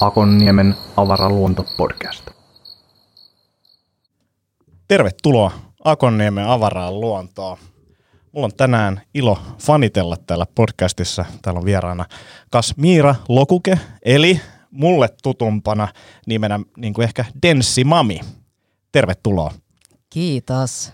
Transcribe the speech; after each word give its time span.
Akonniemen 0.00 0.74
avaraluonto-podcast. 0.96 2.30
Tervetuloa 4.88 5.50
Akonniemen 5.84 6.46
avaraan 6.46 7.00
luontoon. 7.00 7.58
Mulla 8.32 8.44
on 8.44 8.56
tänään 8.56 9.00
ilo 9.14 9.38
fanitella 9.58 10.16
täällä 10.16 10.46
podcastissa. 10.54 11.24
Täällä 11.42 11.58
on 11.58 11.64
vieraana 11.64 12.04
Kasmiira 12.50 13.14
Lokuke, 13.28 13.78
eli 14.04 14.40
mulle 14.70 15.08
tutumpana 15.22 15.88
nimenä 16.26 16.60
niin 16.76 16.94
kuin 16.94 17.04
ehkä 17.04 17.24
Denssi 17.42 17.84
Mami. 17.84 18.20
Tervetuloa. 18.92 19.52
Kiitos. 20.10 20.92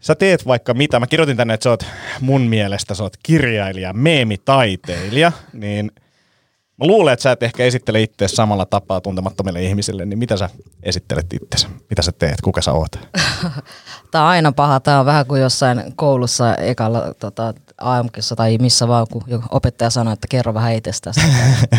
Sä 0.00 0.14
teet 0.14 0.46
vaikka 0.46 0.74
mitä. 0.74 1.00
Mä 1.00 1.06
kirjoitin 1.06 1.36
tänne, 1.36 1.54
että 1.54 1.64
sä 1.64 1.70
oot 1.70 1.86
mun 2.20 2.40
mielestä 2.40 2.94
sä 2.94 3.02
oot 3.02 3.16
kirjailija, 3.22 3.92
meemitaiteilija, 3.92 5.32
niin 5.52 5.92
mä 6.76 6.86
luulen, 6.86 7.12
että 7.12 7.22
sä 7.22 7.32
et 7.32 7.42
ehkä 7.42 7.64
esittele 7.64 8.02
itse 8.02 8.28
samalla 8.28 8.66
tapaa 8.66 9.00
tuntemattomille 9.00 9.62
ihmisille, 9.62 10.04
niin 10.04 10.18
mitä 10.18 10.36
sä 10.36 10.50
esittelet 10.82 11.32
itsesi? 11.32 11.66
Mitä 11.90 12.02
sä 12.02 12.12
teet? 12.12 12.40
Kuka 12.40 12.62
sä 12.62 12.72
oot? 12.72 12.90
Tämä 14.10 14.24
on 14.24 14.30
aina 14.30 14.52
paha. 14.52 14.80
Tämä 14.80 15.00
on 15.00 15.06
vähän 15.06 15.26
kuin 15.26 15.40
jossain 15.40 15.92
koulussa 15.96 16.54
ekalla 16.54 17.14
tota, 17.20 17.54
AMKissa 17.78 18.36
tai 18.36 18.58
missä 18.58 18.88
vaan, 18.88 19.06
kun 19.12 19.22
opettaja 19.50 19.90
sanoo, 19.90 20.12
että 20.12 20.26
kerro 20.30 20.54
vähän 20.54 20.74
itsestäsi. 20.74 21.20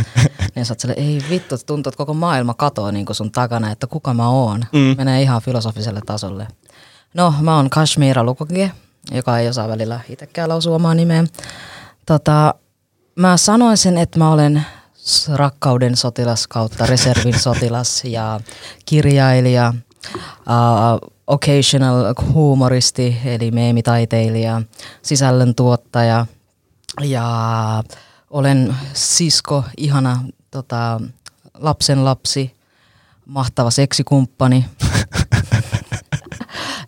niin 0.55 0.65
sä 0.65 0.71
oot 0.71 0.79
sille, 0.79 0.93
ei 0.97 1.21
vittu, 1.29 1.55
tuntuu, 1.65 1.89
että 1.89 1.97
koko 1.97 2.13
maailma 2.13 2.53
katoo 2.53 2.91
niin 2.91 3.05
sun 3.11 3.31
takana, 3.31 3.71
että 3.71 3.88
kuka 3.88 4.13
mä 4.13 4.29
oon. 4.29 4.65
Mm. 4.73 4.95
Menee 4.97 5.21
ihan 5.21 5.41
filosofiselle 5.41 6.01
tasolle. 6.05 6.47
No, 7.13 7.33
mä 7.41 7.55
oon 7.55 7.69
Kashmira 7.69 8.23
Lukokie, 8.23 8.71
joka 9.11 9.39
ei 9.39 9.47
osaa 9.47 9.67
välillä 9.67 9.99
itsekään 10.09 10.49
lausua 10.49 10.75
omaa 10.75 10.93
nimeä. 10.93 11.23
Tota, 12.05 12.53
mä 13.16 13.38
sanoisin, 13.38 13.97
että 13.97 14.19
mä 14.19 14.31
olen 14.31 14.66
rakkauden 15.33 15.95
sotilas 15.95 16.47
kautta 16.47 16.85
reservin 16.85 17.39
sotilas 17.49 18.03
ja 18.03 18.39
kirjailija, 18.85 19.73
uh, 20.16 21.09
occasional 21.27 22.13
humoristi 22.33 23.17
eli 23.25 23.51
meemitaiteilija, 23.51 24.61
sisällön 25.01 25.55
tuottaja 25.55 26.25
ja 27.01 27.83
olen 28.29 28.75
sisko, 28.94 29.63
ihana 29.77 30.23
tota, 30.51 31.01
lapsen 31.53 32.05
lapsi, 32.05 32.55
mahtava 33.25 33.71
seksikumppani 33.71 34.66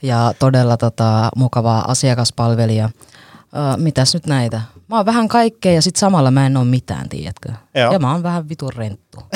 ja 0.02 0.34
todella 0.40 0.78
tota, 0.78 1.30
mukava 1.36 1.80
asiakaspalvelija. 1.80 2.90
Ö, 3.36 3.78
mitäs 3.78 4.14
nyt 4.14 4.26
näitä? 4.26 4.62
Mä 4.88 4.98
oon 4.98 5.06
vähän 5.06 5.28
kaikkea 5.28 5.74
ja 5.74 5.82
sit 5.82 5.96
samalla 5.96 6.32
mä 6.32 6.46
en 6.46 6.58
oo 6.58 6.66
mitään, 6.66 7.10
tiedätkö? 7.10 7.50
Joo. 7.76 7.94
Ja 7.94 8.00
mä 8.00 8.12
oon 8.12 8.24
vähän 8.24 8.50
vitun 8.50 8.74
renttu. 8.74 9.20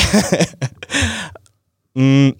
Mm, 1.95 2.33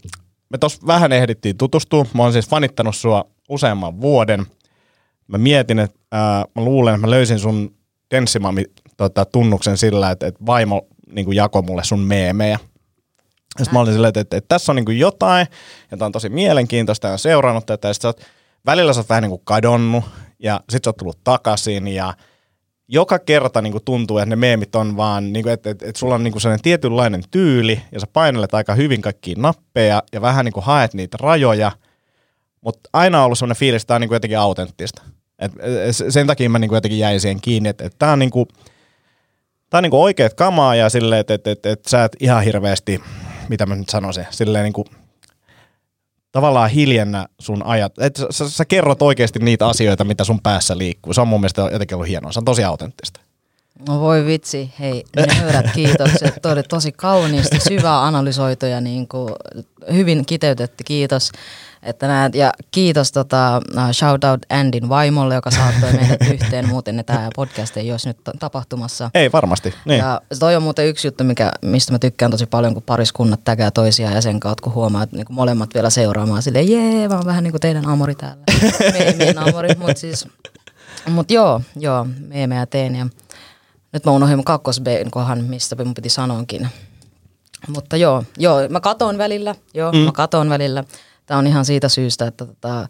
me 0.50 0.58
tos 0.60 0.86
vähän 0.88 1.12
ehdittiin 1.12 1.58
tutustua. 1.58 2.06
Mä 2.14 2.24
oon 2.24 2.34
siis 2.34 2.50
fanittanut 2.50 2.96
sua 2.96 3.26
useamman 3.50 4.02
vuoden. 4.02 4.46
Mä 5.28 5.38
mietin, 5.38 5.80
että 5.80 6.00
ää, 6.12 6.46
mä 6.56 6.66
luulen, 6.66 6.96
että 6.96 7.08
mä 7.08 7.12
löysin 7.12 7.40
sun 7.40 7.76
Denssimami 8.12 8.64
tota, 8.98 9.26
tunnuksen 9.26 9.78
sillä, 9.78 10.12
että, 10.12 10.28
että 10.28 10.46
vaimo 10.46 10.88
niin 11.12 11.26
kuin 11.26 11.36
jakoi 11.36 11.62
mulle 11.62 11.84
sun 11.84 12.00
meemejä. 12.00 12.60
Sitten 13.58 13.74
mä 13.74 13.80
olin 13.80 13.94
silleen, 13.94 14.10
että, 14.10 14.20
että, 14.20 14.38
että 14.38 14.48
tässä 14.48 14.72
on 14.72 14.76
niin 14.76 15.00
jotain, 15.00 15.48
tää 16.00 16.06
on 16.06 16.12
tosi 16.12 16.30
mielenkiintoista, 16.30 17.08
ja 17.08 17.12
olen 17.12 17.20
seurannut 17.20 17.66
tätä, 17.66 17.88
ja 17.88 17.94
sä 17.94 18.08
oot, 18.08 18.22
välillä 18.66 18.94
sä 18.94 19.00
oot 19.00 19.10
vähän 19.10 19.22
niin 19.22 19.30
kuin 19.30 19.42
kadonnut, 19.44 20.04
ja 20.40 20.60
sit 20.70 20.84
sä 20.84 20.90
oot 20.90 20.98
tullut 20.98 21.20
takaisin, 21.24 21.88
ja 21.88 22.14
joka 22.88 23.20
kerta 23.20 23.62
niin 23.62 23.72
kuin 23.72 23.84
tuntuu, 23.84 24.18
että 24.18 24.30
ne 24.30 24.36
meemit 24.36 24.76
on 24.76 24.98
vaan, 24.98 25.34
niin 25.34 25.44
kuin, 25.44 25.54
että, 25.54 25.70
että, 25.70 25.86
että 25.86 26.00
sulla 26.00 26.16
on 26.16 26.24
niin 26.24 26.32
kuin 26.32 26.42
sellainen 26.42 26.64
tietynlainen 26.64 27.24
tyyli, 27.32 27.82
ja 27.92 28.00
sä 28.00 28.08
painelet 28.14 28.54
aika 28.54 28.76
hyvin 28.76 29.02
kaikkia 29.02 29.36
nappeja, 29.38 30.04
ja 30.14 30.22
vähän 30.22 30.46
niin 30.46 30.54
kuin 30.54 30.64
haet 30.64 30.94
niitä 30.94 31.18
rajoja, 31.20 31.72
mutta 32.62 32.90
aina 32.94 33.20
on 33.20 33.26
ollut 33.26 33.38
sellainen 33.38 33.60
fiilis, 33.60 33.82
että 33.82 33.88
tämä 33.88 33.96
on 33.96 34.02
niin 34.02 34.10
kuin 34.10 34.16
jotenkin 34.16 34.40
autenttista. 34.40 35.02
Et, 35.40 35.52
sen 36.10 36.28
takia 36.28 36.50
mä 36.50 36.60
niin 36.60 36.70
kuin 36.70 36.78
jotenkin 36.78 37.00
jäin 37.00 37.22
siihen 37.22 37.42
kiinni, 37.42 37.70
että, 37.70 37.86
että 37.86 38.00
tämä 38.00 38.12
on, 38.12 38.20
niin 38.20 38.32
kuin, 38.32 38.48
tää 39.70 39.78
on 39.78 39.84
niin 39.84 39.94
oikeat 39.94 40.34
kamaa, 40.34 40.76
ja 40.76 40.90
silleen, 40.90 41.22
että, 41.22 41.34
että, 41.34 41.52
että, 41.52 41.72
että 41.72 41.90
sä 41.90 42.04
et 42.04 42.16
ihan 42.20 42.44
hirveästi, 42.44 43.02
mitä 43.50 43.66
mä 43.66 43.76
nyt 43.76 43.90
sanoisin, 43.90 44.26
silleen 44.30 44.64
niin 44.64 44.74
kuin, 44.74 44.88
tavallaan 46.32 46.70
hiljennä 46.70 47.28
sun 47.40 47.66
ajat. 47.66 48.00
Et 48.00 48.16
sä, 48.30 48.50
sä, 48.50 48.66
kerrot 48.66 49.02
oikeasti 49.02 49.40
niitä 49.40 49.68
asioita, 49.68 50.04
mitä 50.04 50.24
sun 50.24 50.42
päässä 50.42 50.78
liikkuu. 50.78 51.14
Se 51.14 51.22
on 51.22 51.28
mun 51.28 51.40
mielestä 51.40 51.62
jotenkin 51.62 51.96
ollut 51.96 52.10
hienoa. 52.10 52.32
Se 52.32 52.40
on 52.40 52.46
tosi 52.46 52.64
autenttista. 52.64 53.20
No 53.88 54.00
voi 54.00 54.26
vitsi, 54.26 54.74
hei, 54.80 55.04
nöyrät 55.16 55.72
kiitokset. 55.74 56.34
Toi 56.42 56.52
oli 56.52 56.64
tosi 56.64 56.92
kauniisti, 56.92 57.60
syvää 57.60 58.04
analysoitu 58.04 58.66
ja 58.66 58.82
niin 58.82 59.08
kuin 59.08 59.34
hyvin 59.94 60.26
kiteytetty, 60.26 60.84
kiitos. 60.84 61.32
Että 61.86 62.08
näet, 62.08 62.36
ja 62.36 62.52
kiitos 62.72 63.12
tota, 63.12 63.62
uh, 63.74 63.92
shout 63.92 64.24
out 64.24 64.40
Andin 64.50 64.90
vaimolle, 64.90 65.36
joka 65.36 65.52
saattoi 65.52 65.94
meidät 65.94 66.22
yhteen, 66.34 66.68
muuten 66.68 67.04
tämä 67.06 67.30
podcast 67.36 67.78
ei 67.78 67.92
olisi 67.92 68.08
nyt 68.08 68.18
ta- 68.24 68.32
tapahtumassa. 68.40 69.12
Ei 69.14 69.32
varmasti. 69.32 69.74
Niin. 69.86 70.00
Ja 70.00 70.22
toi 70.40 70.56
on 70.56 70.64
muuten 70.64 70.88
yksi 70.88 71.08
juttu, 71.08 71.24
mikä, 71.24 71.52
mistä 71.62 71.92
mä 71.92 72.00
tykkään 72.00 72.32
tosi 72.32 72.46
paljon, 72.46 72.74
kun 72.74 72.84
pariskunnat 72.84 73.44
täkää 73.44 73.72
toisiaan 73.72 74.14
ja 74.14 74.22
sen 74.22 74.40
kautta, 74.40 74.64
kun 74.64 74.74
huomaa, 74.74 75.04
että 75.04 75.16
niinku 75.16 75.34
molemmat 75.34 75.70
vielä 75.74 75.90
seuraamaan 75.90 76.42
silleen, 76.42 76.70
jee, 76.70 77.08
mä 77.08 77.16
oon 77.16 77.26
vähän 77.26 77.44
niin 77.44 77.52
kuin 77.52 77.62
teidän 77.62 77.88
amori 77.88 78.16
täällä. 78.16 78.44
Meemien 79.00 79.38
amori, 79.38 79.70
mutta 79.78 80.00
siis, 80.00 80.28
mut 81.10 81.32
joo, 81.32 81.62
joo, 81.76 82.08
meemejä 82.28 82.66
teen 82.66 82.96
ja 82.96 83.08
nyt 83.94 84.06
mä 84.06 84.12
unohdin 84.12 84.38
mun 84.38 84.46
kakkos 84.46 84.82
kohan, 85.10 85.44
mistä 85.44 85.84
mun 85.84 85.94
piti 85.94 86.10
sanoakin. 86.10 86.68
Mutta 87.68 87.98
joo, 87.98 88.24
joo, 88.38 88.58
mä 88.70 88.80
katon 88.80 89.18
välillä, 89.18 89.56
joo, 89.74 89.92
mm. 89.92 89.98
mä 89.98 90.12
katon 90.12 90.50
välillä. 90.50 90.84
Tää 91.26 91.38
on 91.38 91.48
ihan 91.48 91.66
siitä 91.66 91.90
syystä, 91.90 92.28
että 92.28 92.46
tota, 92.46 92.88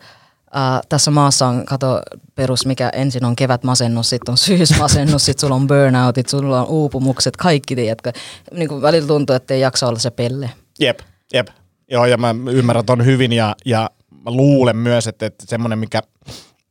ää, 0.53 0.81
tässä 0.89 1.11
maassa 1.11 1.47
on, 1.47 1.65
kato 1.65 2.01
perus, 2.35 2.65
mikä 2.65 2.89
ensin 2.89 3.25
on 3.25 3.35
kevätmasennus, 3.35 4.09
sitten 4.09 4.31
on 4.31 4.37
syysmasennus, 4.47 5.25
sitten 5.25 5.41
sulla 5.41 5.55
on 5.55 5.67
burnoutit, 5.67 6.29
sulla 6.29 6.61
on 6.61 6.67
uupumukset, 6.67 7.37
kaikki 7.37 7.75
tiedätkö. 7.75 8.11
Niin 8.51 8.67
kuin 8.67 8.81
välillä 8.81 9.07
tuntuu, 9.07 9.35
että 9.35 9.53
ei 9.53 9.61
jaksa 9.61 9.87
olla 9.87 9.99
se 9.99 10.11
pelle. 10.11 10.51
Jep, 10.79 10.99
jep. 11.33 11.47
Joo, 11.91 12.05
ja 12.05 12.17
mä 12.17 12.35
ymmärrän 12.51 12.85
ton 12.85 13.05
hyvin 13.05 13.33
ja, 13.33 13.55
ja 13.65 13.89
mä 14.09 14.31
luulen 14.31 14.77
myös, 14.77 15.07
että, 15.07 15.25
että 15.25 15.45
semmoinen, 15.47 15.79
mikä, 15.79 16.01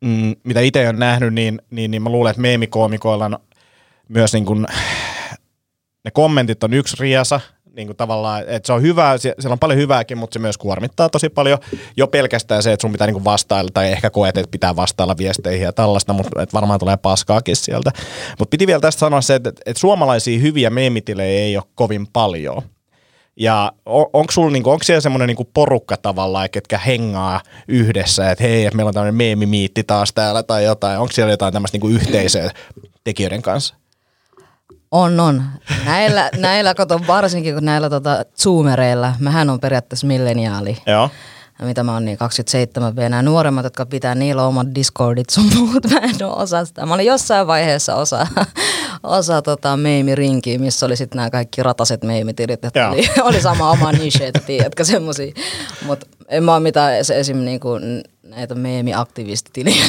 mm, 0.01 0.35
mitä 0.45 0.61
itse 0.61 0.89
on 0.89 0.99
nähnyt, 0.99 1.35
niin, 1.35 1.63
niin, 1.71 1.91
niin 1.91 2.03
mä 2.03 2.11
luulen, 2.11 2.31
että 2.31 2.43
meemikoomikoilla 2.43 3.25
on 3.25 3.39
myös 4.09 4.33
niin 4.33 4.45
kuin, 4.45 4.67
ne 6.05 6.11
kommentit 6.11 6.65
on 6.65 6.75
yksi 6.75 6.97
riasa, 7.01 7.41
niin 7.77 7.89
kuin 7.89 7.97
tavallaan, 7.97 8.45
että 8.47 8.67
se 8.67 8.73
on 8.73 8.83
hyvää, 8.83 9.19
sie- 9.19 9.35
siellä 9.41 9.53
on 9.53 9.59
paljon 9.59 9.81
hyvääkin, 9.81 10.19
mutta 10.19 10.35
se 10.35 10.39
myös 10.39 10.59
kuormittaa 10.59 11.09
tosi 11.09 11.29
paljon. 11.29 11.59
Jo 11.97 12.07
pelkästään 12.07 12.63
se, 12.63 12.73
että 12.73 12.81
sun 12.83 12.93
pitää 12.93 13.07
niin 13.07 13.15
kuin 13.15 13.25
vastailla, 13.25 13.71
tai 13.75 13.93
ehkä 13.93 14.11
koet, 14.11 14.37
että 14.37 14.51
pitää 14.51 14.77
vastailla 14.77 15.17
viesteihin 15.19 15.65
ja 15.65 15.73
tällaista, 15.73 16.13
mutta 16.13 16.43
että 16.43 16.55
varmaan 16.55 16.81
tulee 16.81 16.97
paskaakin 16.97 17.57
sieltä. 17.57 17.91
Mutta 18.39 18.51
piti 18.51 18.67
vielä 18.67 18.81
tästä 18.81 19.01
sanoa 19.01 19.21
se, 19.21 19.35
että, 19.35 19.53
että 19.67 19.81
suomalaisia 19.81 20.39
hyviä 20.39 20.71
meemitilejä 20.71 21.41
ei 21.41 21.57
ole 21.57 21.65
kovin 21.75 22.07
paljon. 22.13 22.63
Ja 23.37 23.73
on, 23.87 24.07
onko 24.13 24.33
sulla 24.33 24.51
niinku, 24.51 24.71
onko 24.71 24.85
siellä 24.85 25.01
semmoinen 25.01 25.27
niinku 25.27 25.51
porukka 25.55 25.97
tavallaan, 25.97 26.51
ketkä 26.51 26.79
hengaa 26.79 27.41
yhdessä, 27.69 28.31
että 28.31 28.45
hei, 28.45 28.65
että 28.67 28.77
meillä 28.77 28.89
on 28.89 28.95
tämmöinen 28.95 29.15
meemimiitti 29.15 29.85
taas 29.85 30.13
täällä 30.13 30.43
tai 30.43 30.65
jotain. 30.65 30.99
Onko 30.99 31.13
siellä 31.13 31.33
jotain 31.33 31.53
tämmöistä 31.53 31.75
niinku 31.75 31.89
yhteisöä 31.89 32.51
tekijöiden 33.05 33.43
kanssa? 33.43 33.75
On, 34.91 35.21
on. 35.21 35.43
Näillä, 35.85 36.31
näillä 36.37 36.75
kato, 36.75 37.01
varsinkin 37.07 37.55
kun 37.55 37.65
näillä 37.65 37.91
tota, 37.91 38.25
zoomereilla, 38.43 39.15
mähän 39.19 39.51
on 39.51 39.61
periaatteessa 39.61 40.07
milleniaali. 40.07 40.77
Joo. 40.87 41.11
Ja 41.59 41.67
mitä 41.67 41.85
mä 41.85 41.93
oon 41.93 42.05
niin 42.05 42.19
27 42.19 42.97
V, 42.97 42.99
nämä 42.99 43.23
nuoremmat, 43.23 43.65
jotka 43.65 43.87
pitää 43.87 44.15
niillä 44.15 44.47
omat 44.47 44.67
Discordit 44.75 45.31
sun 45.31 45.51
muut, 45.55 45.87
mä 45.91 45.99
en 45.99 46.25
oo 46.25 46.43
osa 46.43 46.65
sitä. 46.65 46.87
Mä 46.87 46.95
olin 46.95 47.07
jossain 47.07 47.47
vaiheessa 47.47 47.95
osa, 47.95 48.27
osa 49.03 49.43
tota 49.43 49.77
meimirinkiä, 49.77 50.59
missä 50.59 50.87
oli 50.87 50.97
sitten 50.97 51.17
nämä 51.17 51.31
kaikki 51.31 51.63
rataset 51.63 52.05
meimitilit, 52.05 52.65
että 52.65 52.91
oli, 52.91 53.09
oli, 53.23 53.41
sama 53.41 53.71
oma 53.71 53.93
niche, 53.93 54.27
että 54.27 54.41
tiedätkö 54.41 54.85
semmosia. 54.85 55.33
Mutta 55.87 56.07
en 56.29 56.45
mä 56.45 56.53
oo 56.53 56.61
mitään 56.61 57.05
se 57.05 57.21
esim. 57.21 57.37
Niinku, 57.37 57.69
näitä 58.25 58.55
meemiaktivistitiliä. 58.55 59.85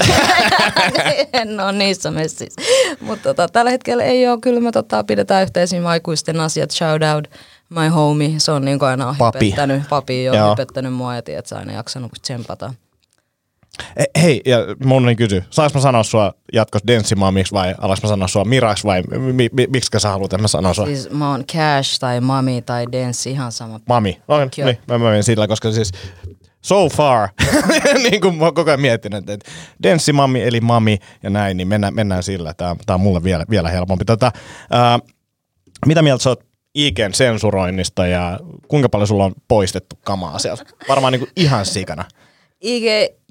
en 1.34 1.60
oo 1.60 1.72
niissä 1.72 2.12
messissä. 2.12 2.62
Mutta 3.02 3.24
tota, 3.24 3.48
tällä 3.48 3.72
hetkellä 3.72 4.04
ei 4.04 4.28
ole, 4.28 4.40
kyllä 4.42 4.60
me 4.60 4.72
tota, 4.72 5.04
pidetään 5.04 5.44
yhteisiä 5.44 5.88
aikuisten 5.88 6.40
asiat, 6.40 6.72
shout 6.72 7.02
out 7.16 7.28
my 7.70 7.88
homie, 7.88 8.34
se 8.38 8.52
on 8.52 8.66
niin 8.66 8.84
aina 8.84 9.16
Papi. 9.20 9.46
hypettänyt, 9.46 9.84
papi 9.90 10.30
on 10.30 10.38
Joo. 10.38 10.50
hypettänyt 10.50 10.94
mua 10.94 11.16
ja 11.16 11.22
tiedät, 11.22 11.46
sä 11.46 11.58
aina 11.58 11.74
jaksanut 11.74 12.12
tsempata. 12.22 12.74
Hei, 14.22 14.42
ja 14.46 14.58
mun 14.86 15.06
niin 15.06 15.18
kysy, 15.18 15.44
saanko 15.50 15.78
mä 15.78 15.82
sanoa 15.82 16.04
sua 16.04 16.34
jatkos 16.54 16.82
Denssimamiksi 16.88 17.54
vai 17.54 17.76
alaks 17.78 18.04
mä 18.04 18.10
sanoa 18.10 18.28
sua 18.28 18.46
Miraks 18.46 18.84
vai 18.86 19.02
mi- 19.34 19.50
mi- 19.52 19.68
miksi 19.70 20.00
sä 20.00 20.10
haluat, 20.10 20.34
että 20.34 20.42
mä 20.42 20.48
sanon 20.48 20.76
sua? 20.76 20.86
Siis 20.86 21.10
mä 21.10 21.32
oon 21.32 21.46
cash 21.46 22.00
tai 22.00 22.22
mami 22.22 22.62
tai 22.62 22.86
dance 22.92 23.30
ihan 23.30 23.52
sama. 23.52 23.80
Mami. 23.88 24.22
Joo. 24.28 24.66
niin, 24.66 24.78
mä 24.88 24.98
menen 24.98 25.24
sillä, 25.24 25.48
koska 25.48 25.72
siis 25.72 25.92
so 26.66 26.90
far, 26.90 27.30
niin 28.10 28.22
kuin 28.22 28.36
mä 28.36 28.46
oon 28.46 28.54
koko 28.54 28.70
ajan 28.70 28.82
miettinyt, 28.82 29.30
että 29.30 29.52
Denssimami 29.84 30.44
eli 30.44 30.62
mami 30.62 30.98
ja 31.24 31.30
näin, 31.30 31.58
niin 31.58 31.68
mennään, 31.68 31.94
mennään 31.94 32.24
sillä. 32.24 32.54
Tämä, 32.54 32.76
tämä 32.86 32.96
on 32.96 33.02
mulle 33.02 33.24
vielä, 33.24 33.46
vielä 33.50 33.70
helpompi. 33.70 34.06
Tota, 34.06 34.32
ää, 34.72 35.00
mitä 35.86 36.02
mieltä 36.02 36.24
sä 36.24 36.30
oot 36.30 36.44
IGn 36.76 37.14
sensuroinnista 37.14 38.08
ja 38.08 38.40
kuinka 38.68 38.90
paljon 38.90 39.08
sulla 39.08 39.26
on 39.26 39.34
poistettu 39.48 39.96
kamaa 40.04 40.40
sieltä? 40.40 40.64
Varmaan 40.88 41.14
niin 41.14 41.20
kuin 41.20 41.32
ihan 41.36 41.66
sikana. 41.66 42.06
IG, 42.62 42.86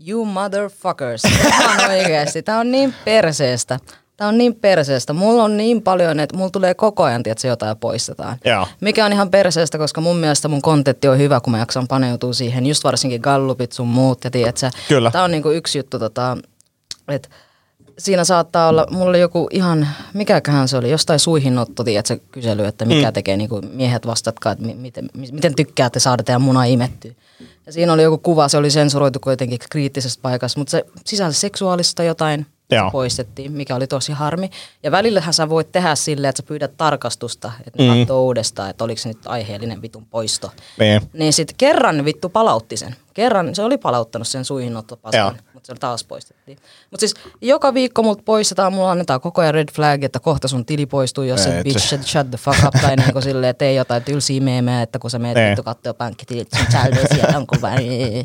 you 0.09 0.25
motherfuckers. 0.25 1.25
Ihan 1.25 1.91
oikeasti. 1.91 2.43
Tää 2.43 2.59
on 2.59 2.71
niin 2.71 2.95
perseestä. 3.05 3.79
Tää 4.17 4.29
on 4.29 4.39
niin 4.39 4.55
perseestä. 4.55 5.13
Mulla 5.13 5.45
on 5.45 5.57
niin 5.57 5.83
paljon, 5.83 6.21
että 6.21 6.37
mulla 6.37 6.51
tulee 6.51 6.75
koko 6.75 7.03
ajan, 7.03 7.23
että 7.27 7.43
se 7.43 7.49
jotain 7.49 7.77
poistetaan. 7.77 8.37
Joo. 8.45 8.67
Mikä 8.81 9.07
on 9.07 9.13
ihan 9.13 9.31
perseestä, 9.31 9.79
koska 9.79 10.01
mun 10.01 10.17
mielestä 10.17 10.49
mun 10.49 10.63
kontentti 10.63 11.09
on 11.09 11.19
hyvä, 11.19 11.41
kun 11.41 11.51
mä 11.51 11.59
jaksan 11.59 11.89
paneutua 11.89 12.33
siihen. 12.33 12.67
Just 12.67 12.85
varsinkin 12.85 13.21
gallupit 13.21 13.73
sun 13.73 13.89
muut. 13.89 14.25
Ja 14.25 14.31
tiedät, 14.31 14.57
sä, 14.57 14.71
Kyllä. 14.89 15.11
Tää 15.11 15.25
on 15.25 15.31
niinku 15.31 15.51
yksi 15.51 15.79
juttu, 15.79 15.99
tota, 15.99 16.39
että 17.09 17.29
siinä 17.99 18.25
saattaa 18.25 18.69
olla, 18.69 18.87
mulla 18.91 19.09
oli 19.11 19.21
joku 19.21 19.49
ihan, 19.51 19.89
mikäköhän 20.15 20.69
se 20.69 20.77
oli, 20.77 20.91
jostain 20.91 21.19
suihinotto, 21.19 21.85
tiedätkö, 21.85 22.19
kysely, 22.33 22.65
että 22.65 22.85
mikä 22.85 23.11
mm. 23.11 23.13
tekee 23.13 23.37
niinku 23.37 23.61
miehet 23.73 24.07
vastatkaa, 24.07 24.53
että 24.53 24.65
mi- 24.65 24.75
miten, 24.75 25.09
mi- 25.15 25.33
miten 25.33 25.55
tykkäätte 25.55 26.01
saada 26.01 26.23
teidän 26.23 26.43
muna 26.43 26.65
imettyä. 26.65 27.13
Ja 27.67 27.73
siinä 27.73 27.93
oli 27.93 28.03
joku 28.03 28.19
kuva, 28.19 28.49
se 28.49 28.57
oli 28.57 28.71
sensuroitu 28.71 29.21
kuitenkin 29.21 29.59
kriittisessä 29.71 30.21
paikassa, 30.23 30.61
mutta 30.61 30.71
se 30.71 30.85
sisälsi 31.05 31.41
seksuaalista 31.41 32.03
jotain, 32.03 32.47
Joo. 32.71 32.91
poistettiin, 32.91 33.53
mikä 33.53 33.77
oli 33.77 33.87
tosi 33.87 34.13
harmi. 34.13 34.51
Ja 34.83 34.91
välillähän 34.91 35.35
sä 35.35 35.49
voit 35.49 35.73
tehdä 35.73 35.95
silleen, 35.95 36.29
että 36.29 36.43
sä 36.43 36.47
pyydät 36.49 36.77
tarkastusta, 36.77 37.53
että 37.67 37.83
Mm. 37.83 37.89
katsoo 37.99 38.23
uudestaan, 38.23 38.71
että 38.71 38.85
oliko 38.85 39.01
se 39.01 39.09
nyt 39.09 39.19
aiheellinen 39.27 39.83
vitun 39.83 40.07
poisto. 40.07 40.53
Niin. 40.79 41.03
Niin 41.13 41.33
sitten 41.33 41.55
kerran 41.59 42.05
vittu 42.05 42.29
palautti 42.29 42.77
sen. 42.77 42.97
Kerran 43.15 43.55
se 43.55 43.63
oli 43.63 43.79
palauttanut 43.79 44.29
sen 44.29 44.45
suihinnottopaskan, 44.45 45.39
mutta 45.55 45.67
se 45.67 45.75
taas 45.81 46.05
poistettiin. 46.05 46.59
Mutta 46.91 47.01
siis 47.01 47.15
joka 47.41 47.75
viikko 47.75 48.03
multa 48.03 48.23
poistetaan, 48.25 48.73
mulla 48.73 48.91
annetaan 48.91 49.21
koko 49.21 49.41
ajan 49.41 49.55
red 49.55 49.69
flag, 49.73 50.05
että 50.05 50.21
kohta 50.21 50.49
sun 50.49 50.65
tili 50.65 50.87
poistuu, 50.87 51.25
jos 51.25 51.45
se 51.45 51.59
et 51.59 51.65
bitch 51.65 51.89
shut, 51.89 52.03
shut 52.03 52.31
the 52.31 52.39
fuck 52.39 52.65
up, 52.65 52.75
tai 52.83 52.97
niinku 53.07 53.21
silleen, 53.21 53.55
ei 53.61 53.77
jotain 53.77 54.05
tylsiä 54.05 54.41
meemejä, 54.41 54.83
että 54.83 54.99
kun 54.99 55.11
sä 55.11 55.19
meet 55.19 55.37
Ei. 55.37 55.49
vittu 55.49 55.63
kattoo 55.63 55.95
pankkitilit, 55.95 56.49
sun 56.57 56.67
saldo 56.73 57.01
siellä 57.15 57.39
on 57.39 57.47
kuva, 57.47 57.71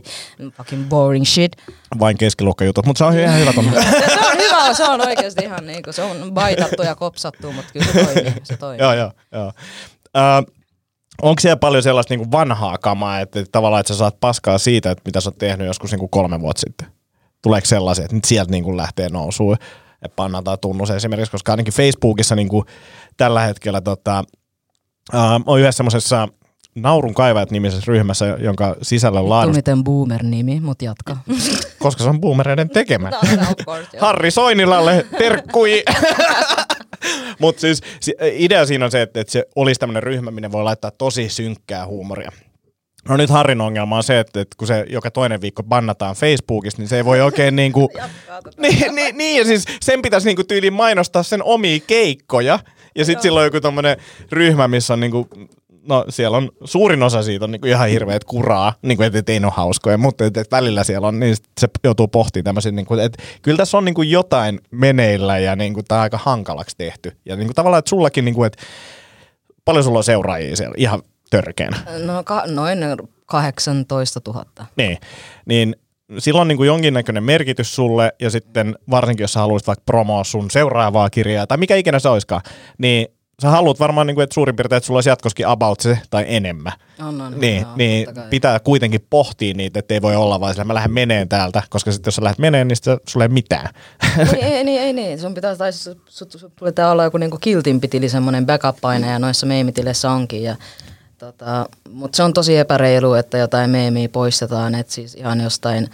fucking 0.58 0.90
boring 0.90 1.26
shit. 1.26 1.52
Vain 2.00 2.18
keskiluokkajutut, 2.18 2.86
mutta 2.86 2.98
se 2.98 3.04
on 3.04 3.20
ihan 3.20 3.40
hyvä 3.40 3.54
tunne. 3.54 3.72
Ja 4.02 4.10
se 4.10 4.20
on 4.28 4.38
hyvä, 4.38 4.74
se 4.74 4.84
on 4.84 5.08
oikeasti 5.08 5.44
ihan 5.46 5.66
niinku, 5.66 5.92
se 5.92 6.04
on 6.04 6.32
baitattu 6.34 6.84
ja 6.84 6.96
kopsattu, 6.96 7.52
mutta 7.52 7.74
kyllä 7.74 7.86
se 7.86 8.06
toimii, 8.06 8.34
se 8.44 8.58
toimii. 8.58 8.80
joo, 8.80 8.94
joo, 8.94 9.12
joo. 9.32 9.52
Ö, 10.18 10.52
onko 11.22 11.40
siellä 11.40 11.58
paljon 11.58 11.84
sellaista 11.84 12.14
niinku 12.14 12.32
vanhaa 12.32 12.78
kamaa, 12.78 13.20
että, 13.20 13.40
että 13.40 13.52
tavallaan 13.52 13.80
että 13.80 13.94
sä 13.94 13.98
saat 13.98 14.20
paskaa 14.20 14.58
siitä, 14.58 14.92
että 14.92 15.02
mitä 15.06 15.22
sä 15.22 15.30
oot 15.30 15.38
tehnyt 15.38 15.68
joskus 15.68 15.92
niinku 15.92 16.08
kolme 16.08 16.40
vuotta 16.40 16.60
sitten? 16.60 16.88
Tuleeko 17.42 17.66
sellaisia, 17.66 18.06
että 18.06 18.16
nyt 18.16 18.26
sieltä 18.26 18.52
niinku 18.52 18.78
lähtee 18.78 19.10
nousuun 19.10 19.58
ja 20.04 20.10
pannaan 20.16 20.44
tai 20.44 20.58
tunnus 20.58 20.90
esimerkiksi, 20.90 21.32
koska 21.32 21.52
ainakin 21.52 21.74
Facebookissa 21.74 22.36
niinku 22.36 22.66
tällä 23.18 23.42
hetkellä 23.42 23.82
tota, 23.82 24.24
äh, 25.14 25.22
on 25.46 25.60
yhdessä 25.60 25.78
semmoisessa 25.78 26.28
Naurun 26.82 27.14
kaivajat 27.14 27.52
nimisessä 27.52 27.84
ryhmässä, 27.88 28.26
jonka 28.26 28.76
sisällön 28.82 29.24
Vittu 29.24 29.30
laadusta, 29.30 29.58
miten 29.58 29.84
boomer-nimi, 29.84 30.60
mut 30.60 30.82
jatka. 30.82 31.18
koska 31.80 32.04
se 32.04 32.10
on 32.10 32.22
boomereiden 32.22 32.70
tekemä. 32.70 33.10
No, 33.10 33.20
course. 33.66 33.98
Harri 34.00 34.32
Soinilalle, 34.32 35.06
terkkui! 35.18 35.84
Mutta 37.40 37.62
siis 37.62 37.82
si- 38.00 38.16
idea 38.20 38.66
siinä 38.66 38.86
on 38.86 38.92
se, 38.92 39.02
että, 39.02 39.22
että 39.22 39.32
se 39.32 39.46
olisi 39.56 39.80
tämmöinen 39.80 40.04
ryhmä, 40.04 40.32
minne 40.32 40.52
voi 40.52 40.64
laittaa 40.64 40.92
tosi 40.92 41.30
synkkää 41.30 41.88
huumoria. 41.88 42.32
No 43.10 43.18
nyt 43.18 43.30
Harrin 43.30 43.62
ongelma 43.62 43.98
on 43.98 44.04
se, 44.04 44.20
että, 44.20 44.42
että 44.42 44.56
kun 44.58 44.68
se 44.68 44.86
joka 44.90 45.12
toinen 45.12 45.42
viikko 45.42 45.64
bannataan 45.64 46.16
Facebookista, 46.16 46.82
niin 46.82 46.90
se 46.90 46.96
ei 46.96 47.06
voi 47.06 47.22
oikein 47.22 47.56
niinku... 47.56 47.90
niin, 48.62 48.96
niin, 48.96 49.18
niin, 49.18 49.38
ja 49.38 49.46
siis 49.46 49.66
sen 49.82 50.02
pitäisi 50.02 50.28
niinku 50.28 50.44
tyyliin 50.44 50.74
mainostaa 50.74 51.24
sen 51.24 51.44
omia 51.44 51.80
keikkoja. 51.88 52.60
Ja 52.96 53.06
sitten 53.06 53.22
silloin 53.22 53.46
joku 53.46 53.62
tommonen 53.62 53.98
ryhmä, 54.32 54.68
missä 54.68 54.94
on 54.94 55.00
niinku, 55.00 55.28
no 55.88 56.06
siellä 56.10 56.38
on 56.38 56.52
suurin 56.64 57.04
osa 57.04 57.24
siitä 57.24 57.46
on 57.46 57.52
niinku 57.52 57.68
ihan 57.68 57.90
hirveet 57.90 58.24
kuraa, 58.24 58.74
niinku, 58.82 59.04
että 59.04 59.20
et 59.20 59.30
ei 59.30 59.40
ne 59.40 59.48
ole 59.48 59.54
hauskoja, 59.56 59.98
mutta 59.98 60.26
et, 60.26 60.38
et 60.38 60.52
välillä 60.52 60.84
siellä 60.84 61.08
on, 61.08 61.20
niin 61.20 61.36
se 61.60 61.68
joutuu 61.84 62.08
pohtimaan 62.08 62.44
tämmöisiä, 62.44 62.72
niinku, 62.72 62.94
että 62.94 63.24
kyllä 63.42 63.58
tässä 63.58 63.78
on 63.78 63.86
niinku 63.86 64.02
jotain 64.02 64.60
meneillä 64.72 65.40
ja 65.40 65.56
niinku, 65.56 65.84
tämä 65.84 66.00
on 66.00 66.04
aika 66.04 66.20
hankalaksi 66.24 66.76
tehty. 66.78 67.12
Ja 67.26 67.36
niinku, 67.36 67.54
tavallaan, 67.54 67.80
että 67.80 67.90
sullakin, 67.90 68.26
niinku, 68.26 68.44
että 68.44 68.64
paljon 69.66 69.84
sulla 69.84 69.98
on 69.98 70.04
seuraajia 70.04 70.56
siellä 70.56 70.76
ihan 70.78 71.02
törkeänä. 71.30 71.78
No 72.06 72.24
ka- 72.24 72.44
noin 72.48 72.80
18 73.26 74.22
000. 74.28 74.46
Niin, 74.76 74.98
niin 75.46 75.76
sillä 76.18 76.42
on 76.42 76.48
niin 76.48 76.58
kuin 76.58 76.68
jonkinnäköinen 76.68 77.24
merkitys 77.24 77.76
sulle, 77.76 78.14
ja 78.22 78.30
sitten 78.30 78.76
varsinkin, 78.90 79.24
jos 79.24 79.34
sä 79.34 79.40
haluaisit 79.40 79.68
vaikka 79.68 79.84
promoa 79.86 80.24
sun 80.24 80.52
seuraavaa 80.52 81.10
kirjaa, 81.10 81.48
tai 81.48 81.58
mikä 81.58 81.76
ikinä 81.76 82.00
se 82.00 82.10
olisikaan, 82.10 82.42
niin 82.78 83.08
sä 83.42 83.50
haluat 83.50 83.80
varmaan, 83.80 84.08
niin 84.08 84.16
kuin, 84.16 84.24
että 84.24 84.34
suurin 84.34 84.56
piirtein, 84.56 84.78
että 84.78 84.88
sulla 84.88 84.98
olisi 84.98 85.10
jatkoskin 85.10 85.48
about 85.48 85.80
se 85.80 86.00
tai 86.10 86.26
enemmän. 86.28 86.74
On, 87.00 87.22
on, 87.22 87.40
Niin, 87.40 87.62
joo, 87.62 87.72
niin 87.76 88.08
pitää 88.30 88.60
kuitenkin 88.60 89.06
pohtia 89.10 89.54
niitä, 89.54 89.80
että 89.80 89.94
ei 89.94 90.02
voi 90.02 90.16
olla 90.16 90.40
vaan 90.40 90.54
sillä, 90.54 90.64
mä 90.64 90.74
lähden 90.74 90.92
meneen 90.92 91.30
täältä, 91.30 91.64
koska 91.70 91.92
sitten 91.92 92.08
jos 92.08 92.16
sä 92.16 92.24
lähdet 92.24 92.40
meneen, 92.40 92.68
niin 92.68 92.78
sulla 93.08 93.24
ei 93.24 93.30
mitään. 93.30 93.70
Niin, 94.32 94.44
ei, 94.44 94.64
niin, 94.64 94.82
ei 94.82 94.94
niin. 94.94 95.20
Sun 95.20 95.34
pitää, 95.34 95.56
tai 95.56 95.74
sut, 95.74 96.02
sut 96.10 96.54
pitää 96.66 96.92
olla 96.92 97.04
joku 97.04 97.18
niinku 97.18 97.38
kiltinpitili, 97.42 98.10
semmoinen 98.10 98.46
backup-paine, 98.46 99.08
ja 99.08 99.20
noissa 99.20 99.46
meemitileissä 99.46 100.12
onkin. 100.12 100.44
Ja, 100.44 100.56
tota, 101.18 101.70
Mutta 101.92 102.16
se 102.16 102.24
on 102.24 102.34
tosi 102.34 102.58
epäreilu, 102.58 103.14
että 103.14 103.38
jotain 103.38 103.70
meemiä 103.70 104.10
poistetaan, 104.10 104.76
että 104.76 104.94
siis 104.94 105.16
ihan 105.16 105.42
jostain, 105.42 105.90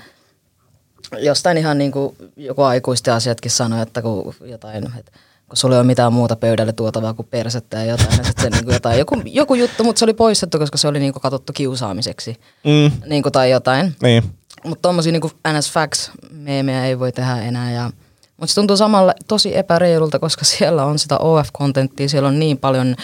jostain 1.19 1.57
ihan 1.57 1.77
niinku 1.77 2.15
joku 2.35 2.61
aikuisten 2.61 3.13
asiatkin 3.13 3.51
sanoi, 3.51 3.81
että 3.81 4.01
kun 4.01 4.35
jotain, 4.45 4.91
että 4.99 5.11
kun 5.49 5.57
sulla 5.57 5.75
ei 5.75 5.79
ole 5.79 5.87
mitään 5.87 6.13
muuta 6.13 6.35
pöydälle 6.35 6.73
tuotavaa 6.73 7.13
kuin 7.13 7.27
persettä 7.31 7.77
ja 7.77 7.85
jotain, 7.85 8.17
ja 8.17 8.23
sit 8.23 8.37
se 8.41 8.49
niinku 8.49 8.71
jotain, 8.71 8.99
joku, 8.99 9.21
joku 9.25 9.55
juttu, 9.55 9.83
mutta 9.83 9.99
se 9.99 10.05
oli 10.05 10.13
poistettu, 10.13 10.59
koska 10.59 10.77
se 10.77 10.87
oli 10.87 10.99
niinku 10.99 11.19
katsottu 11.19 11.53
kiusaamiseksi 11.53 12.35
Mm, 12.63 12.91
niinku, 13.05 13.31
tai 13.31 13.51
jotain. 13.51 13.95
niin. 14.01 14.23
Mutta 14.63 14.81
tommosia 14.81 15.11
niinku 15.11 15.31
NS 15.57 15.71
Facts 15.71 16.11
meemejä 16.31 16.85
ei 16.85 16.99
voi 16.99 17.11
tehdä 17.11 17.41
enää. 17.41 17.71
Ja, 17.71 17.91
mutta 18.37 18.47
se 18.47 18.55
tuntuu 18.55 18.77
samalla 18.77 19.13
tosi 19.27 19.57
epäreilulta, 19.57 20.19
koska 20.19 20.45
siellä 20.55 20.85
on 20.85 20.99
sitä 20.99 21.17
OF-kontenttia, 21.17 22.09
siellä 22.09 22.29
on 22.29 22.39
niin 22.39 22.57
paljon 22.57 22.95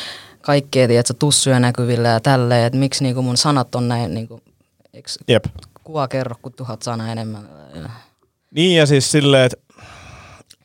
kaikkea, 0.41 0.87
tiedätkö, 0.87 1.13
tussuja 1.19 1.59
näkyvillä 1.59 2.07
ja 2.09 2.19
tälleen, 2.19 2.65
että 2.65 2.79
miksi 2.79 3.03
niinku 3.03 3.21
mun 3.21 3.37
sanat 3.37 3.75
on 3.75 3.87
näin, 3.87 4.13
niinku, 4.13 4.41
eikö 4.93 5.09
Jep. 5.27 5.45
kuva 5.83 6.07
kerro 6.07 6.35
kuin 6.41 6.53
tuhat 6.53 6.81
sanaa 6.81 7.11
enemmän. 7.11 7.49
Niin 8.51 8.77
ja 8.77 8.85
siis 8.85 9.11
silleen, 9.11 9.45
että 9.45 9.57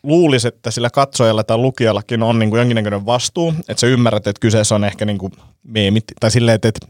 luulisi, 0.06 0.48
että 0.48 0.70
sillä 0.70 0.90
katsojalla 0.90 1.44
tai 1.44 1.58
lukijallakin 1.58 2.22
on 2.22 2.38
niin 2.38 2.50
kuin 2.50 2.58
jonkinnäköinen 2.58 3.06
vastuu, 3.06 3.54
että 3.68 3.80
sä 3.80 3.86
ymmärrät, 3.86 4.26
että 4.26 4.40
kyseessä 4.40 4.74
on 4.74 4.84
ehkä 4.84 5.04
niin 5.04 5.18
kuin 5.18 5.32
meemit, 5.62 6.04
tai 6.20 6.30
silleen, 6.30 6.54
että, 6.54 6.86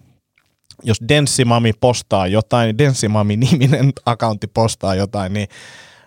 jos 0.82 1.00
Denssimami 1.08 1.72
postaa 1.80 2.26
jotain, 2.26 2.78
Denssimami-niminen 2.78 3.92
accountti 4.06 4.46
postaa 4.46 4.94
jotain, 4.94 5.32
niin 5.32 5.48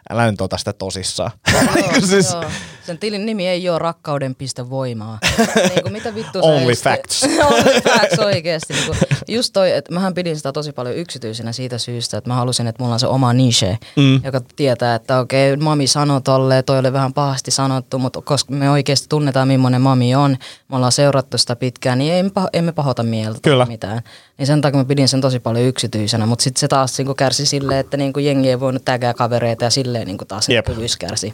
älä 0.10 0.32
nyt 0.32 0.42
ota 0.42 0.58
sitä 0.58 0.74
tosissaan. 0.74 1.32
Joo, 1.54 1.62
siis, 2.10 2.34
joo. 2.34 2.44
Sen 2.90 2.98
tilin 2.98 3.26
nimi 3.26 3.48
ei 3.48 3.70
ole 3.70 3.80
rakkauden 3.80 4.36
piste 4.36 4.70
voimaa. 4.70 5.20
niin 5.70 5.82
kuin 5.84 5.94
mitä 5.94 6.16
vittu 6.16 6.40
Only 6.42 6.72
just- 6.72 6.84
facts. 6.84 7.24
Only 7.52 7.82
facts 7.82 8.20
oikeesti. 8.20 8.74
Niin 8.74 8.86
kuin, 8.86 8.98
just 9.28 9.54
toi, 9.54 9.72
että 9.72 9.94
mähän 9.94 10.14
pidin 10.14 10.38
sitä 10.38 10.52
tosi 10.52 10.72
paljon 10.72 10.96
yksityisenä 10.96 11.52
siitä 11.52 11.78
syystä, 11.78 12.18
että 12.18 12.30
mä 12.30 12.34
halusin, 12.36 12.68
että 12.68 12.84
mulla 12.84 12.94
on 12.94 13.00
se 13.00 13.08
oma 13.08 13.34
niche, 13.34 13.78
Mm. 13.96 14.22
joka 14.24 14.42
tietää, 14.56 14.96
että 14.96 15.20
okei, 15.20 15.58
mami 15.58 15.88
sanoi 15.88 16.22
tolleen, 16.22 16.64
toi 16.64 16.80
oli 16.80 16.94
vähän 16.94 17.14
pahasti 17.14 17.52
sanottu, 17.52 18.00
mutta 18.00 18.22
koska 18.22 18.54
me 18.54 18.70
oikeasti 18.70 19.06
tunnetaan, 19.10 19.48
millainen 19.48 19.82
mami 19.82 20.16
on, 20.16 20.38
me 20.70 20.76
ollaan 20.76 20.92
seurattu 20.92 21.38
sitä 21.38 21.56
pitkään, 21.56 21.98
niin 22.00 22.14
ei, 22.14 22.24
emme 22.54 22.72
pahota 22.72 23.04
mieltä 23.04 23.40
Kyllä. 23.42 23.66
mitään. 23.66 24.02
Niin 24.38 24.48
sen 24.48 24.62
takia 24.62 24.78
mä 24.78 24.86
pidin 24.86 25.08
sen 25.08 25.22
tosi 25.22 25.40
paljon 25.40 25.66
yksityisenä, 25.66 26.26
mutta 26.26 26.44
sitten 26.44 26.60
se 26.60 26.68
taas 26.68 26.98
niin 26.98 27.16
kärsi 27.16 27.46
silleen, 27.46 27.80
että 27.80 27.98
niin 27.98 28.14
jengi 28.20 28.50
ei 28.50 28.60
voinut 28.60 28.86
tägää 28.86 29.14
kavereita 29.14 29.64
ja 29.64 29.70
silleen 29.70 30.08
niin 30.08 30.18
taas 30.28 30.50
Jep. 30.50 30.66
kärsi. 31.00 31.34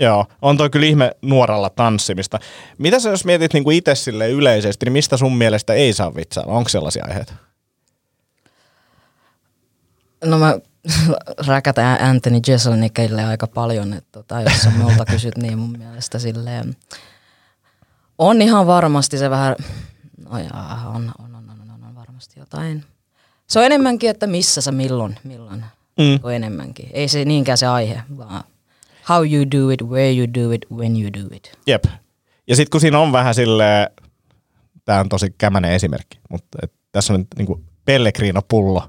Joo, 0.00 0.26
on 0.42 0.56
toi 0.56 0.70
kyllä 0.70 0.86
ihme 0.86 1.10
nuoralla 1.22 1.70
tanssimista. 1.70 2.38
Mitä 2.78 3.00
sä 3.00 3.10
jos 3.10 3.24
mietit 3.24 3.52
niin 3.52 3.64
kuin 3.64 3.76
itse 3.76 3.94
sille 3.94 4.30
yleisesti, 4.30 4.86
niin 4.86 4.92
mistä 4.92 5.16
sun 5.16 5.36
mielestä 5.36 5.74
ei 5.74 5.92
saa 5.92 6.14
vitsailla? 6.14 6.52
Onko 6.52 6.68
sellaisia 6.68 7.04
aiheita? 7.08 7.32
No 10.24 10.38
mä 10.38 10.58
räkätään 11.46 12.00
Anthony 12.10 12.40
Jeselnikille 12.46 13.24
aika 13.24 13.46
paljon, 13.46 13.92
että 13.92 14.08
tota, 14.12 14.40
jos 14.40 14.62
sä 14.62 14.70
multa 14.70 15.04
kysyt, 15.04 15.36
niin 15.36 15.58
mun 15.58 15.78
mielestä 15.78 16.18
silleen, 16.18 16.76
on 18.18 18.42
ihan 18.42 18.66
varmasti 18.66 19.18
se 19.18 19.30
vähän, 19.30 19.56
no 20.30 20.38
jaa, 20.38 20.92
on, 20.94 21.12
on, 21.18 21.34
on, 21.34 21.50
on, 21.50 21.70
on, 21.74 21.84
on 21.84 21.94
varmasti 21.94 22.40
jotain. 22.40 22.84
Se 23.46 23.58
on 23.58 23.64
enemmänkin, 23.64 24.10
että 24.10 24.26
missä 24.26 24.60
sä 24.60 24.72
milloin, 24.72 25.16
milloin, 25.24 25.64
Mm. 25.98 26.20
on 26.22 26.34
enemmänkin. 26.34 26.88
Ei 26.92 27.08
se 27.08 27.24
niinkään 27.24 27.58
se 27.58 27.66
aihe, 27.66 28.02
vaan 28.16 28.44
how 29.10 29.24
you 29.32 29.44
do 29.50 29.70
it, 29.70 29.82
where 29.82 30.12
you 30.12 30.26
do 30.34 30.52
it, 30.52 30.66
when 30.70 30.96
you 31.02 31.10
do 31.12 31.34
it. 31.34 31.58
Jep. 31.66 31.84
Ja 32.48 32.56
sitten 32.56 32.70
kun 32.70 32.80
siinä 32.80 32.98
on 32.98 33.12
vähän 33.12 33.34
sille 33.34 33.90
tämä 34.84 35.00
on 35.00 35.08
tosi 35.08 35.34
kämänen 35.38 35.72
esimerkki, 35.72 36.18
mutta 36.30 36.58
et 36.62 36.72
tässä 36.92 37.12
on 37.12 37.20
nyt 37.20 37.28
niinku 37.38 37.60
Pellegrino-pullo. 37.84 38.82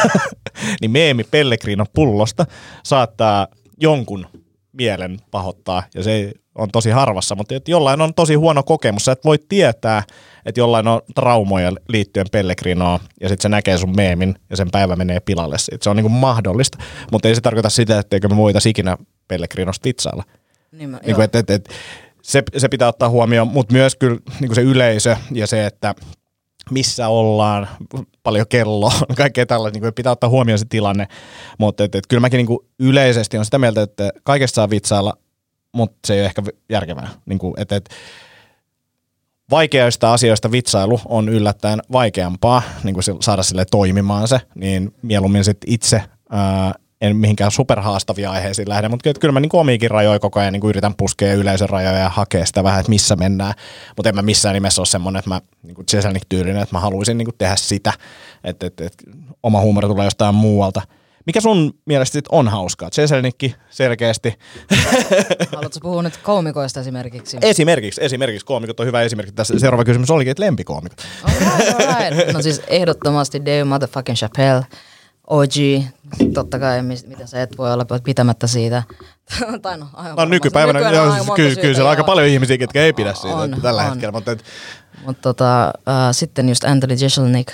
niin 0.80 0.90
meemi 0.90 1.24
Pellegrino 1.24 1.84
pullosta 1.92 2.46
saattaa 2.84 3.46
jonkun 3.80 4.26
mielen 4.72 5.18
pahoittaa, 5.30 5.82
ja 5.94 6.02
se 6.02 6.32
on 6.54 6.68
tosi 6.72 6.90
harvassa, 6.90 7.34
mutta 7.34 7.54
että 7.54 7.70
jollain 7.70 8.00
on 8.00 8.14
tosi 8.14 8.34
huono 8.34 8.62
kokemus. 8.62 9.04
Sä 9.04 9.12
et 9.12 9.24
voi 9.24 9.38
tietää, 9.48 10.02
että 10.46 10.60
jollain 10.60 10.88
on 10.88 11.00
traumoja 11.14 11.72
liittyen 11.88 12.26
Pellegrinoon, 12.32 13.00
ja 13.20 13.28
sitten 13.28 13.42
se 13.42 13.48
näkee 13.48 13.78
sun 13.78 13.96
meemin, 13.96 14.34
ja 14.50 14.56
sen 14.56 14.70
päivä 14.70 14.96
menee 14.96 15.20
pilalle 15.20 15.58
siitä. 15.58 15.84
Se 15.84 15.90
on 15.90 15.96
niinku 15.96 16.08
mahdollista, 16.08 16.78
mutta 17.12 17.28
ei 17.28 17.34
se 17.34 17.40
tarkoita 17.40 17.70
sitä, 17.70 17.98
etteikö 17.98 18.28
me 18.28 18.36
voitaisiin 18.36 18.70
ikinä 18.70 18.96
Pellegrinosta 19.28 19.84
vitsailla. 19.84 20.24
Niin 20.72 20.90
mä, 20.90 21.00
Niin 21.06 21.14
kuin, 21.14 21.24
et, 21.24 21.34
et, 21.34 21.50
et, 21.50 21.68
se, 22.22 22.42
se 22.56 22.68
pitää 22.68 22.88
ottaa 22.88 23.08
huomioon, 23.08 23.48
mutta 23.48 23.72
myös 23.72 23.96
kyllä 23.96 24.18
niin 24.40 24.48
kuin 24.48 24.54
se 24.54 24.62
yleisö 24.62 25.16
ja 25.32 25.46
se, 25.46 25.66
että 25.66 25.94
missä 26.70 27.08
ollaan, 27.08 27.68
paljon 28.22 28.46
kello 28.48 28.86
on, 28.86 29.16
kaikkea 29.16 29.46
tällaista, 29.46 29.76
niin 29.76 29.82
kuin 29.82 29.94
pitää 29.94 30.12
ottaa 30.12 30.30
huomioon 30.30 30.58
se 30.58 30.66
tilanne. 30.68 31.08
Mutta 31.58 31.84
et, 31.84 31.94
et, 31.94 32.06
kyllä 32.08 32.20
mäkin 32.20 32.38
niin 32.38 32.46
kuin 32.46 32.58
yleisesti 32.78 33.38
on 33.38 33.44
sitä 33.44 33.58
mieltä, 33.58 33.82
että 33.82 34.10
kaikesta 34.22 34.54
saa 34.54 34.70
vitsailla, 34.70 35.14
mutta 35.72 35.98
se 36.06 36.14
ei 36.14 36.20
ole 36.20 36.26
ehkä 36.26 36.42
järkevää. 36.68 37.08
Niin 37.26 37.38
kuin, 37.38 37.54
et, 37.56 37.72
et, 37.72 37.88
vaikeista 39.50 40.12
asioista 40.12 40.50
vitsailu 40.50 41.00
on 41.04 41.28
yllättäen 41.28 41.80
vaikeampaa 41.92 42.62
niin 42.84 42.94
kuin 42.94 43.04
saada 43.20 43.42
sille 43.42 43.64
toimimaan 43.70 44.28
se, 44.28 44.40
niin 44.54 44.94
mieluummin 45.02 45.44
sit 45.44 45.58
itse 45.66 46.02
ää, 46.30 46.74
en 47.00 47.16
mihinkään 47.16 47.50
superhaastavia 47.50 48.30
aiheisiin 48.30 48.68
lähde, 48.68 48.88
mutta 48.88 49.12
kyllä 49.20 49.32
mä 49.32 49.40
niin 49.40 49.50
omiikin 49.52 49.90
rajoja 49.90 50.18
koko 50.18 50.40
ajan 50.40 50.52
niin 50.52 50.68
yritän 50.68 50.94
puskea 50.94 51.34
yleisön 51.34 51.68
rajoja 51.68 51.98
ja 51.98 52.08
hakea 52.08 52.46
sitä 52.46 52.64
vähän, 52.64 52.80
että 52.80 52.90
missä 52.90 53.16
mennään. 53.16 53.54
Mutta 53.96 54.08
en 54.08 54.14
mä 54.14 54.22
missään 54.22 54.54
nimessä 54.54 54.80
ole 54.80 54.86
semmoinen, 54.86 55.18
että 55.18 55.30
mä 55.30 55.40
niin 55.62 55.74
kuin 55.74 55.86
tyylinen, 56.28 56.62
että 56.62 56.76
mä 56.76 56.80
haluaisin 56.80 57.18
niin 57.18 57.26
kuin 57.26 57.38
tehdä 57.38 57.56
sitä, 57.56 57.92
että, 58.44 58.66
että, 58.66 58.84
että 58.84 59.04
oma 59.42 59.60
huumori 59.60 59.88
tulee 59.88 60.04
jostain 60.04 60.34
muualta. 60.34 60.82
Mikä 61.26 61.40
sun 61.40 61.74
mielestä 61.86 62.12
sit 62.12 62.24
on 62.32 62.48
hauskaa? 62.48 62.88
Jeselnikki 62.96 63.54
selkeästi. 63.70 64.34
Haluatko 65.54 65.80
puhua 65.82 66.02
nyt 66.02 66.16
koomikoista 66.16 66.80
esimerkiksi? 66.80 67.36
esimerkiksi, 67.42 68.04
esimerkiksi 68.04 68.46
koomikot 68.46 68.80
on 68.80 68.86
hyvä 68.86 69.02
esimerkki. 69.02 69.32
Tässä 69.32 69.58
seuraava 69.58 69.84
kysymys 69.84 70.10
olikin, 70.10 70.30
että 70.30 70.42
lempikoomikot. 70.42 70.98
Alright, 71.24 71.80
alright. 71.80 72.32
No 72.32 72.42
siis 72.42 72.62
ehdottomasti 72.66 73.40
Dave 73.44 73.64
motherfucking 73.64 74.16
Chappelle. 74.16 74.66
OG, 75.30 75.84
totta 76.34 76.58
kai, 76.58 76.82
mitä 76.82 77.26
sä 77.26 77.42
et 77.42 77.58
voi 77.58 77.72
olla 77.72 77.86
pitämättä 78.04 78.46
siitä. 78.46 78.82
tai 79.62 79.78
no, 79.78 79.86
aivan 79.92 80.16
No 80.16 80.24
nykypäivänä, 80.24 80.78
Nykyään 80.78 81.08
on 81.08 81.16
joo, 81.16 81.24
monta 81.24 81.34
kyllä, 81.42 81.54
kyllä 81.54 81.74
siellä 81.74 81.88
on 81.88 81.90
aika 81.90 82.00
joo. 82.00 82.06
paljon 82.06 82.28
ihmisiä, 82.28 82.58
ketkä 82.58 82.82
ei 82.82 82.92
pidä 82.92 83.14
siitä 83.14 83.36
On, 83.36 83.56
tällä 83.62 83.82
on. 83.82 83.90
hetkellä, 83.90 84.12
mutta 84.12 84.32
et, 84.32 84.44
Mutta 85.06 85.22
tota, 85.22 85.66
äh, 85.66 85.72
sitten 86.12 86.48
just 86.48 86.64
Anthony 86.64 86.94
Jeselnik. 87.00 87.52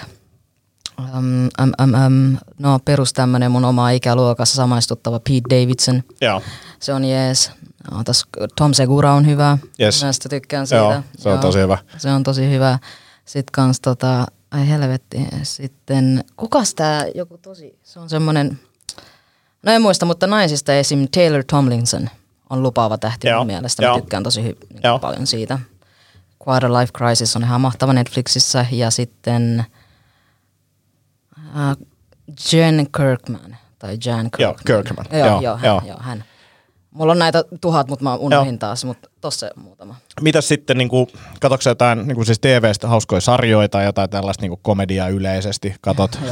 Um, 0.98 1.44
um, 1.62 1.72
um, 1.82 1.94
um, 2.06 2.36
no 2.58 2.78
perus 2.84 3.12
tämmönen 3.12 3.50
mun 3.50 3.64
oma 3.64 3.90
ikäluokassa 3.90 4.56
samaistuttava 4.56 5.20
Pete 5.20 5.40
Davidson. 5.62 6.02
joo, 6.20 6.42
Se 6.80 6.92
on 6.94 7.04
jees. 7.04 7.50
Otas, 8.00 8.24
Tom 8.56 8.74
Segura 8.74 9.12
on 9.14 9.26
hyvä. 9.26 9.58
Yes. 9.80 10.02
Näistä 10.02 10.28
tykkään 10.28 10.66
siitä. 10.66 10.82
Joo, 10.82 11.02
se 11.18 11.28
on 11.28 11.38
tosi 11.38 11.58
hyvä. 11.58 11.78
Se 11.96 12.10
on 12.10 12.22
tosi 12.22 12.50
hyvä. 12.50 12.78
Sitten 13.24 13.52
kans 13.52 13.80
tota, 13.80 14.26
ai 14.54 14.68
helvetti, 14.68 15.26
sitten, 15.42 16.24
kukas 16.36 16.74
tää 16.74 17.06
joku 17.14 17.38
tosi, 17.38 17.78
se 17.82 18.00
on 18.00 18.08
semmonen, 18.10 18.58
no 19.62 19.72
en 19.72 19.82
muista, 19.82 20.06
mutta 20.06 20.26
naisista 20.26 20.74
esim. 20.74 21.08
Taylor 21.14 21.44
Tomlinson 21.50 22.10
on 22.50 22.62
lupaava 22.62 22.98
tähti 22.98 23.28
Joo, 23.28 23.38
mun 23.38 23.46
mielestä. 23.46 23.82
joo. 23.84 23.94
Mä 23.94 24.00
tykkään 24.00 24.22
tosi 24.22 24.40
hy- 24.42 24.66
niin 24.72 24.80
Joo. 24.84 24.98
paljon 24.98 25.26
siitä. 25.26 25.58
Quarter 26.48 26.72
Life 26.72 26.92
Crisis 26.96 27.36
on 27.36 27.42
ihan 27.42 27.60
mahtava 27.60 27.92
Netflixissä 27.92 28.66
ja 28.70 28.90
sitten 28.90 29.64
äh, 31.56 31.76
Jen 32.52 32.86
Kirkman 32.96 33.56
tai 33.78 33.98
Jan 34.04 34.30
Kirkman. 34.30 34.38
Joo, 34.40 34.54
Kirkman. 34.82 35.06
Joo, 35.12 35.26
Joo, 35.26 35.40
joo, 35.40 35.56
hän, 35.56 35.66
joo. 35.66 35.82
joo, 35.86 35.98
hän. 36.00 36.24
Mulla 36.94 37.12
on 37.12 37.18
näitä 37.18 37.44
tuhat, 37.60 37.88
mutta 37.88 38.02
mä 38.02 38.14
unohdin 38.16 38.58
taas, 38.58 38.84
mutta 38.84 39.10
tossa 39.20 39.50
muutama. 39.56 39.96
Mitäs 40.20 40.48
sitten, 40.48 40.78
niin 40.78 40.88
kuin, 40.88 41.06
katoksa 41.40 41.70
jotain 41.70 42.06
niin 42.06 42.14
kuin 42.14 42.26
siis 42.26 42.38
TV-stä 42.38 42.88
hauskoja 42.88 43.20
sarjoja 43.20 43.68
tai 43.68 43.84
jotain 43.84 44.10
tällaista 44.10 44.42
niin 44.42 44.50
kuin 44.50 44.60
komediaa 44.62 45.08
yleisesti, 45.08 45.74
katot? 45.80 46.18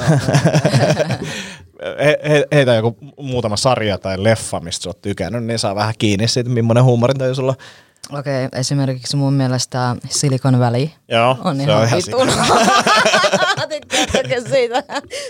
he, 2.05 2.19
he, 2.29 2.47
heitä 2.53 2.75
joku 2.75 2.97
muutama 3.21 3.57
sarja 3.57 3.99
tai 3.99 4.23
leffa, 4.23 4.61
mistä 4.61 4.83
sä 4.83 4.91
oot 4.91 5.03
tykännyt, 5.03 5.45
niin 5.45 5.59
saa 5.59 5.75
vähän 5.75 5.95
kiinni 5.99 6.29
siitä, 6.29 6.51
millainen 6.51 6.85
huumorintaju 6.85 7.35
sulla 7.35 7.55
Okei, 8.11 8.45
okay, 8.45 8.61
esimerkiksi 8.61 9.17
mun 9.17 9.33
mielestä 9.33 9.97
Silicon 10.09 10.59
Valley 10.59 10.89
Joo, 11.09 11.37
on 11.45 11.57
se 11.57 11.63
ihan 11.63 11.83
on 11.83 11.89
vitun. 11.97 12.29
Tykkäättekö 13.71 14.43
siitä? 14.49 14.85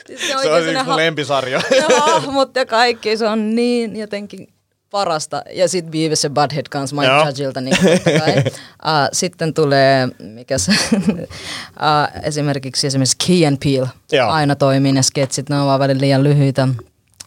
Siis 0.07 0.21
se 0.21 0.27
Se 0.27 0.53
on 0.53 0.63
siis 0.63 0.87
mun 0.87 0.97
lempisarja. 0.97 1.61
hahmot 1.99 2.57
ja 2.57 2.67
kaikki, 2.67 3.17
se 3.17 3.29
on 3.29 3.55
niin 3.55 3.97
jotenkin 3.97 4.49
parasta. 4.93 5.43
Ja 5.53 5.69
sitten 5.69 5.91
Beavis 5.93 6.25
ja 6.25 6.31
Butthead 6.31 6.67
kanssa 6.71 6.97
Mike 6.97 7.09
Joo. 7.09 7.27
Judgeilta, 7.27 7.61
niin 7.61 7.77
uh, 7.83 9.09
sitten 9.13 9.55
tulee, 9.55 10.09
mikä 10.19 10.59
se, 10.59 10.73
uh, 11.03 12.23
esimerkiksi 12.23 12.87
esimerkiksi 12.87 13.17
Key 13.27 13.47
and 13.47 13.57
Peele. 13.65 13.89
Joo. 14.13 14.31
Aina 14.31 14.57
toimii 14.57 14.93
ne 14.93 15.03
sketsit, 15.03 15.49
ne 15.49 15.61
on 15.61 15.67
vaan 15.67 15.81
välillä 15.81 16.01
liian 16.01 16.25
lyhyitä. 16.25 16.69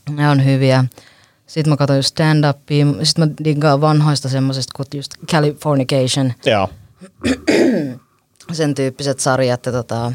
Ne 0.09 0.29
on 0.29 0.45
hyviä. 0.45 0.85
Sitten 1.47 1.69
mä 1.69 1.77
katsoin 1.77 2.03
stand-upia. 2.03 3.05
Sitten 3.05 3.27
mä 3.27 3.33
diggaan 3.43 3.81
vanhoista 3.81 4.29
semmosista 4.29 4.71
kuin 4.75 4.87
just 4.95 5.11
Californication, 5.31 6.33
Joo. 6.45 6.69
sen 8.51 8.75
tyyppiset 8.75 9.19
sarjat. 9.19 9.65
Ja, 9.65 9.71
tota, 9.71 10.13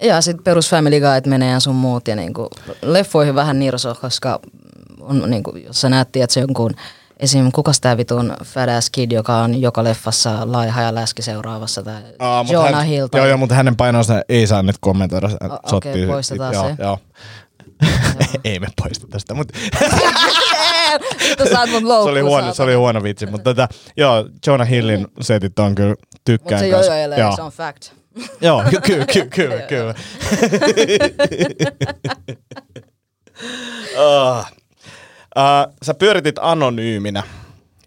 ja 0.00 0.20
sitten 0.20 0.44
perus 0.44 0.70
Family 0.70 1.00
Guide 1.00 1.28
menee 1.28 1.52
ja 1.52 1.60
sun 1.60 1.74
muut. 1.74 2.08
Ja 2.08 2.16
niinku, 2.16 2.50
leffoihin 2.82 3.34
vähän 3.34 3.58
nirso, 3.58 3.94
koska 3.94 4.40
on, 5.02 5.30
niinku, 5.30 5.56
jos 5.56 5.80
sä 5.80 5.88
näet, 5.88 6.16
että 6.16 6.34
se 6.34 6.40
jonkun 6.40 6.74
Esim. 7.20 7.52
kukas 7.52 7.80
tää 7.80 7.96
vitun 7.96 8.32
Fat 8.44 8.68
Ass 8.68 8.90
Kid, 8.90 9.12
joka 9.12 9.36
on 9.36 9.60
joka 9.60 9.84
leffassa 9.84 10.38
laiha 10.52 10.82
ja 10.82 10.94
läski 10.94 11.22
seuraavassa, 11.22 11.82
tai 11.82 12.02
Aa, 12.18 12.44
Jonah 12.50 12.72
hän, 12.74 12.86
Hill. 12.86 13.06
tai- 13.06 13.20
Joo, 13.20 13.26
joo, 13.28 13.36
mutta 13.36 13.54
hänen 13.54 13.76
painonsa 13.76 14.22
ei 14.28 14.46
saa 14.46 14.62
nyt 14.62 14.76
kommentoida. 14.80 15.28
Se 15.28 15.36
okei, 15.36 15.58
sottii- 15.70 16.06
poistetaan 16.06 16.54
joo, 16.54 16.68
se. 16.68 16.74
Joo. 16.82 16.98
ei 18.44 18.60
me 18.60 18.66
poisteta 18.82 19.18
sitä, 19.18 19.34
mutta 19.34 19.58
Vittu 21.28 21.44
mut 21.44 21.48
se 21.48 21.80
loukkuun, 21.86 22.10
oli, 22.10 22.20
huono, 22.20 22.42
se 22.46 22.46
saatana. 22.46 22.64
oli 22.64 22.74
huono 22.74 23.02
vitsi. 23.02 23.26
Mutta 23.26 23.44
tota, 23.44 23.68
joo, 23.96 24.28
Jonah 24.46 24.68
Hillin 24.68 25.06
setit 25.20 25.58
on 25.58 25.74
kyllä 25.74 25.90
Mutta 25.90 26.16
tykkään 26.24 26.60
se 26.60 26.70
kans. 26.70 26.86
jojoilee, 26.86 27.18
Joo. 27.18 27.36
se 27.36 27.42
on 27.42 27.52
fact. 27.52 27.92
Joo, 28.40 28.64
kyllä, 28.86 29.06
kyllä, 29.06 29.26
kyllä, 29.26 29.62
kyllä. 29.62 29.94
uh, 33.94 34.46
uh, 35.36 35.74
sä 35.82 35.94
pyöritit 35.94 36.36
anonyyminä 36.40 37.22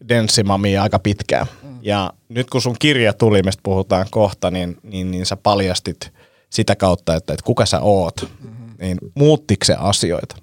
Denssimamia 0.09 0.83
aika 0.83 0.99
pitkään. 0.99 1.47
Mm. 1.63 1.79
Ja 1.81 2.13
nyt 2.29 2.49
kun 2.49 2.61
sun 2.61 2.75
kirja 2.79 3.13
tuli, 3.13 3.43
mistä 3.43 3.61
puhutaan 3.63 4.05
kohta, 4.11 4.51
niin, 4.51 4.77
niin, 4.83 5.11
niin 5.11 5.25
sä 5.25 5.37
paljastit 5.37 6.13
sitä 6.49 6.75
kautta, 6.75 7.15
että, 7.15 7.33
että 7.33 7.45
kuka 7.45 7.65
sä 7.65 7.79
oot. 7.79 8.29
Mm-hmm. 8.43 8.75
Niin 8.79 8.97
muuttiko 9.15 9.65
se 9.65 9.75
asioita? 9.79 10.35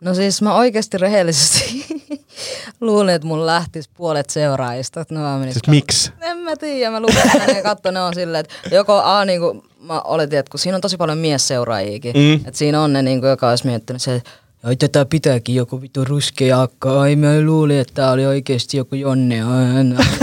No 0.00 0.14
siis 0.14 0.42
mä 0.42 0.54
oikeasti 0.54 0.98
rehellisesti 0.98 1.86
luulin, 2.80 3.14
että 3.14 3.28
mun 3.28 3.46
lähtis 3.46 3.88
puolet 3.88 4.30
seuraajista. 4.30 5.00
Että 5.00 5.14
menis 5.14 5.54
Siis 5.54 5.68
miksi? 5.68 6.12
En 6.20 6.36
mä 6.36 6.56
tiedä, 6.56 6.90
mä 6.90 7.00
luulin, 7.00 7.18
että 7.18 7.52
ne 7.52 7.62
katso, 7.62 7.90
ne 7.90 8.00
on 8.00 8.14
silleen, 8.14 8.40
että 8.40 8.74
joko 8.76 9.02
A, 9.04 9.24
niin 9.24 9.40
kuin 9.40 9.62
mä 9.80 10.00
oletin, 10.00 10.38
että 10.38 10.50
kun 10.50 10.60
siinä 10.60 10.76
on 10.76 10.80
tosi 10.80 10.96
paljon 10.96 11.18
miesseuraajiakin, 11.18 12.16
mm. 12.16 12.34
että 12.34 12.58
siinä 12.58 12.82
on 12.82 12.92
ne, 12.92 13.02
niin 13.02 13.20
kuin, 13.20 13.30
joka 13.30 13.48
olisi 13.48 13.66
miettinyt 13.66 14.02
se, 14.02 14.14
että 14.14 14.30
ai 14.62 14.76
tätä 14.76 15.04
pitääkin 15.04 15.54
joku 15.54 15.80
vittu 15.80 16.04
ruskea 16.04 16.62
akka, 16.62 17.00
ai 17.00 17.16
mä 17.16 17.40
luulin, 17.46 17.78
että 17.78 17.94
tää 17.94 18.12
oli 18.12 18.26
oikeesti 18.26 18.76
joku 18.76 18.94
Jonne, 18.94 19.40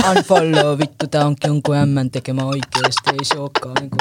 unfollow 0.10 0.80
vittu, 0.80 1.08
tää 1.08 1.26
onkin 1.26 1.48
jonkun 1.48 1.76
ämmän 1.76 2.12
tekemä 2.12 2.46
oikeesti, 2.46 3.10
ei 3.12 3.26
se 3.26 3.40
olekaan 3.40 3.76
niin. 3.80 3.92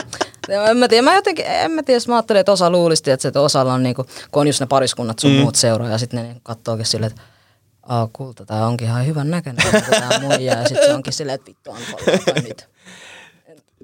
En 0.71 0.77
mä 0.77 0.89
tiedä, 0.89 1.03
mä 1.03 1.15
jotenkin, 1.15 1.45
en 1.47 1.71
mä 1.71 1.83
tiedä, 1.83 2.01
mä 2.09 2.15
ajattelin, 2.15 2.41
että 2.41 2.53
osa 2.53 2.71
luulisti, 2.71 3.11
että, 3.11 3.23
se, 3.23 3.29
että 3.29 3.41
osalla 3.41 3.75
on 3.75 3.83
niinku, 3.83 4.05
kun 4.31 4.41
on 4.41 4.47
just 4.47 4.61
ne 4.61 4.67
pariskunnat 4.67 5.19
sun 5.19 5.31
mm. 5.31 5.37
muut 5.37 5.55
seuraa, 5.55 5.89
ja 5.89 5.99
sitten 5.99 6.17
ne 6.17 6.23
niinku 6.23 6.41
kattookin 6.43 6.87
silleen, 6.87 7.11
että 7.13 7.23
Aa, 7.89 8.09
kulta, 8.13 8.47
tää 8.47 8.67
onkin 8.67 8.87
ihan 8.87 9.07
hyvän 9.07 9.31
näköinen, 9.31 9.73
tää 9.91 10.21
muija, 10.21 10.53
ja 10.53 10.69
sitten 10.69 10.87
se 10.87 10.95
onkin 10.95 11.13
silleen, 11.13 11.35
että 11.35 11.47
vittu 11.49 11.71
unfollow 11.71 12.45
nyt. 12.49 12.69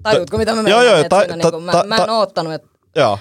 Tajuutko, 0.03 0.39
mitä 0.39 0.55
mä 0.55 0.57
Joo, 0.57 0.79
menen? 0.79 0.87
joo, 0.87 0.97
että 1.01 1.09
ta- 1.09 1.21
siinä 1.21 1.37
ta- 1.37 1.51
niinku, 1.51 1.61
mä, 1.61 1.73
ta- 1.73 1.85
mä 1.87 1.97
en 1.97 2.07
ta- 2.07 2.13
oottanut, 2.13 2.53
että 2.53 2.69
Joo. 2.97 3.19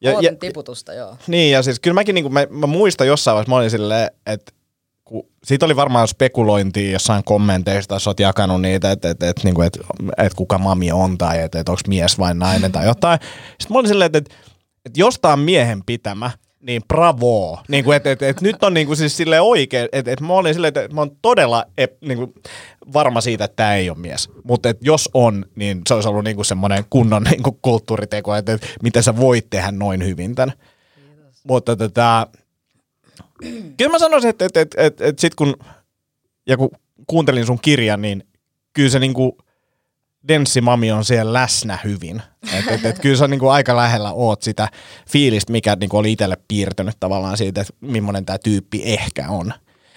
Ja, 0.00 0.20
ja, 0.20 0.36
tiputusta, 0.36 0.92
joo. 0.92 1.16
Niin, 1.26 1.52
ja 1.52 1.62
siis 1.62 1.80
kyllä 1.80 1.94
mäkin, 1.94 2.14
niin 2.14 2.24
kuin, 2.24 2.32
mä, 2.32 2.46
mä 2.50 2.66
muistan 2.66 3.06
jossain 3.06 3.34
vaiheessa, 3.34 3.50
mä 3.50 3.56
olin 3.56 3.70
silleen, 3.70 4.10
että 4.26 4.52
kun, 5.04 5.28
siitä 5.44 5.66
oli 5.66 5.76
varmaan 5.76 6.08
spekulointia 6.08 6.92
jossain 6.92 7.24
kommenteista, 7.24 7.94
jos 7.94 8.06
oot 8.06 8.20
jakanut 8.20 8.62
niitä, 8.62 8.90
että 8.90 9.10
et, 9.10 9.22
et, 9.22 9.44
niin 9.44 9.62
et, 9.62 9.78
et 10.18 10.34
kuka 10.34 10.58
mami 10.58 10.92
on 10.92 11.18
tai 11.18 11.40
että 11.40 11.60
et 11.60 11.68
onko 11.68 11.80
mies 11.88 12.18
vai 12.18 12.34
nainen 12.34 12.72
tai 12.72 12.86
jotain. 12.86 13.20
Sitten 13.48 13.74
mä 13.74 13.78
olin 13.78 13.88
silleen, 13.88 14.06
että 14.06 14.18
et, 14.18 14.30
et 14.84 14.96
jos 14.96 15.18
tää 15.20 15.32
on 15.32 15.38
miehen 15.38 15.84
pitämä, 15.86 16.30
Niin 16.60 16.82
bravo. 16.88 17.60
Niin 17.68 17.84
kuin, 17.84 17.96
et, 17.96 18.06
et, 18.06 18.22
et, 18.22 18.40
nyt 18.40 18.64
on 18.64 18.74
niin 18.74 18.86
kuin 18.86 18.96
siis 18.96 19.16
silleen 19.16 19.42
oikein, 19.42 19.88
että 19.92 20.10
et 20.10 20.20
mä 20.20 20.32
olin 20.32 20.54
silleen, 20.54 20.68
että 20.68 20.94
mä 20.94 21.00
oon 21.00 21.16
todella 21.22 21.64
ep, 21.78 21.92
niin 22.00 22.18
kuin 22.18 22.34
varma 22.92 23.20
siitä, 23.20 23.44
että 23.44 23.56
tämä 23.56 23.74
ei 23.74 23.90
ole 23.90 23.98
mies. 23.98 24.28
Mutta 24.44 24.74
jos 24.80 25.10
on, 25.14 25.46
niin 25.56 25.80
se 25.88 25.94
olisi 25.94 26.08
ollut 26.08 26.24
niin 26.24 26.36
kuin 26.36 26.46
semmoinen 26.46 26.84
kunnon 26.90 27.22
niin 27.30 27.42
kuin 27.42 27.58
kulttuuriteko, 27.62 28.34
että 28.34 28.52
et, 28.52 28.74
miten 28.82 29.02
sä 29.02 29.16
voit 29.16 29.50
tehdä 29.50 29.70
noin 29.70 30.04
hyvin 30.04 30.34
tämän. 30.34 30.52
Mutta 31.44 31.76
tätä, 31.76 32.26
kyllä 33.76 33.90
mä 33.90 33.98
sanoisin, 33.98 34.30
että, 34.30 34.44
että, 34.44 34.60
että, 34.60 34.82
että, 34.82 35.06
että 35.06 35.20
sit 35.20 35.34
kun, 35.34 35.56
ja 36.46 36.56
kun 36.56 36.70
kuuntelin 37.06 37.46
sun 37.46 37.58
kirjan, 37.62 38.02
niin 38.02 38.24
kyllä 38.72 38.90
se 38.90 38.98
niinku 38.98 39.38
Mami 40.62 40.92
on 40.92 41.04
siellä 41.04 41.32
läsnä 41.32 41.78
hyvin. 41.84 42.22
Et, 42.58 42.68
et, 42.68 42.84
et, 42.84 42.98
kyllä 42.98 43.16
sä 43.16 43.28
niinku 43.28 43.48
aika 43.48 43.76
lähellä 43.76 44.12
oot 44.12 44.42
sitä 44.42 44.68
fiilistä, 45.08 45.52
mikä 45.52 45.76
niinku 45.80 45.96
oli 45.96 46.12
itselle 46.12 46.36
piirtynyt 46.48 46.96
tavallaan 47.00 47.36
siitä, 47.36 47.60
että 47.60 47.72
millainen 47.80 48.24
tämä 48.24 48.38
tyyppi 48.38 48.82
ehkä 48.84 49.28
on. 49.28 49.52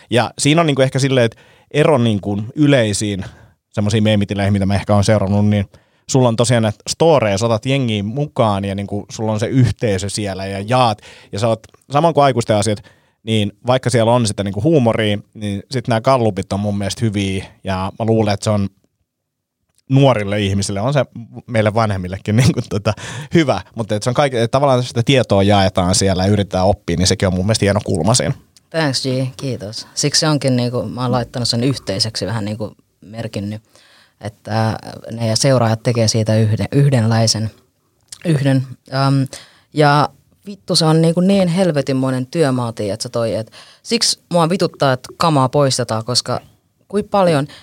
Ja 0.09 0.31
siinä 0.39 0.61
on 0.61 0.67
niinku 0.67 0.81
ehkä 0.81 0.99
silleen, 0.99 1.25
että 1.25 1.41
ero 1.71 1.97
niinku 1.97 2.41
yleisiin 2.55 3.25
semmoisiin 3.69 4.03
meemitileihin, 4.03 4.53
mitä 4.53 4.65
mä 4.65 4.75
ehkä 4.75 4.95
on 4.95 5.03
seurannut, 5.03 5.45
niin 5.45 5.65
sulla 6.09 6.27
on 6.27 6.35
tosiaan 6.35 6.63
näitä 6.63 6.77
storeja, 6.89 7.37
otat 7.43 7.65
jengiin 7.65 8.05
mukaan 8.05 8.65
ja 8.65 8.75
niinku 8.75 9.05
sulla 9.11 9.31
on 9.31 9.39
se 9.39 9.47
yhteisö 9.47 10.09
siellä 10.09 10.45
ja 10.45 10.63
jaat. 10.67 11.01
Ja 11.31 11.39
sä 11.39 11.47
oot, 11.47 11.59
saman 11.91 12.13
kuin 12.13 12.23
aikuisten 12.23 12.55
asiat, 12.55 12.79
niin 13.23 13.51
vaikka 13.67 13.89
siellä 13.89 14.11
on 14.11 14.27
sitä 14.27 14.43
niinku 14.43 14.63
huumoria, 14.63 15.17
niin 15.33 15.63
sitten 15.71 15.91
nämä 15.91 16.01
kallupit 16.01 16.53
on 16.53 16.59
mun 16.59 16.77
mielestä 16.77 17.05
hyviä 17.05 17.45
ja 17.63 17.91
mä 17.99 18.05
luulen, 18.05 18.33
että 18.33 18.43
se 18.43 18.49
on 18.49 18.69
nuorille 19.89 20.41
ihmisille, 20.41 20.81
on 20.81 20.93
se 20.93 21.05
meille 21.47 21.73
vanhemmillekin 21.73 22.35
niin 22.37 22.53
kuin, 22.53 22.63
tota, 22.69 22.93
hyvä, 23.33 23.61
mutta 23.75 23.95
että 23.95 24.03
se 24.03 24.09
on 24.09 24.13
kaikki, 24.13 24.37
että 24.37 24.51
tavallaan 24.51 24.83
sitä 24.83 25.03
tietoa 25.05 25.43
jaetaan 25.43 25.95
siellä 25.95 26.25
ja 26.25 26.31
yritetään 26.31 26.65
oppia, 26.65 26.97
niin 26.97 27.07
sekin 27.07 27.27
on 27.27 27.33
mun 27.33 27.45
mielestä 27.45 27.65
hieno 27.65 27.79
kulma 27.85 28.13
siinä. 28.13 28.35
Thanks 28.69 29.03
G, 29.03 29.05
kiitos. 29.37 29.87
Siksi 29.93 30.25
onkin, 30.25 30.55
niin 30.55 30.71
kuin, 30.71 30.91
mä 30.91 31.01
oon 31.01 31.11
laittanut 31.11 31.47
sen 31.47 31.63
yhteiseksi 31.63 32.25
vähän 32.25 32.45
niin 32.45 32.57
kuin 32.57 32.71
merkinnyt, 33.01 33.61
että 34.21 34.77
ne 35.11 35.35
seuraajat 35.35 35.83
tekee 35.83 36.07
siitä 36.07 36.37
yhden, 36.37 36.67
yhdenläisen, 36.71 37.51
yhden. 38.25 38.67
Um, 39.07 39.27
ja 39.73 40.09
vittu 40.45 40.75
se 40.75 40.85
on 40.85 41.01
niin, 41.01 41.13
kuin 41.13 41.27
niin 41.27 41.47
helvetinmoinen 41.47 42.25
työmaati, 42.25 42.89
että 42.89 43.03
se 43.03 43.09
toi, 43.09 43.35
että 43.35 43.51
siksi 43.83 44.19
mua 44.31 44.49
vituttaa, 44.49 44.93
että 44.93 45.09
kamaa 45.17 45.49
poistetaan, 45.49 46.05
koska 46.05 46.41
kuin 46.87 47.09
paljon– 47.09 47.47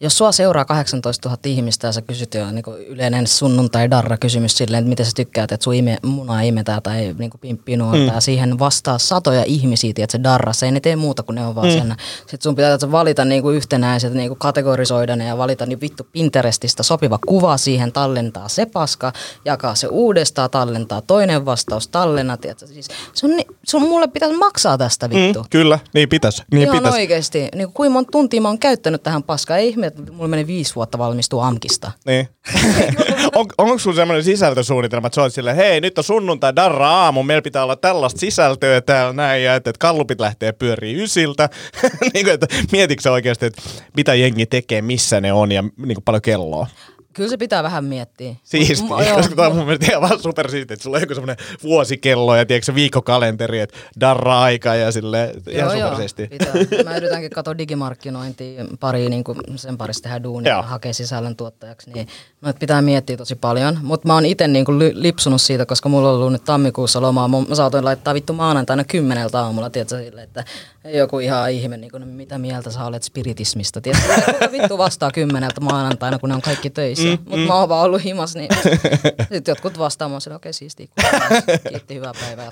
jos 0.00 0.18
sua 0.18 0.32
seuraa 0.32 0.64
18 0.64 1.28
000 1.28 1.40
ihmistä 1.44 1.86
ja 1.86 1.92
sä 1.92 2.02
kysyt 2.02 2.34
jo 2.34 2.50
niin 2.50 2.64
yleinen 2.86 3.26
sunnuntai 3.26 3.90
darra 3.90 4.16
kysymys 4.16 4.56
silleen, 4.56 4.78
että 4.78 4.88
miten 4.88 5.06
sä 5.06 5.12
tykkäät, 5.16 5.52
että 5.52 5.64
sun 5.64 5.74
ime, 5.74 5.98
munaa 6.02 6.40
imetää 6.40 6.80
tai 6.80 7.14
niin 7.18 7.30
pimppii 7.40 7.76
mm. 7.76 8.06
ja 8.06 8.20
siihen 8.20 8.58
vastaa 8.58 8.98
satoja 8.98 9.44
ihmisiä, 9.44 9.90
että 9.96 10.12
se 10.12 10.22
darra, 10.22 10.52
se 10.52 10.66
ei 10.66 10.72
ne 10.72 10.80
tee 10.80 10.96
muuta 10.96 11.22
kuin 11.22 11.34
ne 11.34 11.46
on 11.46 11.54
vaan 11.54 11.68
mm. 11.68 11.72
sen. 11.72 11.94
Sitten 12.20 12.42
sun 12.42 12.56
pitää 12.56 12.78
valita 12.90 13.24
niin 13.24 13.42
kuin 13.42 13.56
yhtenäiset, 13.56 14.14
niin 14.14 14.28
kuin 14.28 14.38
kategorisoida 14.38 15.16
ne 15.16 15.24
ja 15.24 15.38
valita 15.38 15.66
niin 15.66 15.80
vittu 15.80 16.06
Pinterestistä 16.12 16.82
sopiva 16.82 17.18
kuva 17.26 17.56
siihen, 17.56 17.92
tallentaa 17.92 18.48
se 18.48 18.66
paska, 18.66 19.12
jakaa 19.44 19.74
se 19.74 19.86
uudestaan, 19.86 20.50
tallentaa 20.50 21.00
toinen 21.00 21.44
vastaus, 21.44 21.88
tallennat. 21.88 22.42
Siis 22.64 22.88
se 23.14 23.26
on, 23.26 23.32
se 23.64 23.76
on, 23.76 23.82
mulle 23.82 24.08
pitäisi 24.08 24.36
maksaa 24.36 24.78
tästä 24.78 25.10
vittu. 25.10 25.42
Mm, 25.42 25.48
kyllä, 25.50 25.78
niin 25.94 26.08
pitäisi. 26.08 26.42
Niin 26.52 26.62
Ihan 26.62 26.76
pitäis. 26.76 26.94
oikeasti. 26.94 27.48
Niin 27.54 27.72
kuinka 27.72 27.92
monta 27.92 28.10
tuntia 28.10 28.40
mä 28.40 28.48
oon 28.48 28.58
käyttänyt 28.58 29.02
tähän 29.02 29.22
paskaan, 29.22 29.60
ei 29.60 29.68
ihme 29.68 29.85
että 29.86 30.12
mulla 30.12 30.28
meni 30.28 30.46
viisi 30.46 30.74
vuotta 30.74 30.98
valmistua 30.98 31.46
AMKista. 31.46 31.92
Niin. 32.06 32.28
on, 33.34 33.46
onko 33.58 33.78
sulla 33.78 33.96
semmoinen 33.96 34.24
sisältösuunnitelma, 34.24 35.06
että 35.06 35.14
sä 35.14 35.22
oot 35.22 35.34
silleen, 35.34 35.56
hei 35.56 35.80
nyt 35.80 35.98
on 35.98 36.04
sunnuntai 36.04 36.56
darra 36.56 36.90
aamu, 36.90 37.22
meillä 37.22 37.42
pitää 37.42 37.62
olla 37.62 37.76
tällaista 37.76 38.20
sisältöä 38.20 38.80
täällä 38.80 39.12
näin, 39.12 39.44
ja 39.44 39.54
että, 39.54 39.70
että 39.70 39.78
kallupit 39.78 40.20
lähtee 40.20 40.52
pyörii 40.52 41.02
ysiltä. 41.02 41.48
niin 42.14 42.24
kuin, 42.24 42.34
että 42.34 42.46
mietitkö 42.72 43.02
sä 43.02 43.12
oikeasti, 43.12 43.46
että 43.46 43.62
mitä 43.96 44.14
jengi 44.14 44.46
tekee, 44.46 44.82
missä 44.82 45.20
ne 45.20 45.32
on 45.32 45.52
ja 45.52 45.62
niin 45.62 45.94
kuin 45.94 46.04
paljon 46.04 46.22
kelloa? 46.22 46.66
Kyllä 47.16 47.30
se 47.30 47.36
pitää 47.36 47.62
vähän 47.62 47.84
miettiä. 47.84 48.36
Siisti, 48.42 48.86
Mut, 48.86 48.98
koska 49.14 49.34
tämä 49.36 49.48
on 49.48 49.56
mun 49.56 49.64
mielestä 49.64 49.86
ihan 49.90 50.02
vaan 50.02 50.22
supersiisti, 50.22 50.74
että 50.74 50.82
sulla 50.82 50.96
on 50.96 51.02
joku 51.02 51.14
semmoinen 51.14 51.36
vuosikello 51.62 52.36
ja 52.36 52.46
tiedätkö 52.46 52.74
viikkokalenteri, 52.74 53.60
että 53.60 53.76
darra 54.00 54.40
aika 54.40 54.74
ja 54.74 54.92
sille 54.92 55.34
ihan 55.50 55.78
joo, 55.78 55.88
supersiisti. 55.88 56.28
Joo, 56.44 56.84
Mä 56.84 56.96
yritänkin 56.96 57.30
katsoa 57.30 57.58
digimarkkinointia 57.58 58.64
pari, 58.80 59.08
niin 59.08 59.24
kuin 59.24 59.38
sen 59.56 59.78
parissa 59.78 60.02
tehdä 60.02 60.22
duunia 60.22 60.52
ja 60.52 60.62
hakea 60.62 60.94
sisällön 60.94 61.36
tuottajaksi, 61.36 61.90
niin 61.90 62.08
noita 62.40 62.58
pitää 62.58 62.82
miettiä 62.82 63.16
tosi 63.16 63.34
paljon. 63.34 63.78
Mutta 63.82 64.06
mä 64.06 64.14
oon 64.14 64.26
itse 64.26 64.48
niin 64.48 64.64
kuin 64.64 64.78
lipsunut 65.02 65.40
siitä, 65.40 65.66
koska 65.66 65.88
mulla 65.88 66.10
on 66.10 66.14
ollut 66.16 66.32
nyt 66.32 66.44
tammikuussa 66.44 67.02
lomaa. 67.02 67.28
Mä 67.28 67.54
saatoin 67.54 67.84
laittaa 67.84 68.14
vittu 68.14 68.32
maanantaina 68.32 68.84
kymmeneltä 68.84 69.40
aamulla, 69.40 69.70
tiedätkö, 69.70 70.04
sille, 70.04 70.22
että 70.22 70.44
joku 70.90 71.18
ihan 71.18 71.50
ihme, 71.50 71.76
niin 71.76 71.90
kuin, 71.90 72.08
mitä 72.08 72.38
mieltä 72.38 72.70
sä 72.70 72.84
olet 72.84 73.02
spiritismista. 73.02 73.80
Tiedätkö, 73.80 74.12
vittu 74.58 74.78
vastaa 74.78 75.10
kymmeneltä 75.10 75.60
maanantaina, 75.60 76.18
kun 76.18 76.28
ne 76.28 76.34
on 76.34 76.42
kaikki 76.42 76.70
töissä. 76.70 77.04
Mm, 77.04 77.10
Mutta 77.10 77.36
mm. 77.36 77.42
mä 77.42 77.54
oon 77.54 77.68
vaan 77.68 77.84
ollut 77.84 78.04
himas, 78.04 78.34
niin 78.34 78.48
sitten 79.32 79.52
jotkut 79.52 79.78
vastaa 79.78 80.08
mua 80.08 80.16
okei 80.16 80.34
okay, 80.34 80.52
siistiä, 80.52 80.86
kiitti, 81.68 81.94
hyvää 81.94 82.12
päivää. 82.20 82.48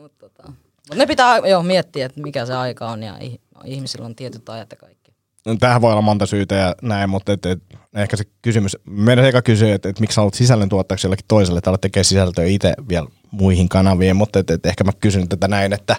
Mutta 0.00 0.18
tota. 0.18 0.52
Mut 0.88 0.98
ne 0.98 1.06
pitää 1.06 1.38
jo 1.38 1.62
miettiä, 1.62 2.06
että 2.06 2.20
mikä 2.20 2.46
se 2.46 2.54
aika 2.54 2.88
on 2.88 3.02
ja 3.02 3.18
ihmisillä 3.64 4.06
on 4.06 4.14
tietyt 4.14 4.48
ajat 4.48 4.70
ja 4.70 4.76
kaikki. 4.76 5.01
No, 5.46 5.56
tähän 5.60 5.80
voi 5.80 5.92
olla 5.92 6.02
monta 6.02 6.26
syytä 6.26 6.54
ja 6.54 6.74
näin, 6.82 7.10
mutta 7.10 7.32
et, 7.32 7.46
et, 7.46 7.62
ehkä 7.94 8.16
se 8.16 8.24
kysymys, 8.42 8.76
meidän 8.86 9.24
eka 9.24 9.42
kysyy, 9.42 9.72
että 9.72 9.88
et, 9.88 10.00
miksi 10.00 10.20
olet 10.20 10.34
sisällöntuottajaksi 10.34 11.06
jollekin 11.06 11.24
toiselle, 11.28 11.58
että 11.58 11.78
tekee 11.80 12.04
sisältöä 12.04 12.44
itse 12.44 12.74
vielä 12.88 13.06
muihin 13.30 13.68
kanaviin, 13.68 14.16
mutta 14.16 14.38
et, 14.38 14.50
et, 14.50 14.66
ehkä 14.66 14.84
mä 14.84 14.92
kysyn 15.00 15.28
tätä 15.28 15.48
näin, 15.48 15.72
että 15.72 15.96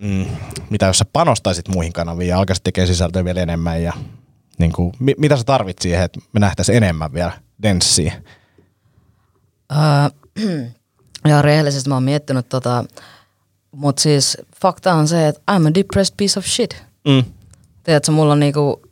mm, 0.00 0.26
mitä 0.70 0.86
jos 0.86 0.98
sä 0.98 1.04
panostaisit 1.12 1.68
muihin 1.68 1.92
kanaviin 1.92 2.28
ja 2.28 2.38
alkaisit 2.38 2.64
tekemään 2.64 2.88
sisältöä 2.88 3.24
vielä 3.24 3.40
enemmän 3.40 3.82
ja 3.82 3.92
niin 4.58 4.72
kuin, 4.72 4.92
mi, 4.98 5.14
mitä 5.18 5.36
sä 5.36 5.44
tarvit 5.44 5.78
siihen, 5.78 6.04
että 6.04 6.20
me 6.32 6.40
nähtäisiin 6.40 6.76
enemmän 6.76 7.12
vielä 7.12 7.32
denssiä? 7.62 8.12
Uh, 9.72 10.70
ja 11.28 11.42
rehellisesti 11.42 11.88
mä 11.88 11.96
oon 11.96 12.02
miettinyt 12.02 12.48
tota, 12.48 12.84
mutta 13.72 14.02
siis 14.02 14.36
fakta 14.62 14.94
on 14.94 15.08
se, 15.08 15.28
että 15.28 15.40
I'm 15.50 15.68
a 15.68 15.74
depressed 15.74 16.14
piece 16.16 16.38
of 16.38 16.46
shit. 16.46 16.82
Mm. 17.08 17.24
Tiedätkö, 17.90 18.12
mulla 18.12 18.32
on 18.32 18.40
niinku, 18.40 18.82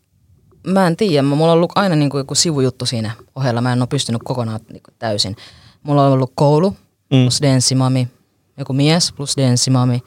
mä 0.66 0.86
en 0.86 0.96
tiedä, 0.96 1.22
mulla 1.22 1.52
on 1.52 1.58
ollut 1.58 1.72
aina 1.74 1.96
niinku 1.96 2.18
joku 2.18 2.34
sivujuttu 2.34 2.86
siinä 2.86 3.10
ohella, 3.34 3.60
mä 3.60 3.72
en 3.72 3.82
ole 3.82 3.86
pystynyt 3.86 4.22
kokonaan 4.24 4.60
niinku 4.72 4.90
täysin. 4.98 5.36
Mulla 5.82 6.06
on 6.06 6.12
ollut 6.12 6.32
koulu 6.34 6.70
mm. 6.70 7.22
plus 7.22 7.42
denssimami, 7.42 8.08
joku 8.56 8.72
mies 8.72 9.12
plus 9.12 9.36
denssimami, 9.36 10.02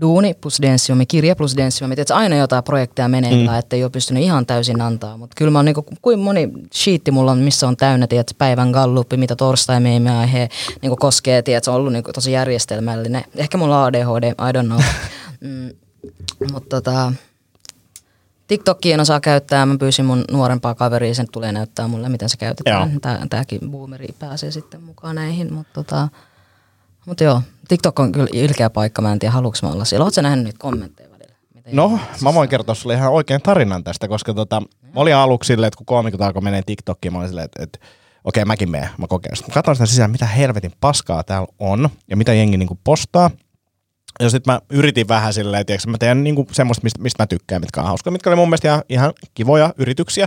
duuni 0.00 0.34
plus 0.34 0.62
denssimami, 0.62 1.06
kirja 1.06 1.36
plus 1.36 1.56
denssimami. 1.56 1.94
Tiedätkö, 1.94 2.14
aina 2.14 2.36
jotain 2.36 2.64
projekteja 2.64 3.08
menee, 3.08 3.48
mm. 3.48 3.54
että 3.58 3.76
ei 3.76 3.84
ole 3.84 3.90
pystynyt 3.90 4.22
ihan 4.22 4.46
täysin 4.46 4.80
antaa. 4.80 5.16
Mutta 5.16 5.34
kyllä 5.36 5.50
mä 5.50 5.58
oon 5.58 5.64
niinku, 5.64 5.84
kuin 6.02 6.18
moni 6.18 6.48
sheetti 6.74 7.10
mulla 7.10 7.32
on, 7.32 7.38
missä 7.38 7.68
on 7.68 7.76
täynnä, 7.76 8.06
tiedätkö, 8.06 8.34
päivän 8.38 8.70
gallupi, 8.70 9.16
mitä 9.16 9.36
torstai 9.36 9.80
meemi 9.80 10.10
aihe 10.10 10.48
niinku 10.82 10.96
koskee, 10.96 11.42
tiedätkö, 11.42 11.64
se 11.64 11.70
on 11.70 11.76
ollut 11.76 11.92
niinku 11.92 12.12
tosi 12.12 12.32
järjestelmällinen. 12.32 13.24
Ehkä 13.36 13.58
mulla 13.58 13.80
on 13.80 13.86
ADHD, 13.86 14.28
I 14.28 14.52
don't 14.52 14.66
know. 14.66 14.80
mm, 15.40 15.70
mutta 16.52 16.80
tota, 16.80 17.12
TikTokia 18.48 18.94
en 18.94 19.00
osaa 19.00 19.20
käyttää. 19.20 19.66
Mä 19.66 19.78
pyysin 19.78 20.04
mun 20.04 20.24
nuorempaa 20.30 20.74
kaveria, 20.74 21.14
sen 21.14 21.26
tulee 21.32 21.52
näyttää 21.52 21.88
mulle, 21.88 22.08
miten 22.08 22.28
se 22.28 22.36
käytetään. 22.36 23.00
Tää, 23.00 23.26
tääkin 23.30 23.70
boomeri 23.70 24.08
pääsee 24.18 24.50
sitten 24.50 24.82
mukaan 24.82 25.16
näihin, 25.16 25.52
mutta 25.52 25.72
tota, 25.74 26.08
mut 27.06 27.20
joo, 27.20 27.42
TikTok 27.68 27.98
on 27.98 28.12
kyllä 28.12 28.28
ilkeä 28.32 28.70
paikka, 28.70 29.02
mä 29.02 29.12
en 29.12 29.18
tiedä 29.18 29.32
haluuks 29.32 29.62
mä 29.62 29.68
olla 29.68 29.84
siellä. 29.84 30.04
Oletko 30.04 30.20
nähnyt 30.20 30.44
niitä 30.44 30.58
kommentteja 30.58 31.10
välillä? 31.10 31.34
Mitä 31.54 31.70
no, 31.72 31.98
mä 32.22 32.34
voin 32.34 32.48
kertoa 32.48 32.74
sulle 32.74 32.94
ihan 32.94 33.12
oikein 33.12 33.42
tarinan 33.42 33.84
tästä, 33.84 34.08
koska 34.08 34.34
tota, 34.34 34.60
mä 34.60 35.00
olin 35.00 35.14
aluksi 35.14 35.48
silleen, 35.48 35.68
että 35.68 35.78
kun 35.78 35.86
koomikot 35.86 36.20
alkoi 36.20 36.42
menee 36.42 36.62
TikTokiin, 36.66 37.12
mä 37.12 37.18
olin 37.18 37.28
silleen, 37.28 37.44
että, 37.44 37.62
että 37.62 37.78
okei, 38.24 38.42
okay, 38.42 38.44
mäkin 38.44 38.70
menen, 38.70 38.88
mä 38.98 39.06
kokeilen. 39.06 39.36
Sitten 39.36 39.54
katsoin 39.54 39.76
sitä 39.76 39.86
sisään, 39.86 40.10
mitä 40.10 40.26
helvetin 40.26 40.72
paskaa 40.80 41.24
täällä 41.24 41.48
on 41.58 41.88
ja 42.08 42.16
mitä 42.16 42.34
jengi 42.34 42.56
niinku 42.56 42.78
postaa. 42.84 43.30
Ja 44.20 44.30
sitten 44.30 44.54
mä 44.54 44.60
yritin 44.70 45.08
vähän 45.08 45.32
silleen, 45.32 45.60
että 45.60 45.90
mä 45.90 45.98
teen 45.98 46.24
niinku 46.24 46.46
semmoista, 46.52 46.84
mistä, 46.84 47.02
mistä 47.02 47.22
mä 47.22 47.26
tykkään, 47.26 47.60
mitkä 47.60 47.80
on 47.80 47.86
hauskoja, 47.86 48.12
mitkä 48.12 48.30
oli 48.30 48.36
mun 48.36 48.48
mielestä 48.48 48.68
ihan, 48.68 48.82
ihan 48.88 49.12
kivoja 49.34 49.74
yrityksiä. 49.78 50.26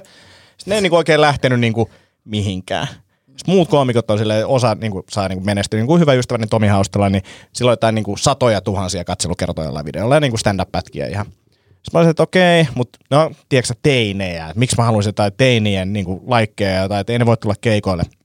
Sitten 0.57 0.71
ne 0.71 0.75
ei 0.75 0.81
niinku 0.81 0.95
oikein 0.95 1.21
lähtenyt 1.21 1.59
niinku 1.59 1.89
mihinkään. 2.25 2.87
Sitten 3.27 3.55
muut 3.55 3.69
koomikot 3.69 4.11
on 4.11 4.17
silleen, 4.17 4.47
osa 4.47 4.75
niinku, 4.75 5.03
saa 5.09 5.27
niinku 5.27 5.45
menestyä. 5.45 5.79
Niin 5.79 5.87
kuin 5.87 6.01
hyvä 6.01 6.13
ystäväni 6.13 6.47
Tomi 6.47 6.67
Haustala, 6.67 7.09
niin 7.09 7.23
silloin 7.53 7.73
jotain 7.73 7.95
niinku 7.95 8.17
satoja 8.17 8.61
tuhansia 8.61 9.03
katselukertoja 9.03 9.67
jollain 9.67 9.85
videolla 9.85 10.15
ja 10.15 10.19
niinku 10.19 10.37
stand-up-pätkiä 10.37 11.07
ihan. 11.07 11.25
Sitten 11.25 11.89
mä 11.93 11.99
olisin, 11.99 12.09
että 12.09 12.23
okei, 12.23 12.67
mutta 12.75 12.99
no, 13.11 13.31
tiedätkö 13.49 13.73
teinejä, 13.83 14.45
että 14.47 14.59
miksi 14.59 14.75
mä 14.77 14.83
haluaisin 14.83 15.09
jotain 15.09 15.33
teinien 15.37 15.93
niinku 15.93 16.23
laikkeja 16.27 16.89
tai 16.89 17.01
että 17.01 17.13
ei 17.13 17.19
ne 17.19 17.25
voi 17.25 17.37
tulla 17.37 17.55
keikoille– 17.61 18.03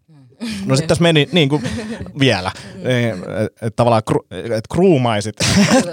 No 0.66 0.76
sitten 0.76 0.88
tässä 0.88 1.02
meni 1.02 1.28
niin 1.32 1.48
kuin 1.48 1.62
vielä, 2.18 2.52
että 3.62 3.76
tavallaan 3.76 4.02
kru, 4.04 4.26
et 4.30 4.64
kruumaisit 4.72 5.36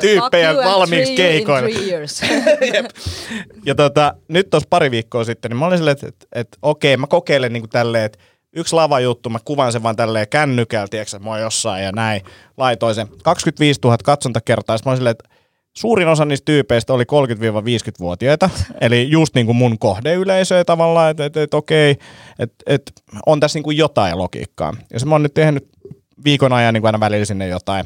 tyyppejä 0.01 0.55
valmiiksi 0.55 1.15
keikoille. 1.15 1.69
ja 3.65 3.75
tota, 3.75 4.13
nyt 4.27 4.49
tuossa 4.49 4.67
pari 4.69 4.91
viikkoa 4.91 5.23
sitten, 5.23 5.51
niin 5.51 5.57
mä 5.57 5.65
olin 5.65 5.77
silleen, 5.77 5.93
että, 5.93 6.07
että, 6.07 6.25
että 6.35 6.57
okei, 6.61 6.97
mä 6.97 7.07
kokeilen 7.07 7.53
niin 7.53 7.61
kuin 7.61 7.69
tälleen, 7.69 8.05
että 8.05 8.19
yksi 8.55 8.75
lava 8.75 8.99
juttu, 8.99 9.29
mä 9.29 9.39
kuvan 9.45 9.71
sen 9.71 9.83
vaan 9.83 9.95
tälleen 9.95 10.27
kännykällä, 10.29 10.87
tiedätkö, 10.87 11.19
mä 11.19 11.29
oon 11.29 11.41
jossain 11.41 11.83
ja 11.83 11.91
näin. 11.91 12.21
Laitoin 12.57 12.95
sen. 12.95 13.07
25 13.23 13.79
000 13.83 13.97
katsontakertaa, 14.03 14.77
mä 14.85 14.91
olin 14.91 14.97
silleen, 14.97 15.15
että 15.19 15.29
suurin 15.73 16.07
osa 16.07 16.25
niistä 16.25 16.45
tyypeistä 16.45 16.93
oli 16.93 17.03
30-50-vuotiaita, 17.03 18.49
eli 18.81 19.09
just 19.09 19.35
niin 19.35 19.45
kuin 19.45 19.55
mun 19.55 19.79
kohdeyleisöä 19.79 20.65
tavallaan, 20.65 21.11
että 21.11 21.25
et, 21.25 21.37
et, 21.37 21.53
okei, 21.53 21.97
että 22.39 22.63
et, 22.67 22.91
on 23.25 23.39
tässä 23.39 23.57
niin 23.57 23.63
kuin 23.63 23.77
jotain 23.77 24.17
logiikkaa. 24.17 24.73
Ja 24.93 24.99
se 24.99 25.05
mä 25.05 25.15
oon 25.15 25.23
nyt 25.23 25.33
tehnyt 25.33 25.69
viikon 26.25 26.53
ajan 26.53 26.73
niin 26.73 26.81
kuin 26.81 26.87
aina 26.87 26.99
välillä 26.99 27.25
sinne 27.25 27.47
jotain. 27.47 27.85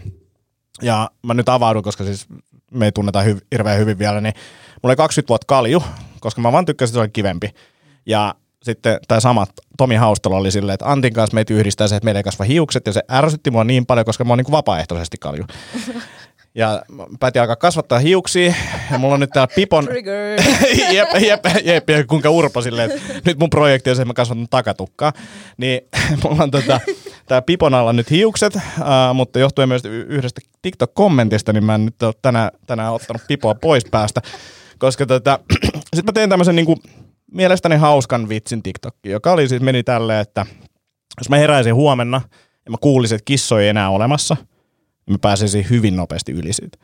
Ja 0.81 1.09
mä 1.23 1.33
nyt 1.33 1.49
avaudun, 1.49 1.83
koska 1.83 2.03
siis 2.03 2.27
me 2.71 2.85
ei 2.85 2.91
tunneta 2.91 3.23
hy- 3.23 3.45
hirveän 3.51 3.79
hyvin 3.79 3.99
vielä, 3.99 4.21
niin 4.21 4.33
mulla 4.83 4.91
oli 4.91 4.95
20 4.95 5.29
vuotta 5.29 5.45
kalju, 5.47 5.83
koska 6.19 6.41
mä 6.41 6.51
vaan 6.51 6.65
tykkäsin, 6.65 6.91
että 6.91 6.97
se 6.97 7.01
oli 7.01 7.09
kivempi. 7.09 7.49
Ja 8.05 8.35
sitten 8.63 8.99
tämä 9.07 9.19
sama 9.19 9.47
Tomi 9.77 9.95
Haustalo 9.95 10.37
oli 10.37 10.51
silleen, 10.51 10.73
että 10.73 10.91
Antin 10.91 11.13
kanssa 11.13 11.35
meitä 11.35 11.53
yhdistää 11.53 11.87
se, 11.87 11.95
että 11.95 12.05
meillä 12.05 12.19
ei 12.19 12.23
kasva 12.23 12.45
hiukset, 12.45 12.85
ja 12.85 12.93
se 12.93 13.01
ärsytti 13.11 13.51
mua 13.51 13.63
niin 13.63 13.85
paljon, 13.85 14.05
koska 14.05 14.23
mä 14.23 14.31
oon 14.31 14.37
niin 14.37 14.45
kuin 14.45 14.51
vapaaehtoisesti 14.51 15.17
kalju. 15.19 15.45
Ja 16.57 16.81
päätin 17.19 17.41
alkaa 17.41 17.55
kasvattaa 17.55 17.99
hiuksia, 17.99 18.53
ja 18.91 18.97
mulla 18.97 19.13
on 19.13 19.19
nyt 19.19 19.29
täällä 19.29 19.53
Pipon... 19.55 19.85
Trigger. 19.85 20.41
jep, 20.95 21.09
jep, 21.19 21.45
jep, 21.63 21.89
ja 21.89 22.05
kuinka 22.05 22.29
urpo 22.29 22.61
silleen, 22.61 22.91
että 22.91 23.13
nyt 23.25 23.39
mun 23.39 23.49
projekti 23.49 23.89
on 23.89 23.95
se, 23.95 24.01
että 24.01 24.09
mä 24.09 24.13
kasvatan 24.13 24.47
takatukkaa. 24.49 25.13
Niin 25.57 25.81
mulla 26.23 26.43
on 26.43 26.51
tota, 26.51 26.79
tää 27.27 27.41
Pipon 27.41 27.73
alla 27.73 27.93
nyt 27.93 28.11
hiukset, 28.11 28.55
uh, 28.55 28.61
mutta 29.13 29.39
johtuen 29.39 29.69
myös 29.69 29.85
yhdestä 29.85 30.41
TikTok-kommentista, 30.61 31.53
niin 31.53 31.63
mä 31.63 31.75
en 31.75 31.85
nyt 31.85 32.03
ole 32.03 32.13
tänään, 32.21 32.51
tänään 32.67 32.93
ottanut 32.93 33.21
Pipoa 33.27 33.55
pois 33.55 33.85
päästä. 33.91 34.21
Koska 34.79 35.05
tota, 35.05 35.39
sit 35.95 36.05
mä 36.05 36.11
tein 36.11 36.29
tämmöisen 36.29 36.55
niinku, 36.55 36.75
mielestäni 37.31 37.75
hauskan 37.75 38.29
vitsin 38.29 38.63
TikTokki, 38.63 39.09
joka 39.09 39.31
oli 39.31 39.47
siis 39.47 39.61
meni 39.61 39.83
tälleen, 39.83 40.21
että 40.21 40.45
jos 41.17 41.29
mä 41.29 41.37
heräisin 41.37 41.75
huomenna 41.75 42.21
ja 42.65 42.71
mä 42.71 42.77
kuulisin, 42.81 43.15
että 43.15 43.25
kissoja 43.25 43.63
ei 43.63 43.69
enää 43.69 43.89
olemassa, 43.89 44.37
mä 45.09 45.17
pääsisin 45.21 45.65
hyvin 45.69 45.95
nopeasti 45.95 46.31
yli 46.31 46.53
siitä. 46.53 46.77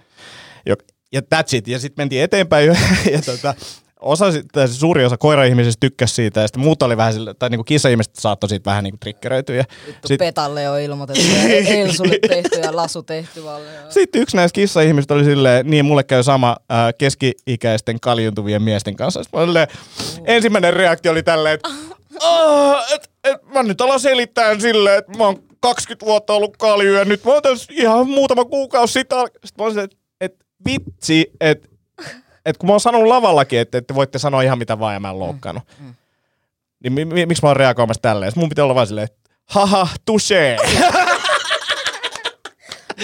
Ja, 0.65 0.75
ja 1.13 1.21
that's 1.21 1.55
it. 1.57 1.67
Ja 1.67 1.79
sitten 1.79 2.03
mentiin 2.03 2.21
eteenpäin 2.23 2.67
ja, 2.67 2.75
ja 3.11 3.21
tota, 3.21 3.53
osa, 3.99 4.25
tai 4.51 4.67
suuri 4.67 5.05
osa 5.05 5.17
koira-ihmisistä 5.17 5.79
tykkäsi 5.79 6.13
siitä 6.15 6.41
ja 6.41 6.47
sitten 6.47 6.63
muut 6.63 6.83
oli 6.83 6.97
vähän 6.97 7.13
sille, 7.13 7.33
tai 7.33 7.49
niinku 7.49 7.63
kissa-ihmiset 7.63 8.15
saattoi 8.15 8.49
siitä 8.49 8.65
vähän 8.71 8.83
niinku 8.83 8.97
triggeröityä. 8.97 9.55
Ja 9.55 9.63
Vittu 9.87 10.07
sit, 10.07 10.17
Petalle 10.19 10.69
on 10.69 10.79
ilmoitettu 10.81 11.21
ja 11.21 11.57
Elsulle 11.81 12.19
tehty 12.29 12.59
ja 12.59 12.75
Lasu 12.75 13.03
tehty 13.03 13.43
valle. 13.43 13.67
sitten 13.89 14.21
yksi 14.21 14.35
näistä 14.35 14.55
kissa-ihmisistä 14.55 15.13
oli 15.13 15.23
silleen, 15.23 15.69
niin 15.69 15.85
mulle 15.85 16.03
käy 16.03 16.23
sama 16.23 16.57
äh, 16.71 16.77
keski-ikäisten 16.97 17.99
kaljuntuvien 17.99 18.61
miesten 18.61 18.95
kanssa. 18.95 19.23
Sitten 19.23 19.45
silleen, 19.45 19.67
ensimmäinen 20.25 20.73
reaktio 20.73 21.11
oli 21.11 21.23
tälleen, 21.23 21.55
että 21.55 21.69
"Aa, 22.21 22.83
et, 22.95 23.09
et, 23.23 23.37
mä 23.53 23.63
nyt 23.63 23.81
alan 23.81 23.99
selittää 23.99 24.59
silleen, 24.59 24.97
että 24.97 25.17
mä 25.17 25.23
oon 25.23 25.43
20 25.63 26.05
vuotta 26.05 26.33
ollut 26.33 26.57
kalju 26.57 26.93
ja 26.93 27.05
nyt 27.05 27.23
mä 27.23 27.31
oon 27.31 27.41
ihan 27.69 28.09
muutama 28.09 28.45
kuukausi 28.45 28.93
sitä. 28.93 29.15
Sitten 29.45 29.65
mä 29.65 29.69
silleen, 29.69 29.85
että 29.85 29.97
et, 30.21 30.35
vitsi, 30.65 31.31
että 31.41 31.67
et 32.45 32.57
kun 32.57 32.67
mä 32.67 32.73
oon 32.73 32.79
sanonut 32.79 33.07
lavallakin, 33.07 33.59
että, 33.59 33.77
että 33.77 33.95
voitte 33.95 34.19
sanoa 34.19 34.41
ihan 34.41 34.57
mitä 34.57 34.79
vaan 34.79 34.93
ja 34.93 34.99
mä 34.99 35.09
en 35.09 35.19
loukkaannut. 35.19 35.63
Niin 36.83 36.93
mi, 36.93 37.05
mi, 37.05 37.25
miksi 37.25 37.43
mä 37.43 37.49
oon 37.49 37.57
reagoimassa 37.57 38.01
tälleen? 38.01 38.31
Sitten 38.31 38.41
mun 38.41 38.49
pitää 38.49 38.65
olla 38.65 38.75
vaan 38.75 38.87
silleen, 38.87 39.05
että 39.05 39.29
haha, 39.45 39.87
touché. 40.11 40.57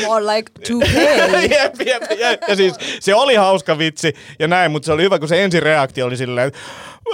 More 0.06 0.26
like 0.36 0.52
to 0.68 0.74
pay. 0.80 1.46
jep, 1.50 1.76
jep, 1.86 2.20
jep. 2.20 2.42
Ja 2.48 2.56
siis 2.56 2.74
se 3.00 3.16
oli 3.16 3.36
hauska 3.36 3.78
vitsi 3.78 4.14
ja 4.40 4.48
näin, 4.48 4.72
mutta 4.72 4.86
se 4.86 4.92
oli 4.94 5.04
hyvä, 5.04 5.20
kun 5.20 5.28
se 5.28 5.44
ensi 5.44 5.60
reaktio 5.60 6.06
oli 6.06 6.18
silleen, 6.18 6.48
että 6.48 6.60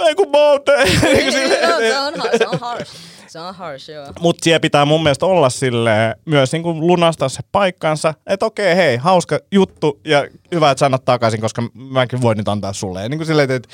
ei 0.06 0.14
kun 0.14 0.28
te-" 0.64 0.84
Niin 0.84 1.22
kuin 1.22 1.32
silleen, 1.32 1.70
No, 1.70 1.78
se, 1.78 1.98
on, 1.98 2.14
se 2.38 2.46
on 2.48 2.58
harsh. 2.60 2.92
Se 3.26 3.40
on 3.40 3.54
harsh, 3.54 3.90
joo. 3.90 4.06
Mutta 4.20 4.44
siellä 4.44 4.60
pitää 4.60 4.84
mun 4.84 5.02
mielestä 5.02 5.26
olla 5.26 5.50
sille 5.50 6.16
myös 6.24 6.52
niin 6.52 6.62
kuin 6.62 6.86
lunastaa 6.86 7.28
se 7.28 7.40
paikkansa, 7.52 8.14
että 8.26 8.46
okei, 8.46 8.76
hei, 8.76 8.96
hauska 8.96 9.38
juttu 9.52 10.00
ja 10.04 10.26
hyvä, 10.54 10.70
että 10.70 10.80
sanot 10.80 11.04
takaisin, 11.04 11.40
koska 11.40 11.62
mäkin 11.74 12.20
voin 12.20 12.38
nyt 12.38 12.48
antaa 12.48 12.72
sulle. 12.72 13.02
Ja 13.02 13.08
niin 13.08 13.18
kuin 13.18 13.26
silleen, 13.26 13.50
että 13.50 13.68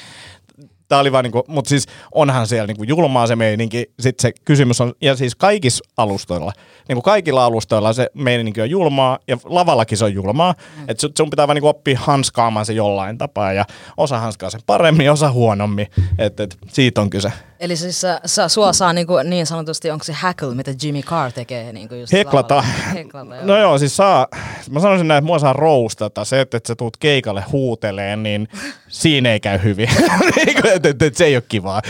Tää 0.93 1.01
oli 1.01 1.13
vaan 1.13 1.25
niinku, 1.25 1.45
mutta 1.49 1.69
siis 1.69 1.87
onhan 2.15 2.47
siellä 2.47 2.67
niinku 2.67 2.85
julmaa 2.85 3.27
se 3.27 3.37
meininki. 3.37 3.91
Sitten 4.01 4.23
se 4.23 4.33
kysymys 4.45 4.81
on, 4.81 4.93
ja 5.01 5.17
siis 5.17 5.35
kaikissa 5.35 5.85
alustoilla, 5.97 6.53
niinku 6.89 7.03
kaikilla 7.03 7.45
alustoilla 7.45 7.93
se 7.93 8.11
meininki 8.15 8.61
on 8.61 8.71
julmaa, 8.71 9.19
ja 9.29 9.37
lavallakin 9.45 9.99
se 9.99 10.05
on 10.05 10.15
julmaa. 10.15 10.55
Mm. 10.77 10.85
Että 10.89 11.09
sun 11.17 11.31
pitää 11.31 11.49
vaan 11.49 11.55
niinku 11.55 11.69
oppia 11.69 11.99
hanskaamaan 12.03 12.67
se 12.67 12.73
jollain 12.73 13.19
tapaa, 13.19 13.53
ja 13.53 13.65
osa 13.97 14.19
hanskaa 14.19 14.51
sen 14.51 14.61
paremmin, 14.67 15.11
osa 15.11 15.31
huonommin. 15.31 15.87
Että 16.19 16.43
et, 16.43 16.59
siitä 16.69 17.01
on 17.01 17.11
kyse. 17.11 17.33
Eli 17.63 17.77
siis 17.77 18.01
sä, 18.01 18.21
sä, 18.27 18.49
sua 18.49 18.73
saa 18.73 18.93
niinku, 18.93 19.13
niin 19.25 19.47
sanotusti, 19.47 19.91
onko 19.91 20.05
se 20.05 20.13
hackle, 20.13 20.55
mitä 20.55 20.75
Jimmy 20.83 21.03
Carr 21.03 21.33
tekee? 21.33 21.73
Niinku 21.73 21.95
just 21.95 22.13
Heklata. 22.13 22.55
lavalla? 22.55 22.93
Heklata, 22.95 23.37
joo. 23.37 23.47
No 23.47 23.59
joo, 23.59 23.79
siis 23.79 23.97
saa, 23.97 24.29
mä 24.71 24.81
sanoisin 24.81 25.09
näin, 25.09 25.19
että 25.19 25.27
mua 25.27 25.39
saa 25.39 25.53
roustata. 25.53 26.25
Se, 26.25 26.41
että, 26.41 26.57
että 26.57 26.69
sä 26.69 26.75
tuut 26.75 26.97
keikalle 26.97 27.45
huuteleen, 27.53 28.23
niin 28.23 28.49
siinä 28.89 29.33
ei 29.33 29.41
käy 29.41 29.63
hyvin. 29.63 29.89
Niinku, 30.47 30.69
että, 30.69 30.89
että, 30.89 31.07
että 31.07 31.19
se 31.19 31.25
ei 31.25 31.37
ole 31.37 31.45
kivaa. 31.49 31.83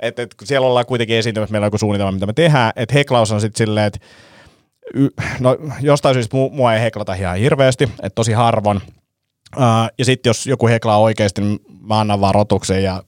Että, 0.00 0.22
että 0.22 0.36
kun 0.36 0.46
siellä 0.46 0.66
ollaan 0.66 0.86
kuitenkin 0.86 1.16
esiintymässä, 1.16 1.52
meillä 1.52 1.64
on 1.64 1.66
joku 1.66 1.78
suunnitelma, 1.78 2.12
mitä 2.12 2.26
me 2.26 2.32
tehdään. 2.32 2.72
Että 2.76 2.94
heklaus 2.94 3.32
on 3.32 3.40
sitten 3.40 3.58
silleen, 3.58 3.86
että 3.86 3.98
no, 5.40 5.56
jostain 5.80 6.14
syystä 6.14 6.36
mu- 6.36 6.54
mua 6.54 6.74
ei 6.74 6.80
heklata 6.80 7.14
ihan 7.14 7.38
hirveästi, 7.38 7.84
että 7.84 8.14
tosi 8.14 8.32
harvoin. 8.32 8.80
Uh, 9.56 9.62
ja 9.98 10.04
sitten 10.04 10.30
jos 10.30 10.46
joku 10.46 10.68
heklaa 10.68 10.98
oikeasti, 10.98 11.40
niin 11.40 11.58
mä 11.80 12.00
annan 12.00 12.20
varoituksen 12.20 12.82
ja 12.82 13.02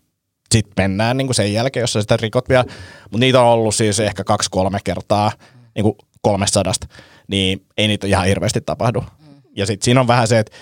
sitten 0.53 0.83
mennään 0.83 1.17
niin 1.17 1.27
kuin 1.27 1.35
sen 1.35 1.53
jälkeen, 1.53 1.83
jos 1.83 1.93
sä 1.93 2.01
sitä 2.01 2.17
rikot 2.17 2.49
vielä. 2.49 2.65
Mutta 3.03 3.19
niitä 3.19 3.41
on 3.41 3.49
ollut 3.49 3.75
siis 3.75 4.01
ehkä 4.01 4.25
kaksi-kolme 4.25 4.79
kertaa 4.85 5.33
niin 5.75 5.83
kuin 5.83 5.95
kolmesta 6.23 6.63
niin 7.29 7.67
ei 7.77 7.89
niitä 7.89 8.07
ihan 8.07 8.27
hirveästi 8.27 8.61
tapahdu. 8.61 9.05
Ja 9.57 9.67
sitten 9.67 9.85
siinä 9.85 10.01
on 10.01 10.07
vähän 10.07 10.29
se, 10.29 10.39
että 10.39 10.57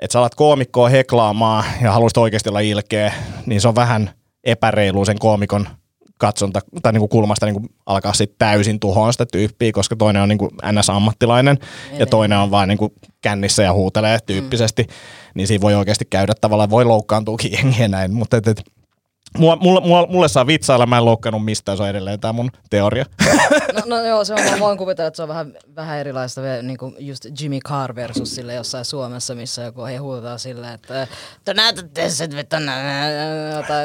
että 0.00 0.12
sä 0.12 0.18
alat 0.18 0.34
koomikkoa 0.34 0.88
heklaamaan 0.88 1.64
ja 1.82 1.92
haluaisit 1.92 2.16
oikeasti 2.16 2.48
olla 2.48 2.60
ilkeä, 2.60 3.14
niin 3.46 3.60
se 3.60 3.68
on 3.68 3.74
vähän 3.74 4.10
epäreilu 4.44 5.04
sen 5.04 5.18
koomikon 5.18 5.68
katsonta 6.18 6.60
tai 6.82 6.92
niinku 6.92 7.08
kulmasta 7.08 7.46
niinku 7.46 7.68
alkaa 7.86 8.12
sitten 8.12 8.38
täysin 8.38 8.80
tuhoon 8.80 9.12
sitä 9.12 9.26
tyyppiä, 9.32 9.72
koska 9.72 9.96
toinen 9.96 10.22
on 10.22 10.28
niinku 10.28 10.50
NS-ammattilainen 10.62 11.58
ja 11.98 12.06
toinen 12.06 12.38
on 12.38 12.50
vaan 12.50 12.68
niinku 12.68 12.92
kännissä 13.22 13.62
ja 13.62 13.72
huutelee 13.72 14.18
tyyppisesti, 14.26 14.82
mm. 14.82 14.88
niin 15.34 15.46
siinä 15.46 15.62
voi 15.62 15.74
oikeasti 15.74 16.04
käydä 16.04 16.32
tavallaan, 16.40 16.70
voi 16.70 16.84
loukkaantuukin 16.84 17.52
jengiä 17.52 17.88
näin, 17.88 18.14
mutta 18.14 18.36
et, 18.36 18.48
et, 18.48 18.62
Mulla, 19.38 19.56
mulla, 19.56 19.80
mulla, 19.80 20.06
mulle 20.06 20.28
saa 20.28 20.46
vitsailla, 20.46 20.86
mä 20.86 20.98
en 20.98 21.04
loukkaannut 21.04 21.44
mistään, 21.44 21.76
se 21.76 21.82
on 21.82 21.88
edelleen 21.88 22.20
tämä 22.20 22.32
mun 22.32 22.50
teoria. 22.70 23.04
No, 23.74 23.82
no 23.86 24.06
joo, 24.06 24.24
se 24.24 24.34
on, 24.34 24.40
mä 24.50 24.60
voin 24.60 24.78
kuvitella, 24.78 25.08
että 25.08 25.16
se 25.16 25.22
on 25.22 25.28
vähän, 25.28 25.52
vähän 25.76 25.98
erilaista, 25.98 26.40
niin 26.62 26.78
kuin 26.78 26.94
just 26.98 27.26
Jimmy 27.40 27.58
Carr 27.60 27.94
versus 27.94 28.34
sille 28.34 28.54
jossain 28.54 28.84
Suomessa, 28.84 29.34
missä 29.34 29.62
joku 29.62 29.84
he 29.84 29.96
huutaa 29.96 30.38
silleen, 30.38 30.74
että 30.74 31.06
te 31.44 31.54
näytätte 31.54 32.10
sen, 32.10 32.38
että 32.38 32.60
tai 33.68 33.84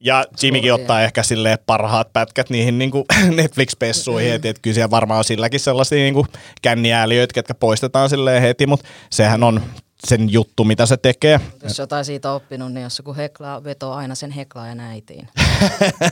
Ja 0.00 0.24
Jimmykin 0.42 0.74
ottaa 0.74 1.02
ehkä 1.02 1.22
silleen 1.22 1.58
parhaat 1.66 2.12
pätkät 2.12 2.50
niihin 2.50 2.78
niin 2.78 2.90
Netflix-pessuihin, 3.36 4.34
että 4.34 4.48
et 4.48 4.58
kyllä 4.58 4.74
siellä 4.74 4.90
varmaan 4.90 5.18
on 5.18 5.24
silläkin 5.24 5.60
sellaisia 5.60 5.98
niin 5.98 6.26
känniääliöitä, 6.62 7.34
ketkä 7.34 7.54
poistetaan 7.54 8.08
silleen 8.08 8.42
heti, 8.42 8.66
mutta 8.66 8.88
sehän 9.10 9.42
on 9.42 9.60
sen 10.06 10.32
juttu, 10.32 10.64
mitä 10.64 10.86
se 10.86 10.96
tekee. 10.96 11.40
jos 11.62 11.78
jotain 11.78 12.04
siitä 12.04 12.32
oppinut, 12.32 12.72
niin 12.72 12.82
jos 12.82 12.98
joku 12.98 13.14
heklaa, 13.14 13.64
vetoo 13.64 13.92
aina 13.92 14.14
sen 14.14 14.30
heklaajan 14.30 14.80
äitiin. 14.80 15.28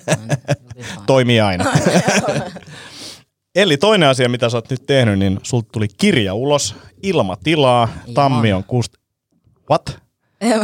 Toimii 1.06 1.40
aina. 1.40 1.64
Eli 3.54 3.76
toinen 3.76 4.08
asia, 4.08 4.28
mitä 4.28 4.48
sä 4.48 4.56
oot 4.56 4.70
nyt 4.70 4.86
tehnyt, 4.86 5.18
niin 5.18 5.40
sulta 5.42 5.68
tuli 5.72 5.88
kirja 5.88 6.34
ulos, 6.34 6.74
ilmatilaa, 7.02 7.88
tammi 8.14 8.52
on 8.52 8.64
kust... 8.64 8.92
What? 9.70 10.04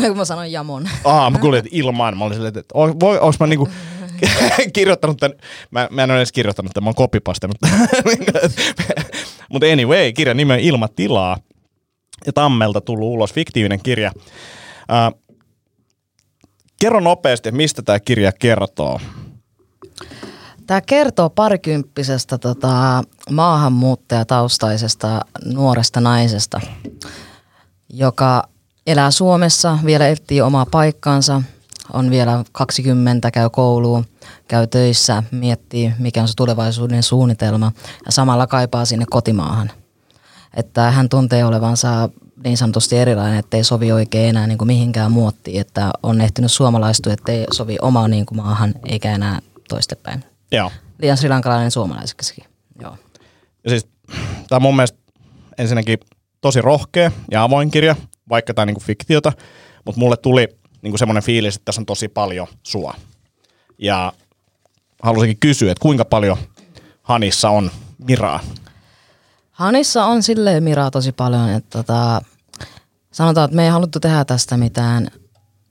Kun 0.06 0.16
mä 0.16 0.24
sanoin 0.24 0.52
jamon. 0.52 0.88
Aa, 1.04 1.30
mä 1.30 1.38
kuulin, 1.38 1.58
että 1.58 1.70
ilman. 1.72 2.18
Mä 2.18 2.24
olin 2.24 2.34
silleen, 2.34 2.58
että 2.58 2.74
voi, 2.74 3.18
onks 3.18 3.40
mä 3.40 3.46
niinku 3.46 3.68
kirjoittanut 4.74 5.16
tän, 5.16 5.32
mä, 5.70 5.88
mä 5.90 6.02
en 6.02 6.10
ole 6.10 6.18
edes 6.18 6.32
kirjoittanut 6.32 6.72
tämän, 6.72 6.84
mä 6.84 6.88
oon 6.88 6.94
kopipastanut 6.94 7.56
tän. 7.60 7.88
Mutta 9.50 9.66
anyway, 9.72 10.12
kirjan 10.12 10.36
nimi 10.36 10.52
on 10.52 10.58
Ilmatilaa. 10.58 11.36
Ja 12.26 12.32
Tammelta 12.32 12.80
tullut 12.80 13.08
ulos, 13.08 13.32
fiktiivinen 13.32 13.80
kirja. 13.82 14.12
Ää, 14.88 15.12
kerro 16.80 17.00
nopeasti, 17.00 17.52
mistä 17.52 17.82
tämä 17.82 18.00
kirja 18.00 18.32
kertoo. 18.32 19.00
Tämä 20.66 20.80
kertoo 20.80 21.30
parikymppisestä 21.30 22.38
tota, 22.38 23.02
maahanmuuttajataustaisesta 23.30 25.20
nuoresta 25.44 26.00
naisesta, 26.00 26.60
joka 27.88 28.48
elää 28.86 29.10
Suomessa, 29.10 29.78
vielä 29.84 30.08
etsii 30.08 30.40
omaa 30.40 30.66
paikkaansa, 30.70 31.42
on 31.92 32.10
vielä 32.10 32.44
20, 32.52 33.30
käy 33.30 33.50
kouluun, 33.50 34.04
käy 34.48 34.66
töissä, 34.66 35.22
miettii 35.30 35.92
mikä 35.98 36.22
on 36.22 36.28
se 36.28 36.34
tulevaisuuden 36.36 37.02
suunnitelma 37.02 37.72
ja 38.06 38.12
samalla 38.12 38.46
kaipaa 38.46 38.84
sinne 38.84 39.04
kotimaahan. 39.10 39.70
Että 40.56 40.90
hän 40.90 41.08
tuntee 41.08 41.44
olevansa 41.44 42.08
niin 42.44 42.56
sanotusti 42.56 42.96
erilainen, 42.96 43.38
ettei 43.38 43.64
sovi 43.64 43.92
oikein 43.92 44.28
enää 44.28 44.46
niin 44.46 44.58
kuin 44.58 44.66
mihinkään 44.66 45.12
muottiin, 45.12 45.60
että 45.60 45.90
on 46.02 46.20
ehtinyt 46.20 46.52
suomalaistua, 46.52 47.12
ettei 47.12 47.46
sovi 47.52 47.76
omaan 47.82 48.10
niin 48.10 48.26
kuin 48.26 48.38
maahan 48.38 48.74
eikä 48.86 49.14
enää 49.14 49.40
toistepäin. 49.68 50.24
Joo. 50.52 50.72
liian 51.02 51.16
srilankalainen 51.16 51.70
suomalaiseksi. 51.70 52.44
Joo. 52.82 52.96
Ja 53.64 53.70
siis 53.70 53.86
tämä 54.48 54.56
on 54.56 54.62
mun 54.62 54.76
mielestä 54.76 54.98
ensinnäkin 55.58 55.98
tosi 56.40 56.62
rohkea 56.62 57.12
ja 57.30 57.42
avoin 57.42 57.70
kirja, 57.70 57.96
vaikka 58.28 58.54
tämä 58.54 58.62
on 58.62 58.66
niinku 58.66 58.80
fiktiota, 58.80 59.32
mutta 59.84 59.98
mulle 59.98 60.16
tuli 60.16 60.48
niinku 60.82 60.98
semmoinen 60.98 61.22
fiilis, 61.22 61.56
että 61.56 61.64
tässä 61.64 61.80
on 61.80 61.86
tosi 61.86 62.08
paljon 62.08 62.46
sua. 62.62 62.94
Ja 63.78 64.12
halusinkin 65.02 65.38
kysyä, 65.40 65.72
että 65.72 65.82
kuinka 65.82 66.04
paljon 66.04 66.38
Hanissa 67.02 67.50
on 67.50 67.70
Miraa? 68.08 68.40
Hanissa 69.60 70.04
on 70.04 70.22
silleen 70.22 70.62
miraa 70.64 70.90
tosi 70.90 71.12
paljon, 71.12 71.48
että 71.48 71.78
tota, 71.78 72.22
sanotaan, 73.12 73.44
että 73.44 73.56
me 73.56 73.64
ei 73.64 73.70
haluttu 73.70 74.00
tehdä 74.00 74.24
tästä 74.24 74.56
mitään 74.56 75.08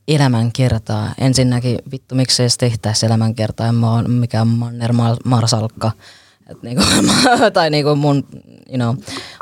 elämänkertaa. 0.08 1.14
Ensinnäkin 1.18 1.80
vittu, 1.92 2.16
miksei 2.16 2.44
edes 2.44 2.58
tehtäisi 2.58 3.06
elämänkertaa, 3.06 3.68
en 3.68 3.76
mä 3.76 3.94
ole 3.94 4.08
mikään 4.08 4.48
Manner 4.48 4.92
Mar- 4.92 5.22
Marsalkka. 5.26 5.92
Et 6.50 6.64
niinku, 6.64 6.84
tai 7.54 7.70
niinku 7.70 7.96
mun, 7.96 8.24
you 8.68 8.76
know, 8.76 8.96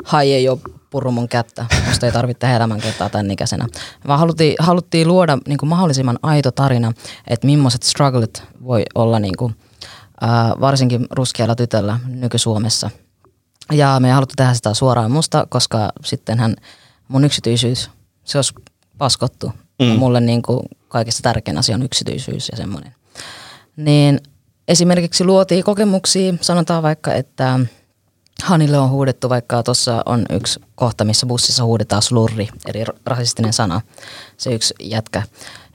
hai 0.04 0.32
ei 0.32 0.48
ole 0.48 0.58
purru 0.90 1.10
mun 1.10 1.28
kättä, 1.28 1.66
musta 1.88 2.06
ei 2.06 2.12
tarvitse 2.12 2.38
tehdä 2.38 2.56
elämänkertaa 2.56 3.10
tämän 3.10 3.30
ikäisenä. 3.30 3.66
Vaan 4.06 4.18
haluttiin, 4.18 4.54
haluttiin 4.58 5.08
luoda 5.08 5.38
niinku 5.48 5.66
mahdollisimman 5.66 6.18
aito 6.22 6.50
tarina, 6.50 6.92
että 7.26 7.46
millaiset 7.46 7.82
strugglet 7.82 8.42
voi 8.62 8.82
olla 8.94 9.18
niinku, 9.18 9.52
ää, 10.20 10.54
varsinkin 10.60 11.06
ruskealla 11.10 11.54
tytöllä 11.54 11.98
nyky-Suomessa. 12.06 12.90
Ja 13.72 14.00
me 14.00 14.08
ei 14.08 14.14
haluttu 14.14 14.34
tehdä 14.36 14.54
sitä 14.54 14.74
suoraan 14.74 15.10
musta, 15.10 15.46
koska 15.48 15.92
sittenhän 16.04 16.56
mun 17.08 17.24
yksityisyys, 17.24 17.90
se 18.24 18.38
olisi 18.38 18.54
paskottu. 18.98 19.52
Mm. 19.82 19.86
Mulle 19.86 20.20
niin 20.20 20.42
kuin 20.42 20.60
kaikista 20.88 21.22
tärkein 21.22 21.58
asia 21.58 21.74
on 21.74 21.82
yksityisyys 21.82 22.48
ja 22.48 22.56
semmoinen. 22.56 22.94
Niin 23.76 24.20
esimerkiksi 24.68 25.24
luotiin 25.24 25.64
kokemuksia, 25.64 26.34
sanotaan 26.40 26.82
vaikka, 26.82 27.14
että 27.14 27.60
Hanille 28.42 28.78
on 28.78 28.90
huudettu, 28.90 29.28
vaikka 29.28 29.62
tuossa 29.62 30.02
on 30.06 30.26
yksi 30.30 30.60
kohta, 30.74 31.04
missä 31.04 31.26
bussissa 31.26 31.64
huudetaan 31.64 32.02
slurri, 32.02 32.48
eli 32.66 32.84
rasistinen 33.06 33.52
sana. 33.52 33.80
Se 34.36 34.54
yksi 34.54 34.74
jätkä, 34.80 35.22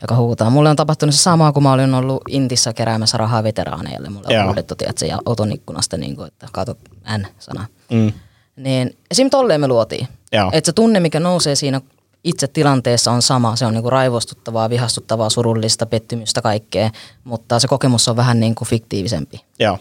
joka 0.01 0.15
huutaa. 0.15 0.49
Mulle 0.49 0.69
on 0.69 0.75
tapahtunut 0.75 1.15
se 1.15 1.21
sama, 1.21 1.51
kun 1.51 1.63
mä 1.63 1.71
olin 1.73 1.93
ollut 1.93 2.21
Intissä 2.27 2.73
keräämässä 2.73 3.17
rahaa 3.17 3.43
veteraaneille. 3.43 4.10
Mulle 4.10 4.27
on 4.27 4.34
Joo. 4.34 4.45
huudettu, 4.45 4.75
tiedätkö, 4.75 5.06
ja 5.06 5.19
oton 5.25 5.51
ikkunasta, 5.51 5.97
niin 5.97 6.15
kuin, 6.15 6.27
että 6.27 6.47
kato 6.51 6.77
N-sana. 7.17 7.65
Mm. 7.93 8.13
Niin 8.56 8.97
esim. 9.12 9.29
tolleen 9.29 9.62
me 9.62 9.67
luotiin. 9.67 10.08
Että 10.51 10.67
se 10.67 10.73
tunne, 10.73 10.99
mikä 10.99 11.19
nousee 11.19 11.56
siinä 11.56 11.82
itse 12.23 12.47
tilanteessa 12.47 13.12
on 13.12 13.21
sama. 13.21 13.56
Se 13.56 13.65
on 13.65 13.73
niinku 13.73 13.89
raivostuttavaa, 13.89 14.69
vihastuttavaa, 14.69 15.29
surullista, 15.29 15.86
pettymystä, 15.86 16.41
kaikkea. 16.41 16.89
Mutta 17.23 17.60
se 17.60 17.67
kokemus 17.67 18.08
on 18.08 18.15
vähän 18.15 18.39
niinku 18.39 18.65
fiktiivisempi. 18.65 19.41
Joo. 19.60 19.79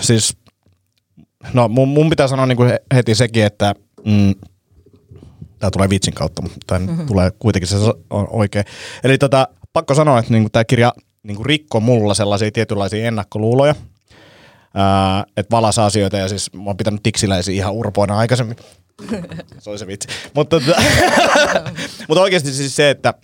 Siis, 0.00 0.36
no 1.52 1.68
mun, 1.68 1.88
mun 1.88 2.10
pitää 2.10 2.28
sanoa 2.28 2.46
niin 2.46 2.56
kuin 2.56 2.72
heti 2.94 3.14
sekin, 3.14 3.44
että 3.44 3.74
mm, 4.04 4.34
tämä 5.58 5.70
tulee 5.70 5.90
vitsin 5.90 6.14
kautta, 6.14 6.42
mutta 6.42 6.58
tämä 6.66 6.78
mm-hmm. 6.78 7.06
tulee 7.06 7.30
kuitenkin 7.38 7.68
se 7.68 7.76
on 8.10 8.28
oikein. 8.30 8.64
Eli 9.04 9.18
tota, 9.18 9.48
pakko 9.72 9.94
sanoa, 9.94 10.18
että 10.18 10.32
niin 10.32 10.50
tämä 10.52 10.64
kirja 10.64 10.92
niin 11.22 11.46
rikko 11.46 11.80
mulla 11.80 12.14
sellaisia 12.14 12.50
tietynlaisia 12.52 13.06
ennakkoluuloja, 13.06 13.74
että 15.36 15.50
valas 15.50 15.78
asioita 15.78 16.16
ja 16.16 16.28
siis 16.28 16.52
mä 16.52 16.62
oon 16.66 16.76
pitänyt 16.76 17.02
tiksiläisiä 17.02 17.54
ihan 17.54 17.72
urpoina 17.72 18.18
aikaisemmin. 18.18 18.56
se 19.58 19.70
oli 19.70 19.78
se 19.78 19.86
vitsi. 19.86 20.08
Mutta, 20.34 20.60
tota, 20.60 20.82
mutta 22.08 22.22
oikeasti 22.22 22.52
siis 22.52 22.76
se, 22.76 22.90
että 22.90 23.14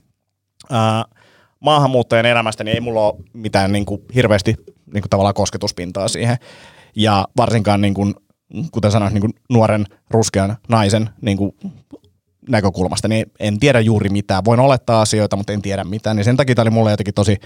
ää, 0.70 1.04
maahanmuuttajan 1.60 2.26
elämästä 2.26 2.64
niin 2.64 2.74
ei 2.74 2.80
mulla 2.80 3.00
ole 3.00 3.24
mitään 3.32 3.72
niin 3.72 3.86
kuin, 3.86 4.02
hirveästi 4.14 4.54
niin 4.92 5.02
kuin, 5.02 5.10
tavallaan 5.10 5.34
kosketuspintaa 5.34 6.08
siihen. 6.08 6.36
Ja 6.96 7.28
varsinkaan, 7.36 7.80
niin 7.80 7.94
kuin, 7.94 8.14
kuten 8.72 8.90
sanoin, 8.90 9.14
niin 9.14 9.20
kuin, 9.20 9.32
nuoren 9.50 9.86
ruskean 10.10 10.56
naisen 10.68 11.10
niin 11.20 11.36
kuin, 11.36 11.52
näkökulmasta, 12.48 13.08
niin 13.08 13.26
en 13.40 13.58
tiedä 13.58 13.80
juuri 13.80 14.08
mitään. 14.08 14.44
Voin 14.44 14.60
olettaa 14.60 15.00
asioita, 15.00 15.36
mutta 15.36 15.52
en 15.52 15.62
tiedä 15.62 15.84
mitään. 15.84 16.16
Niin 16.16 16.24
sen 16.24 16.36
takia 16.36 16.54
tämä 16.54 16.62
oli 16.62 16.70
mulle 16.70 16.90
jotenkin 16.90 17.14
tosi 17.14 17.36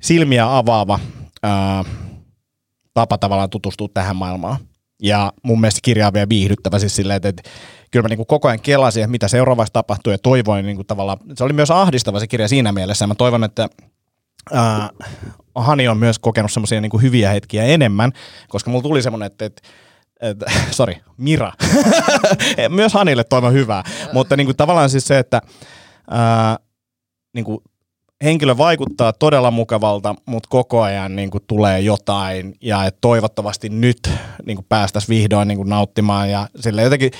silmiä 0.00 0.56
avaava 0.56 1.00
ää, 1.42 1.84
tapa 3.00 3.18
tavallaan 3.18 3.50
tutustua 3.50 3.88
tähän 3.94 4.16
maailmaan. 4.16 4.56
Ja 5.02 5.32
mun 5.42 5.60
mielestä 5.60 5.80
kirja 5.82 6.06
on 6.06 6.12
vielä 6.12 6.28
viihdyttävä 6.28 6.78
siis 6.78 6.96
silleen, 6.96 7.16
että, 7.16 7.28
että 7.28 7.42
kyllä 7.90 8.04
mä 8.04 8.08
niin 8.08 8.16
kuin 8.16 8.26
koko 8.26 8.48
ajan 8.48 8.60
kelasin, 8.60 9.02
että 9.02 9.10
mitä 9.10 9.28
seuraavaksi 9.28 9.72
tapahtuu 9.72 10.12
ja 10.12 10.18
toivoin 10.18 10.66
niin 10.66 10.76
kuin 10.76 10.86
tavallaan, 10.86 11.18
se 11.34 11.44
oli 11.44 11.52
myös 11.52 11.70
ahdistava 11.70 12.20
se 12.20 12.26
kirja 12.26 12.48
siinä 12.48 12.72
mielessä. 12.72 13.02
Ja 13.02 13.06
mä 13.06 13.14
toivon, 13.14 13.44
että 13.44 13.68
ää, 14.52 14.90
Hani 15.54 15.88
on 15.88 15.98
myös 15.98 16.18
kokenut 16.18 16.52
semmoisia 16.52 16.80
niin 16.80 17.02
hyviä 17.02 17.30
hetkiä 17.30 17.64
enemmän, 17.64 18.12
koska 18.48 18.70
mulla 18.70 18.82
tuli 18.82 19.02
semmoinen, 19.02 19.26
että, 19.26 19.44
että 19.44 19.62
että, 20.20 20.50
sorry, 20.70 20.94
Mira. 21.16 21.52
Myös 22.68 22.94
Hanille 22.94 23.24
toivon 23.24 23.52
hyvää. 23.52 23.84
Mutta 24.12 24.36
niin 24.36 24.46
kuin, 24.46 24.56
tavallaan 24.56 24.90
siis 24.90 25.06
se, 25.06 25.18
että 25.18 25.40
ää, 26.10 26.56
niin 27.34 27.44
kuin, 27.44 27.58
henkilö 28.24 28.56
vaikuttaa 28.56 29.12
todella 29.12 29.50
mukavalta, 29.50 30.14
mutta 30.26 30.48
koko 30.50 30.82
ajan 30.82 31.16
niin 31.16 31.30
kuin, 31.30 31.44
tulee 31.46 31.80
jotain 31.80 32.54
ja 32.60 32.84
että 32.84 32.98
toivottavasti 33.00 33.68
nyt 33.68 34.10
niin 34.46 34.56
kuin, 34.56 34.66
päästäisiin 34.68 35.18
vihdoin 35.18 35.48
niin 35.48 35.58
kuin, 35.58 35.68
nauttimaan 35.68 36.30
ja 36.30 36.48
sille 36.60 36.82
jotenkin 36.82 37.10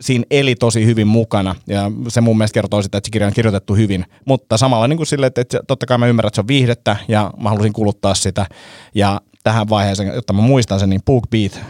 siinä 0.00 0.24
eli 0.30 0.54
tosi 0.54 0.86
hyvin 0.86 1.06
mukana. 1.06 1.54
Ja 1.66 1.90
se 2.08 2.20
mun 2.20 2.38
mielestä 2.38 2.54
kertoo 2.54 2.82
sitä, 2.82 2.98
että 2.98 3.06
se 3.08 3.10
kirja 3.10 3.26
on 3.26 3.32
kirjoitettu 3.32 3.74
hyvin, 3.74 4.04
mutta 4.24 4.56
samalla 4.56 4.88
niin 4.88 4.96
kuin 4.96 5.06
sille, 5.06 5.26
että, 5.26 5.40
että 5.40 5.60
totta 5.66 5.86
kai 5.86 5.98
mä 5.98 6.06
ymmärrän, 6.06 6.28
että 6.28 6.34
se 6.34 6.40
on 6.40 6.48
viihdettä 6.48 6.96
ja 7.08 7.30
mä 7.42 7.48
halusin 7.48 7.72
kuluttaa 7.72 8.14
sitä. 8.14 8.46
Ja 8.94 9.20
tähän 9.42 9.68
vaiheeseen, 9.68 10.14
jotta 10.14 10.32
mä 10.32 10.42
muistan 10.42 10.80
sen, 10.80 10.90
niin 10.90 11.02
BookBeat, 11.06 11.60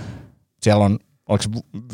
siellä 0.62 0.84
on 0.84 0.98
oliko 1.28 1.42
se 1.42 1.50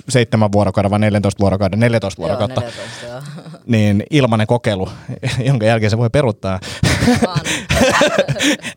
seitsemän 0.09 0.53
vuorokauden 0.53 0.91
vai 0.91 0.99
14 0.99 1.41
vuorokauden, 1.41 1.81
14 1.81 2.19
vuorokautta, 2.19 2.61
Joo, 2.61 2.71
14, 2.71 3.07
joo. 3.07 3.21
niin 3.67 4.03
ilmainen 4.11 4.47
kokeilu, 4.47 4.89
jonka 5.49 5.67
jälkeen 5.67 5.91
se 5.91 5.99
voi 5.99 6.11
peruuttaa. 6.11 6.61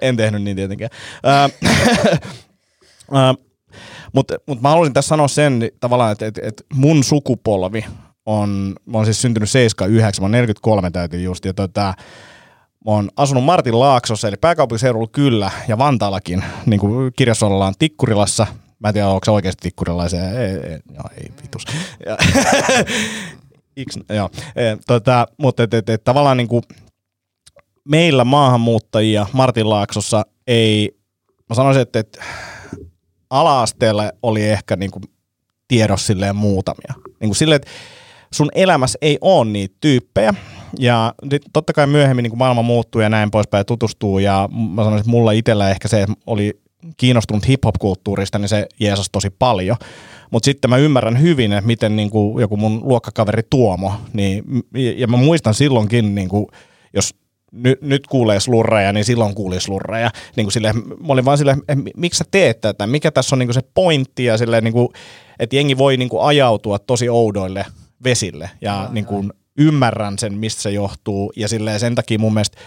En 0.01 0.17
tehnyt 0.17 0.43
niin 0.43 0.55
tietenkään. 0.55 0.89
Mutta 4.13 4.35
mut 4.47 4.61
mä 4.61 4.69
haluaisin 4.69 4.93
tässä 4.93 5.09
sanoa 5.09 5.27
sen 5.27 5.69
tavallaan, 5.79 6.11
että 6.11 6.25
et, 6.25 6.39
et 6.43 6.65
mun 6.73 7.03
sukupolvi 7.03 7.85
on, 8.25 8.75
mä 8.85 8.97
oon 8.97 9.05
siis 9.05 9.21
syntynyt 9.21 9.49
79, 9.49 10.21
mä 10.21 10.25
oon 10.25 10.31
43 10.31 10.91
täytyy 10.91 11.21
just, 11.21 11.45
ja 11.45 11.53
tota, 11.53 11.93
mä 12.85 12.91
oon 12.91 13.09
asunut 13.17 13.43
Martin 13.43 13.79
Laaksossa, 13.79 14.27
eli 14.27 14.37
pääkaupunkiseudulla 14.41 15.07
kyllä, 15.11 15.51
ja 15.67 15.77
Vantaallakin, 15.77 16.43
niin 16.65 16.79
kuin 16.79 17.13
kirjassa 17.15 17.45
ollaan 17.45 17.73
Tikkurilassa, 17.79 18.47
mä 18.83 18.89
en 18.89 18.93
tiedä, 18.93 19.07
onko 19.07 19.25
se 19.25 19.31
oikeasti 19.31 19.61
tikkurilaisia, 19.61 20.29
ei, 20.29 20.49
ei, 20.49 20.79
joo, 20.93 21.03
ei 21.17 21.31
vitus. 21.43 21.65
Ja, 22.05 22.17
Iks, 23.77 23.99
joo, 24.09 24.29
e, 24.55 24.61
tota, 24.87 25.27
mutta 25.37 25.63
et, 25.63 25.73
et, 25.73 25.89
et, 25.89 26.03
tavallaan 26.03 26.37
niin 26.37 26.47
kuin 26.47 26.63
meillä 27.89 28.23
maahanmuuttajia 28.23 29.25
Martin 29.33 29.69
Laaksossa 29.69 30.25
ei, 30.47 30.97
mä 31.49 31.55
sanoisin, 31.55 31.81
että, 31.81 31.99
että 31.99 32.23
ala-asteella 33.29 34.11
oli 34.23 34.43
ehkä 34.43 34.75
niin 34.75 34.91
kuin 34.91 35.03
tiedossa 35.67 36.07
silleen 36.07 36.35
muutamia. 36.35 36.93
Niin 37.19 37.29
kuin 37.29 37.35
silleen, 37.35 37.55
että 37.55 37.71
sun 38.33 38.49
elämässä 38.55 38.97
ei 39.01 39.17
ole 39.21 39.45
niitä 39.45 39.75
tyyppejä. 39.81 40.33
Ja 40.79 41.13
totta 41.53 41.73
kai 41.73 41.87
myöhemmin 41.87 42.23
niin 42.23 42.31
kuin 42.31 42.37
maailma 42.37 42.61
muuttuu 42.61 43.01
ja 43.01 43.09
näin 43.09 43.31
poispäin 43.31 43.59
ja 43.59 43.65
tutustuu. 43.65 44.19
Ja 44.19 44.49
mä 44.51 44.83
sanoisin, 44.83 44.99
että 44.99 45.11
mulla 45.11 45.31
itsellä 45.31 45.69
ehkä 45.69 45.87
se, 45.87 46.05
oli 46.27 46.62
kiinnostunut 46.97 47.47
hip-hop-kulttuurista, 47.47 48.39
niin 48.39 48.49
se 48.49 48.67
jeesas 48.79 49.09
tosi 49.11 49.29
paljon. 49.29 49.77
Mutta 50.31 50.45
sitten 50.45 50.69
mä 50.69 50.77
ymmärrän 50.77 51.21
hyvin, 51.21 51.53
että 51.53 51.67
miten 51.67 51.95
niin 51.95 52.09
kuin 52.09 52.41
joku 52.41 52.57
mun 52.57 52.81
luokkakaveri 52.83 53.43
Tuomo, 53.49 53.93
niin, 54.13 54.43
ja 54.97 55.07
mä 55.07 55.17
muistan 55.17 55.53
silloinkin, 55.53 56.15
niin 56.15 56.29
kuin, 56.29 56.47
jos 56.93 57.15
nyt, 57.51 57.81
nyt 57.81 58.07
kuulee 58.07 58.39
slurreja, 58.39 58.93
niin 58.93 59.05
silloin 59.05 59.35
kuuli 59.35 59.61
slurreja. 59.61 60.11
Niin 60.35 60.45
kuin 60.45 60.51
silleen, 60.51 60.75
mä 60.75 61.13
olin 61.13 61.25
vaan 61.25 61.37
silleen, 61.37 61.57
että 61.67 61.83
miksi 61.97 62.17
sä 62.17 62.25
teet 62.31 62.61
tätä, 62.61 62.87
mikä 62.87 63.11
tässä 63.11 63.35
on 63.35 63.39
niin 63.39 63.47
kuin 63.47 63.53
se 63.53 63.61
pointti, 63.73 64.25
ja 64.25 64.37
silleen, 64.37 64.63
niin 64.63 64.73
kuin, 64.73 64.89
että 65.39 65.55
jengi 65.55 65.77
voi 65.77 65.97
niin 65.97 66.09
kuin 66.09 66.23
ajautua 66.23 66.79
tosi 66.79 67.09
oudoille 67.09 67.65
vesille, 68.03 68.49
ja 68.61 68.89
niin 68.91 69.05
kuin 69.05 69.33
ymmärrän 69.57 70.19
sen, 70.19 70.33
mistä 70.33 70.61
se 70.61 70.71
johtuu, 70.71 71.33
ja 71.35 71.47
silleen 71.47 71.79
sen 71.79 71.95
takia 71.95 72.19
mun 72.19 72.33
mielestä 72.33 72.57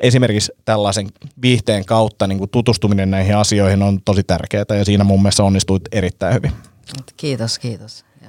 esimerkiksi 0.00 0.52
tällaisen 0.64 1.08
viihteen 1.42 1.84
kautta 1.84 2.26
niin 2.26 2.38
kuin 2.38 2.50
tutustuminen 2.50 3.10
näihin 3.10 3.36
asioihin 3.36 3.82
on 3.82 4.00
tosi 4.04 4.22
tärkeää, 4.22 4.64
ja 4.78 4.84
siinä 4.84 5.04
mun 5.04 5.22
mielestä 5.22 5.42
onnistuit 5.42 5.82
erittäin 5.92 6.34
hyvin. 6.34 6.52
Kiitos, 7.16 7.58
kiitos. 7.58 8.04
Ja 8.22 8.28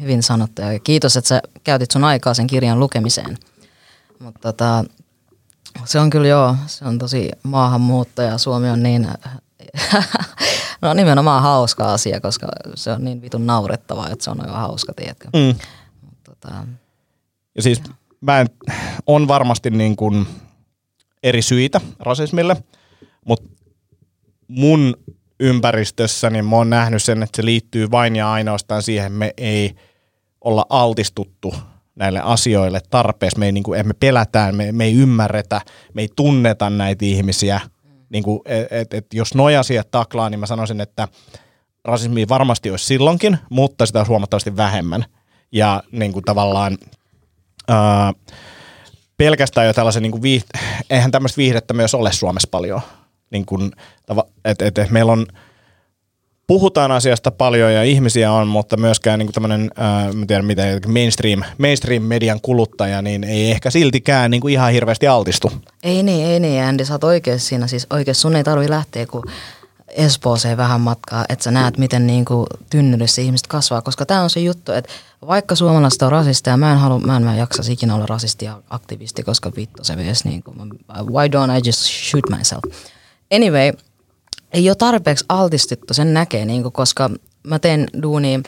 hyvin 0.00 0.22
sanottu 0.22 0.62
ja 0.62 0.78
kiitos, 0.78 1.16
että 1.16 1.28
sä 1.28 1.42
käytit 1.64 1.90
sun 1.90 2.04
aikaa 2.04 2.34
sen 2.34 2.46
kirjan 2.46 2.80
lukemiseen. 2.80 3.38
Mutta 4.18 4.40
tota, 4.40 4.84
se 5.84 6.00
on 6.00 6.10
kyllä 6.10 6.28
joo, 6.28 6.56
se 6.66 6.84
on 6.84 6.98
tosi 6.98 7.30
maahanmuuttaja. 7.42 8.38
Suomi 8.38 8.70
on 8.70 8.82
niin, 8.82 9.08
no 10.82 10.94
nimenomaan 10.94 11.42
hauska 11.42 11.92
asia, 11.92 12.20
koska 12.20 12.48
se 12.74 12.92
on 12.92 13.04
niin 13.04 13.22
vitun 13.22 13.46
naurettavaa, 13.46 14.10
että 14.10 14.24
se 14.24 14.30
on 14.30 14.40
aivan 14.40 14.60
hauska, 14.60 14.92
tiedätkö. 14.92 15.28
Mm. 15.32 15.54
Tota, 16.24 16.54
Ja 17.54 17.62
siis 17.62 17.82
mä 18.20 18.40
en, 18.40 18.46
on 19.06 19.28
varmasti 19.28 19.70
niin 19.70 19.96
kuin 19.96 20.26
eri 21.24 21.42
syitä 21.42 21.80
rasismille, 21.98 22.56
mutta 23.24 23.48
mun 24.48 24.96
ympäristössä, 25.40 26.30
niin 26.30 26.44
mä 26.44 26.56
oon 26.56 26.70
nähnyt 26.70 27.02
sen, 27.02 27.22
että 27.22 27.36
se 27.36 27.44
liittyy 27.44 27.90
vain 27.90 28.16
ja 28.16 28.32
ainoastaan 28.32 28.82
siihen, 28.82 29.06
että 29.06 29.18
me 29.18 29.34
ei 29.36 29.74
olla 30.40 30.66
altistuttu 30.70 31.54
näille 31.96 32.20
asioille 32.20 32.80
tarpeeksi. 32.90 33.38
Me 33.38 33.46
ei, 33.46 33.52
niin 33.52 33.64
kuin, 33.64 33.86
me 33.86 33.94
pelätään, 34.00 34.56
me, 34.56 34.72
me 34.72 34.84
ei 34.84 34.94
ymmärretä, 34.94 35.60
me 35.94 36.02
ei 36.02 36.08
tunneta 36.16 36.70
näitä 36.70 37.04
ihmisiä. 37.04 37.60
Niin 38.08 38.24
kuin, 38.24 38.40
et, 38.70 38.94
et 38.94 39.06
jos 39.14 39.34
noja 39.34 39.60
asiat 39.60 39.90
taklaa, 39.90 40.30
niin 40.30 40.40
mä 40.40 40.46
sanoisin, 40.46 40.80
että 40.80 41.08
rasismi 41.84 42.28
varmasti 42.28 42.70
olisi 42.70 42.86
silloinkin, 42.86 43.38
mutta 43.50 43.86
sitä 43.86 43.98
olisi 43.98 44.08
huomattavasti 44.08 44.56
vähemmän. 44.56 45.04
Ja 45.52 45.82
niin 45.92 46.12
kuin 46.12 46.24
tavallaan 46.24 46.78
ää, 47.68 48.12
pelkästään 49.16 49.66
jo 49.66 49.72
tällaisen, 49.72 50.02
niin 50.02 50.12
kuin 50.12 50.22
viih- 50.22 50.60
eihän 50.90 51.10
tämmöistä 51.10 51.36
viihdettä 51.36 51.74
myös 51.74 51.94
ole 51.94 52.12
Suomessa 52.12 52.48
paljon. 52.50 52.80
Niin 53.30 53.46
kuin, 53.46 53.72
että 54.44 54.64
et, 54.64 54.78
et 54.78 54.90
meillä 54.90 55.12
on, 55.12 55.26
puhutaan 56.46 56.92
asiasta 56.92 57.30
paljon 57.30 57.72
ja 57.72 57.82
ihmisiä 57.82 58.32
on, 58.32 58.48
mutta 58.48 58.76
myöskään 58.76 59.18
niin 59.18 59.32
tämmöinen, 59.32 59.70
mä 60.14 60.26
tiedän 60.26 60.44
miten, 60.44 60.80
mainstream, 60.86 61.42
mainstream-median 61.58 62.40
kuluttaja, 62.42 63.02
niin 63.02 63.24
ei 63.24 63.50
ehkä 63.50 63.70
siltikään 63.70 64.30
niin 64.30 64.40
kuin 64.40 64.52
ihan 64.52 64.72
hirveästi 64.72 65.06
altistu. 65.06 65.52
Ei 65.82 66.02
niin, 66.02 66.26
ei 66.26 66.40
niin, 66.40 66.62
Andy, 66.62 66.84
sä 66.84 66.94
oot 66.94 67.04
oikeassa 67.04 67.48
siinä. 67.48 67.66
Siis 67.66 67.86
oikeassa 67.90 68.20
sun 68.20 68.36
ei 68.36 68.44
tarvi 68.44 68.70
lähteä, 68.70 69.06
kun 69.06 69.22
Espooseen 69.94 70.56
vähän 70.56 70.80
matkaa, 70.80 71.24
että 71.28 71.42
sä 71.42 71.50
näet, 71.50 71.78
miten 71.78 72.06
niin 72.06 72.24
kuin 72.24 72.46
tynnyrissä 72.70 73.22
ihmiset 73.22 73.46
kasvaa, 73.46 73.82
koska 73.82 74.06
tämä 74.06 74.22
on 74.22 74.30
se 74.30 74.40
juttu, 74.40 74.72
että 74.72 74.90
vaikka 75.26 75.54
suomalaiset 75.54 76.02
on 76.02 76.12
rasisteja, 76.12 76.56
mä 76.56 76.72
en, 76.72 76.78
halua, 76.78 76.98
mä 77.00 77.16
en 77.16 77.22
mä 77.22 77.36
jaksa 77.36 77.62
ikinä 77.68 77.94
olla 77.94 78.06
rasisti 78.06 78.44
ja 78.44 78.62
aktivisti, 78.70 79.22
koska 79.22 79.52
vittu 79.56 79.84
se 79.84 79.96
mies, 79.96 80.24
niin 80.24 80.42
kuin, 80.42 80.58
why 80.88 81.26
don't 81.26 81.58
I 81.58 81.68
just 81.68 81.80
shoot 81.80 82.38
myself? 82.38 82.62
Anyway, 83.34 83.72
ei 84.52 84.70
ole 84.70 84.74
tarpeeksi 84.74 85.24
altistettu, 85.28 85.94
sen 85.94 86.14
näkee, 86.14 86.44
niin 86.44 86.62
kuin, 86.62 86.72
koska 86.72 87.10
mä 87.42 87.58
teen 87.58 87.88
duunia, 88.02 88.40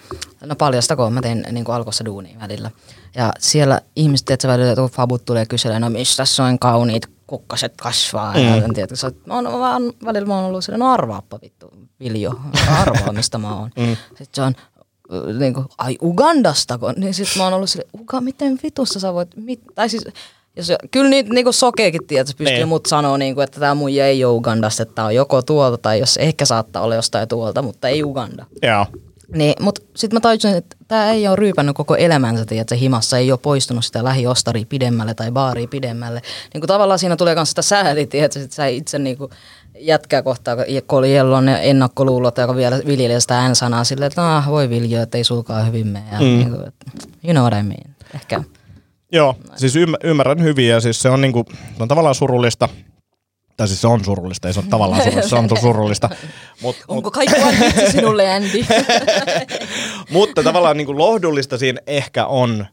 no 0.45 0.57
paljastako, 0.57 1.11
mä 1.11 1.23
teen 1.23 1.47
niin 1.51 1.65
kuin 1.65 1.77
alkossa 1.77 2.05
duunia 2.05 2.41
välillä. 2.41 2.71
Ja 3.15 3.33
siellä 3.39 3.81
ihmiset, 3.97 4.31
että 4.31 4.49
välillä 4.49 4.75
kun 4.75 4.91
fabut 4.91 5.25
tulee 5.25 5.47
kyselemään, 5.47 5.83
no 5.83 5.99
mistä 5.99 6.23
on 6.49 6.59
kauniit 6.59 7.16
kukkaset 7.27 7.73
kasvaa. 7.83 8.35
Mm. 8.35 8.41
Ja 8.41 8.57
en 8.57 8.75
tiedä, 8.75 8.97
se, 8.97 9.11
mä 9.27 9.35
oon 9.35 9.45
vaan, 9.45 9.83
välillä 10.05 10.27
mä 10.27 10.37
oon 10.37 10.45
ollut 10.45 10.65
silleen, 10.65 10.81
no 10.81 10.93
arvaappa 10.93 11.39
vittu, 11.43 11.71
Viljo, 12.01 12.33
arvaa 12.79 13.13
mistä 13.13 13.39
mä 13.39 13.59
oon. 13.59 13.71
Mm. 13.79 13.97
Sitten 14.09 14.27
se 14.33 14.43
on, 14.43 14.55
niin 15.39 15.55
kuin, 15.55 15.67
ai 15.79 15.99
Ugandastako? 16.03 16.93
Niin 16.97 17.15
sitten 17.15 17.39
mä 17.39 17.45
oon 17.45 17.53
ollut 17.53 17.71
silleen, 17.71 17.91
Uga, 18.01 18.21
miten 18.21 18.59
vitussa 18.63 19.01
sä 19.01 19.15
voit, 19.15 19.37
mit, 19.37 19.61
tai 19.75 19.89
siis 19.89 20.05
jos, 20.57 20.73
kyllä 20.91 21.11
niitä 21.11 21.33
niinku 21.33 21.53
sokeekin 21.53 22.07
tietysti 22.07 22.39
pystyy 22.39 22.57
niin. 22.57 22.69
mut 22.69 22.87
sanoa, 22.87 23.19
niinku, 23.19 23.41
että 23.41 23.61
tämä 23.61 23.75
muija 23.75 24.07
ei 24.07 24.25
ole 24.25 24.37
Ugandasta, 24.37 24.83
että 24.83 24.95
tämä 24.95 25.07
on 25.07 25.15
joko 25.15 25.43
tuolta 25.43 25.79
tai 25.79 26.01
jos 26.01 26.17
ehkä 26.17 26.45
saattaa 26.45 26.83
olla 26.83 26.95
jostain 26.95 27.29
tuolta, 27.29 27.63
mutta 27.63 27.89
ei 27.89 28.05
Uganda. 28.05 28.47
Joo. 28.63 28.87
Niin, 29.35 29.55
mutta 29.61 29.83
sitten 29.97 30.17
mä 30.17 30.21
tajusin, 30.21 30.55
että 30.55 30.77
tämä 30.89 31.11
ei 31.11 31.29
ole 31.29 31.37
ryypännyt 31.37 31.77
koko 31.77 31.97
elämänsä, 31.97 32.43
että 32.43 32.75
se 32.75 32.81
himassa 32.81 33.19
ei 33.19 33.33
ole 33.33 33.39
poistunut 33.43 33.85
sitä 33.85 34.05
lähiostaria 34.05 34.65
pidemmälle 34.69 35.15
tai 35.15 35.31
baaria 35.31 35.69
pidemmälle. 35.69 36.23
Niin 36.55 36.61
kuin 36.61 36.69
tavallaan 36.69 36.99
siinä 36.99 37.17
tulee 37.17 37.35
myös 37.35 37.49
sitä 37.49 37.63
sääli, 37.63 38.01
että 38.01 38.39
sä 38.51 38.67
itse 38.67 38.99
niin 38.99 39.19
kuin 39.19 39.31
jätkää 39.79 40.23
kohtaa, 40.23 40.57
kun 40.89 40.99
oli 40.99 41.13
ne 41.43 41.59
ennakkoluulot, 41.63 42.39
joka 42.39 42.57
vielä 42.57 42.81
viljelee 42.87 43.21
sitä 43.21 43.49
N-sanaa 43.49 43.85
silleen, 43.85 44.07
että 44.07 44.23
nah, 44.23 44.49
voi 44.49 44.71
viljaa, 44.71 45.03
että 45.03 45.19
ei 45.19 45.25
sulkaa 45.25 45.63
hyvin 45.63 45.87
mene. 45.87 46.05
Ja, 46.13 46.19
mm. 46.19 46.25
niin 46.25 46.51
kuin, 46.51 46.63
you 47.25 47.33
know 47.33 47.43
what 47.43 47.55
I 47.61 47.63
mean. 47.63 47.95
Ehkä. 48.15 48.43
Joo, 49.13 49.37
siis 49.57 49.75
ymmärrän 50.05 50.43
hyvin 50.43 50.69
ja 50.69 50.81
siis 50.81 51.03
se 51.03 51.11
on, 51.11 51.21
niinku, 51.21 51.45
on 51.81 51.89
tavallaan 51.89 52.15
surullista, 52.15 52.69
tai 53.57 53.69
siis 53.69 53.81
se 53.81 53.87
on 53.87 54.05
surullista, 54.05 54.49
ei 54.49 54.55
se 54.55 54.61
ole 54.61 54.69
tavallaan 54.71 55.03
surullista, 55.03 55.29
se 55.29 55.37
on 55.37 55.61
surullista. 55.61 56.09
Mut, 56.63 56.77
Onko 56.89 57.11
kaikki 57.11 57.41
vain 57.41 57.61
vitsi 57.61 57.93
sinulle, 57.93 58.31
Andy? 58.31 58.67
mutta 60.11 60.43
tavallaan 60.43 60.77
niin 60.77 60.87
kuin 60.87 60.99
lohdullista 60.99 61.59
siinä 61.59 61.81
ehkä 61.87 62.27
on 62.27 62.67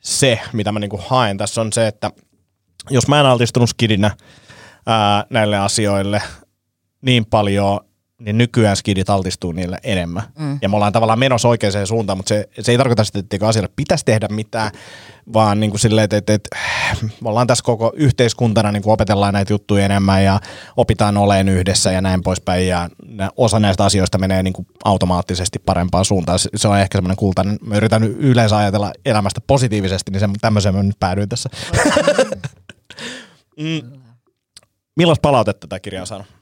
se, 0.00 0.40
mitä 0.52 0.72
mä 0.72 0.78
niin 0.78 0.90
kuin 0.90 1.02
haen. 1.06 1.38
Tässä 1.38 1.60
on 1.60 1.72
se, 1.72 1.86
että 1.86 2.10
jos 2.90 3.08
mä 3.08 3.20
en 3.20 3.26
altistunut 3.26 3.70
skidinä 3.70 4.10
ää, 4.86 5.24
näille 5.30 5.58
asioille 5.58 6.22
niin 7.00 7.26
paljon, 7.26 7.80
niin 8.20 8.38
nykyään 8.38 8.76
skidit 8.76 9.10
altistuu 9.10 9.52
niille 9.52 9.78
enemmän. 9.82 10.22
Mm. 10.38 10.58
Ja 10.62 10.68
me 10.68 10.76
ollaan 10.76 10.92
tavallaan 10.92 11.18
menossa 11.18 11.48
oikeaan 11.48 11.86
suuntaan, 11.86 12.18
mutta 12.18 12.28
se, 12.28 12.48
se 12.60 12.72
ei 12.72 12.78
tarkoita 12.78 13.04
sitä, 13.04 13.18
että 13.18 13.48
asialle 13.48 13.70
pitäisi 13.76 14.04
tehdä 14.04 14.28
mitään, 14.30 14.70
vaan 15.32 15.60
niin 15.60 15.70
kuin 15.70 15.80
silleen, 15.80 16.04
että, 16.04 16.16
että, 16.16 16.32
että 16.32 16.48
me 17.20 17.28
ollaan 17.28 17.46
tässä 17.46 17.64
koko 17.64 17.92
yhteiskuntana 17.96 18.72
niin 18.72 18.82
kuin 18.82 18.92
opetellaan 18.92 19.34
näitä 19.34 19.52
juttuja 19.52 19.84
enemmän 19.84 20.24
ja 20.24 20.40
opitaan 20.76 21.16
oleen 21.16 21.48
yhdessä 21.48 21.92
ja 21.92 22.00
näin 22.00 22.22
poispäin. 22.22 22.68
Ja 22.68 22.90
osa 23.36 23.60
näistä 23.60 23.84
asioista 23.84 24.18
menee 24.18 24.42
niin 24.42 24.54
kuin 24.54 24.66
automaattisesti 24.84 25.58
parempaan 25.58 26.04
suuntaan. 26.04 26.38
Se 26.56 26.68
on 26.68 26.78
ehkä 26.78 26.98
semmoinen 26.98 27.16
kultainen, 27.16 27.58
mä 27.66 27.76
yritän 27.76 28.02
yleensä 28.04 28.56
ajatella 28.56 28.92
elämästä 29.04 29.40
positiivisesti, 29.46 30.10
niin 30.10 30.20
se, 30.20 30.28
tämmöiseen 30.40 30.74
mä 30.74 30.82
nyt 30.82 31.00
päädyin 31.00 31.28
tässä. 31.28 31.48
mm. 33.60 34.00
Millaista 34.96 35.22
palautetta 35.22 35.66
tämä 35.66 35.80
kirja 35.80 36.00
on 36.00 36.06
saanut? 36.06 36.37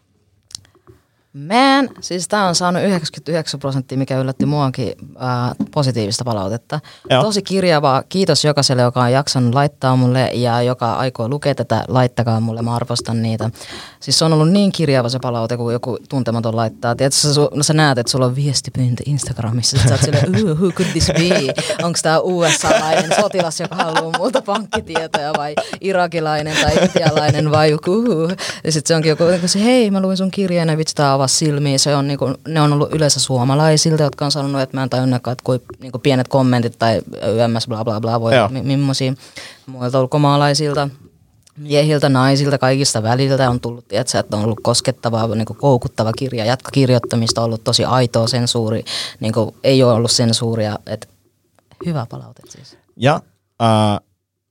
Man, 1.36 1.88
siis 2.00 2.28
tämä 2.28 2.48
on 2.48 2.54
saanut 2.54 2.82
99 2.82 3.60
prosenttia, 3.60 3.98
mikä 3.98 4.18
yllätti 4.18 4.46
muakin 4.46 4.92
ää, 5.18 5.54
positiivista 5.70 6.24
palautetta. 6.24 6.80
Joo. 7.10 7.22
Tosi 7.22 7.42
kirjavaa. 7.42 8.02
Kiitos 8.08 8.44
jokaiselle, 8.44 8.82
joka 8.82 9.02
on 9.02 9.12
jaksanut 9.12 9.54
laittaa 9.54 9.96
mulle 9.96 10.30
ja 10.34 10.62
joka 10.62 10.92
aikoo 10.92 11.28
lukea 11.28 11.54
tätä, 11.54 11.84
laittakaa 11.88 12.40
mulle, 12.40 12.62
mä 12.62 12.74
arvostan 12.74 13.22
niitä. 13.22 13.50
Siis 14.00 14.18
se 14.18 14.24
on 14.24 14.32
ollut 14.32 14.50
niin 14.50 14.72
kirjava 14.72 15.08
se 15.08 15.18
palaute, 15.18 15.56
kun 15.56 15.72
joku 15.72 15.98
tuntematon 16.08 16.56
laittaa. 16.56 16.94
Tiedätkö, 16.94 17.20
sä, 17.20 17.40
no 17.54 17.62
sä 17.62 17.74
näet, 17.74 17.98
että 17.98 18.12
sulla 18.12 18.26
on 18.26 18.36
viestipyyntö 18.36 19.02
Instagramissa. 19.06 19.78
Sä 19.78 19.94
oot 19.94 20.00
silleen, 20.00 20.32
who 20.32 20.70
could 20.70 20.90
this 20.92 21.06
be? 21.06 21.54
Onko 21.82 21.98
tämä 22.02 22.20
USA-lainen 22.20 23.16
sotilas, 23.20 23.60
joka 23.60 23.76
haluaa 23.76 24.18
multa 24.18 24.42
pankkitietoja 24.42 25.32
vai 25.36 25.54
irakilainen 25.80 26.56
tai 26.62 26.76
intialainen 26.82 27.50
vai 27.50 27.70
joku? 27.70 28.02
Ja 28.64 28.72
sitten 28.72 28.88
se 28.88 28.94
onkin 28.94 29.10
joku, 29.10 29.24
se, 29.46 29.64
hei 29.64 29.90
mä 29.90 30.00
luin 30.00 30.16
sun 30.16 30.30
kirjeen 30.30 30.68
ja 30.68 30.76
vitsi 30.76 30.94
tää 30.94 31.18
avaa 31.26 31.38
silmiin. 31.38 31.78
Se 31.78 31.96
on, 31.96 32.06
niinku, 32.08 32.34
ne 32.48 32.60
on 32.60 32.72
ollut 32.72 32.94
yleensä 32.94 33.20
suomalaisilta, 33.20 34.02
jotka 34.02 34.24
on 34.24 34.30
sanonut, 34.30 34.60
että 34.60 34.76
mä 34.76 34.82
en 34.82 34.90
tajunnutkaan, 34.90 35.32
että 35.32 35.44
kuin 35.44 35.60
niinku 35.80 35.98
pienet 35.98 36.28
kommentit 36.28 36.78
tai 36.78 37.00
yms 37.44 37.66
bla 37.68 37.84
bla 37.84 38.00
bla 38.00 38.20
voi 38.20 38.32
mi- 38.50 38.62
millaisia 38.62 39.14
muilta 39.66 40.00
ulkomaalaisilta 40.00 40.88
miehiltä, 41.56 42.08
naisilta, 42.08 42.58
kaikista 42.58 43.02
väliltä 43.02 43.50
on 43.50 43.60
tullut, 43.60 43.88
tiedätkö, 43.88 44.18
että 44.18 44.36
on 44.36 44.44
ollut 44.44 44.60
koskettava, 44.62 45.26
niin 45.26 45.46
kuin 45.46 45.56
koukuttava 45.56 46.12
kirja, 46.12 46.44
jatkokirjoittamista 46.44 47.40
on 47.40 47.44
ollut 47.44 47.64
tosi 47.64 47.84
aitoa 47.84 48.26
sensuuri, 48.28 48.84
niin 49.20 49.32
kuin 49.32 49.54
ei 49.64 49.82
ole 49.82 49.92
ollut 49.92 50.10
sensuuria, 50.10 50.78
että 50.86 51.06
hyvä 51.86 52.06
palaute 52.10 52.42
siis. 52.48 52.78
Ja 52.96 53.20
äh, 53.62 54.00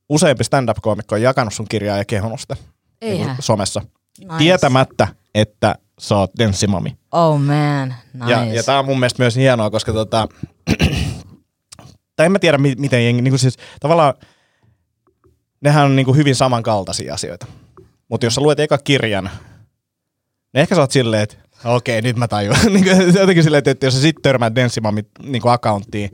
useampi 0.09 0.43
stand-up-koomikko 0.43 1.15
on 1.15 1.21
jakanut 1.21 1.53
sun 1.53 1.67
kirjaa 1.69 1.97
ja 1.97 2.05
kehonut 2.05 2.39
sitä 2.39 2.55
niin 3.01 3.29
somessa. 3.39 3.81
Nice. 4.19 4.37
Tietämättä, 4.37 5.07
että 5.35 5.75
sä 5.99 6.17
oot 6.17 6.31
denssimami. 6.39 6.97
Oh 7.11 7.39
man, 7.39 7.95
nice. 8.13 8.31
Ja, 8.31 8.45
ja 8.45 8.63
tää 8.63 8.79
on 8.79 8.85
mun 8.85 8.99
mielestä 8.99 9.23
myös 9.23 9.35
hienoa, 9.35 9.69
koska 9.69 9.93
tota, 9.93 10.27
tai 12.15 12.25
en 12.25 12.31
mä 12.31 12.39
tiedä 12.39 12.57
miten 12.57 13.05
jengi, 13.05 13.21
niin 13.21 13.39
siis 13.39 13.57
tavallaan 13.79 14.13
nehän 15.61 15.85
on 15.85 15.95
niin 15.95 16.05
kuin 16.05 16.17
hyvin 16.17 16.35
samankaltaisia 16.35 17.13
asioita. 17.13 17.45
Mutta 18.09 18.25
jos 18.25 18.35
sä 18.35 18.41
luet 18.41 18.59
eka 18.59 18.77
kirjan, 18.77 19.29
niin 20.53 20.61
ehkä 20.61 20.75
sä 20.75 20.81
oot 20.81 20.91
silleen, 20.91 21.23
että 21.23 21.35
okei, 21.65 22.01
nyt 22.01 22.17
mä 22.17 22.27
tajuan. 22.27 22.59
Niin 22.73 22.85
jotenkin 23.19 23.43
silleen, 23.43 23.63
että 23.65 23.85
jos 23.85 23.93
sä 23.93 24.01
sit 24.01 24.15
törmäät 24.21 24.55
Denssimami 24.55 25.01
niin 25.23 25.41
accounttiin, 25.45 26.09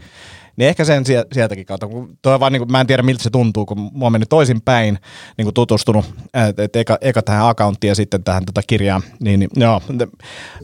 niin 0.61 0.69
ehkä 0.69 0.85
sen 0.85 1.03
sieltäkin 1.33 1.65
kautta. 1.65 1.87
Toi 2.21 2.39
vaan, 2.39 2.53
niin 2.53 2.59
kuin, 2.59 2.71
mä 2.71 2.81
en 2.81 2.87
tiedä 2.87 3.03
miltä 3.03 3.23
se 3.23 3.29
tuntuu, 3.29 3.65
kun 3.65 3.81
mä 3.81 4.05
oon 4.05 4.11
mennyt 4.11 4.29
toisin 4.29 4.61
päin 4.61 4.97
niin 5.37 5.45
kuin 5.45 5.53
tutustunut, 5.53 6.05
että 6.49 6.63
et 6.63 6.75
eka, 6.75 6.97
eka 7.01 7.21
tähän 7.21 7.47
accounttiin 7.47 7.89
ja 7.89 7.95
sitten 7.95 8.23
tähän 8.23 8.45
tota 8.45 8.61
kirjaan. 8.67 9.01
Niin, 9.19 9.39
niin, 9.39 9.49
joo. 9.55 9.81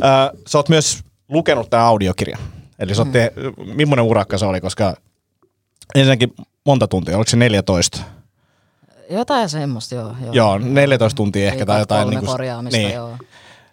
Äh, 0.03 0.29
sä 0.47 0.57
oot 0.57 0.69
myös 0.69 1.03
lukenut 1.29 1.69
tämän 1.69 1.85
audiokirjan. 1.85 2.39
Eli 2.79 2.95
sä 2.95 3.01
oot 3.01 3.07
mm. 3.07 3.11
te, 3.11 3.33
millainen 3.73 4.05
urakka 4.05 4.37
se 4.37 4.45
oli, 4.45 4.61
koska 4.61 4.93
ensinnäkin 5.95 6.33
monta 6.65 6.87
tuntia, 6.87 7.17
oliko 7.17 7.29
se 7.29 7.37
14? 7.37 8.01
Jotain 9.09 9.49
semmoista, 9.49 9.95
joo. 9.95 10.15
Joo, 10.21 10.33
joo 10.33 10.57
14 10.57 11.17
tuntia 11.17 11.47
ehkä 11.47 11.65
tai 11.65 11.79
jotain. 11.79 12.09
Niin 12.09 12.19
kuin, 12.19 12.29
korjaamista, 12.29 12.77
niin. 12.77 12.93
joo. 12.93 13.17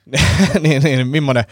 niin, 0.63 0.83
niin, 0.83 1.09
millainen, 1.09 1.45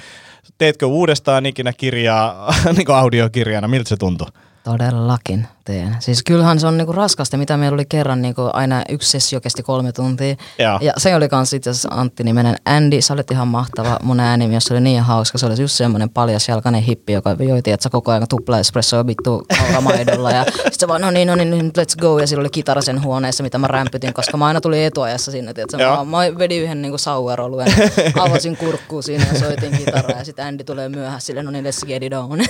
teetkö 0.59 0.87
uudestaan 0.87 1.47
ikinä 1.47 1.73
kirjaa, 1.73 2.55
niin 2.77 2.87
kuin 2.87 2.97
audiokirjana, 2.97 3.69
miltä 3.69 3.89
se 3.89 3.97
tuntui? 3.97 4.29
Todellakin. 4.65 5.47
Teen. 5.65 5.97
Siis 6.01 6.23
kyllähän 6.23 6.61
se 6.61 6.67
on 6.67 6.79
niinku 6.79 6.93
raskasta, 6.93 7.37
mitä 7.37 7.57
meillä 7.57 7.75
oli 7.75 7.85
kerran 7.85 8.23
niinku 8.23 8.51
aina 8.53 8.83
yksi 8.89 9.11
sessio 9.11 9.41
kesti 9.41 9.63
kolme 9.63 9.93
tuntia. 9.93 10.37
Joo. 10.59 10.79
Ja 10.83 10.93
se 10.97 11.15
oli 11.15 11.29
kans 11.29 11.53
itse 11.53 11.71
asiassa 11.71 11.89
Antti 11.93 12.25
nimenen 12.25 12.57
Andy, 12.65 13.01
sä 13.01 13.15
olet 13.15 13.31
ihan 13.31 13.49
mahtava 13.49 13.99
mun 14.03 14.21
ääni, 14.21 14.49
myös 14.49 14.65
se 14.65 14.75
oli 14.75 14.81
niin 14.81 15.03
hauska. 15.03 15.39
Se 15.39 15.47
oli 15.47 15.61
just 15.61 15.75
semmoinen 15.75 16.11
paljasjalkainen 16.11 16.83
hippi, 16.83 17.13
joka 17.13 17.37
joi, 17.39 17.59
että 17.67 17.91
koko 17.91 18.11
ajan 18.11 18.27
tupla 18.29 18.59
espressoa 18.59 19.07
vittu 19.07 19.45
kauramaidolla. 19.59 20.31
ja 20.31 20.45
sitten 20.45 20.73
se 20.79 20.89
vaan, 20.89 21.01
no 21.01 21.11
niin, 21.11 21.29
no 21.29 21.35
niin, 21.35 21.73
let's 21.79 22.01
go. 22.01 22.19
Ja 22.19 22.27
sillä 22.27 22.41
oli 22.41 22.51
kitara 22.51 22.83
sen 22.83 23.03
huoneessa, 23.03 23.43
mitä 23.43 23.59
mä 23.59 23.67
rämpytin, 23.67 24.15
koska 24.15 24.37
mä 24.37 24.47
aina 24.47 24.61
tulin 24.61 24.83
etuajassa 24.83 25.31
sinne. 25.31 25.55
Joo. 25.79 26.05
Mä, 26.05 26.11
mä 26.11 26.39
vedin 26.39 26.63
yhden 26.63 26.83
niinku 26.83 26.99
saueroluen, 26.99 27.73
avasin 28.19 28.57
kurkkuun 28.57 29.03
siinä 29.03 29.27
ja 29.33 29.39
soitin 29.39 29.79
kitaraa. 29.79 30.19
Ja 30.19 30.25
sitten 30.25 30.47
Andy 30.47 30.65
tulee 30.65 30.89
myöhässä 30.89 31.27
sille, 31.27 31.43
no 31.43 31.51
niin, 31.51 31.65
let's 31.65 31.87
get 31.87 32.03
it 32.03 32.13
on. 32.13 32.39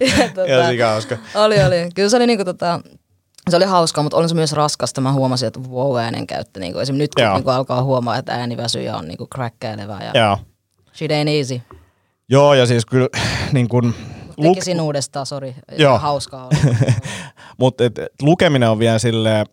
ja, 0.00 0.28
tota, 0.34 0.48
Ja 0.48 0.88
hauska. 0.88 1.16
Oli, 1.34 1.62
oli. 1.62 1.88
Kyllä 1.94 2.08
se 2.08 2.16
oli 2.16 2.26
niinku 2.26 2.44
tota, 2.44 2.80
se 3.50 3.56
oli 3.56 3.64
hauskaa, 3.64 4.02
mutta 4.02 4.16
oli 4.16 4.28
se 4.28 4.34
myös 4.34 4.52
raskasta. 4.52 5.00
Mä 5.00 5.12
huomasin, 5.12 5.46
että 5.46 5.60
wow 5.60 5.98
äänen 5.98 6.26
käyttö. 6.26 6.60
Niinku, 6.60 6.78
esimerkiksi 6.78 7.02
nyt 7.02 7.14
kun 7.14 7.24
Joo. 7.24 7.34
niinku 7.34 7.50
alkaa 7.50 7.82
huomaa, 7.82 8.16
että 8.16 8.32
ääni 8.32 8.56
väsyy 8.56 8.82
ja 8.82 8.96
on 8.96 9.08
niinku 9.08 9.28
crackkäilevää. 9.34 10.10
Ja 10.14 10.20
Joo. 10.20 10.38
shit 10.94 11.10
ain't 11.10 11.28
easy. 11.28 11.60
Joo, 12.28 12.54
ja 12.54 12.66
siis 12.66 12.86
kyllä 12.86 13.08
niin 13.52 13.68
kun, 13.68 13.94
luk, 14.36 14.54
Tekisin 14.54 14.80
uudestaan, 14.80 15.26
sori. 15.26 15.54
Joo. 15.78 15.98
Hauskaa 15.98 16.46
oli. 16.46 16.74
mutta 17.60 17.84
lukeminen 18.22 18.70
on 18.70 18.78
vielä 18.78 18.98
sille 18.98 19.44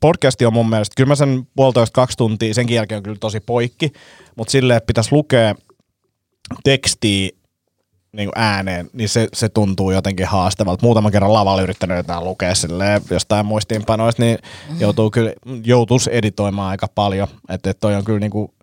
podcasti 0.00 0.46
on 0.46 0.52
mun 0.52 0.70
mielestä, 0.70 0.94
kyllä 0.96 1.08
mä 1.08 1.14
sen 1.14 1.46
puolitoista 1.56 1.94
kaksi 1.94 2.16
tuntia, 2.16 2.54
senkin 2.54 2.74
jälkeen 2.74 2.96
on 2.96 3.02
kyllä 3.02 3.16
tosi 3.20 3.40
poikki, 3.40 3.92
mutta 4.36 4.50
silleen, 4.50 4.76
että 4.76 4.86
pitäisi 4.86 5.12
lukea 5.12 5.54
tekstiä 6.64 7.30
niin 8.12 8.30
ääneen, 8.34 8.90
niin 8.92 9.08
se, 9.08 9.28
se 9.32 9.48
tuntuu 9.48 9.90
jotenkin 9.90 10.26
haastavalta. 10.26 10.86
Muutaman 10.86 11.12
kerran 11.12 11.32
lavalla 11.32 11.62
yrittänyt 11.62 11.96
jotain 11.96 12.24
lukea 12.24 12.54
silleen, 12.54 13.02
jostain 13.10 13.46
muistiinpanoista, 13.46 14.22
niin 14.22 14.38
joutuu 14.78 15.10
kyllä, 15.10 15.32
joutuisi 15.64 16.10
editoimaan 16.12 16.70
aika 16.70 16.86
paljon. 16.94 17.28
Että 17.48 17.70
et 17.70 17.80
toi 17.80 17.94
on 17.94 18.04
kyllä 18.04 18.20
niinku, 18.20 18.54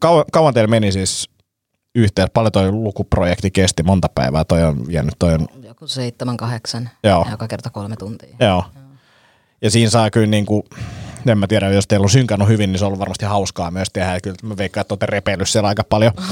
kauan, 0.00 0.24
kauan 0.32 0.54
teillä 0.54 0.70
meni 0.70 0.92
siis 0.92 1.30
yhteen, 1.94 2.28
paljon 2.34 2.52
toi 2.52 2.72
lukuprojekti 2.72 3.50
kesti, 3.50 3.82
monta 3.82 4.08
päivää 4.14 4.44
toi 4.44 4.62
on 4.64 4.84
jäänyt, 4.88 5.14
toi 5.18 5.34
on, 5.34 5.48
Joku 5.62 5.86
seitsemän, 5.86 6.36
kahdeksan. 6.36 6.90
Joo. 7.04 7.26
Joka 7.30 7.48
kerta 7.48 7.70
kolme 7.70 7.96
tuntia. 7.96 8.36
joo. 8.40 8.64
Ja 9.62 9.70
siinä 9.70 9.90
saa 9.90 10.10
kyllä 10.10 10.26
niinku, 10.26 10.64
en 11.26 11.38
mä 11.38 11.46
tiedä, 11.46 11.70
jos 11.70 11.86
teillä 11.86 12.04
on 12.04 12.10
synkannut 12.10 12.48
hyvin, 12.48 12.72
niin 12.72 12.78
se 12.78 12.84
on 12.84 12.86
ollut 12.86 13.00
varmasti 13.00 13.24
hauskaa 13.24 13.70
myös 13.70 13.88
tehdä. 13.92 14.14
Ja 14.14 14.20
kyllä 14.20 14.36
mä 14.42 14.56
veikkaan, 14.56 14.80
että 14.82 14.92
olette 14.92 15.06
repeillyt 15.06 15.48
siellä 15.48 15.68
aika 15.68 15.84
paljon. 15.84 16.12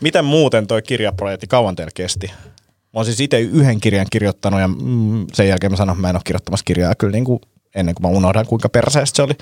Miten 0.00 0.24
muuten 0.24 0.66
toi 0.66 0.82
kirjaprojekti, 0.82 1.46
kauan 1.46 1.76
teillä 1.76 1.90
kesti? 1.94 2.26
Mä 2.66 2.92
oon 2.94 3.04
siis 3.04 3.20
itse 3.20 3.40
yhden 3.40 3.80
kirjan 3.80 4.06
kirjoittanut 4.10 4.60
ja 4.60 4.68
mm, 4.68 5.26
sen 5.32 5.48
jälkeen 5.48 5.72
mä 5.72 5.76
sanon, 5.76 5.94
että 5.94 6.00
mä 6.00 6.10
en 6.10 6.16
ole 6.16 6.22
kirjoittamassa 6.24 6.64
kirjaa 6.64 6.94
kyllä 6.94 7.12
niin 7.12 7.24
kuin 7.24 7.40
ennen 7.74 7.94
kuin 7.94 8.12
mä 8.12 8.16
unohdan, 8.16 8.46
kuinka 8.46 8.68
perseestä 8.68 9.16
se 9.16 9.22
oli. 9.22 9.32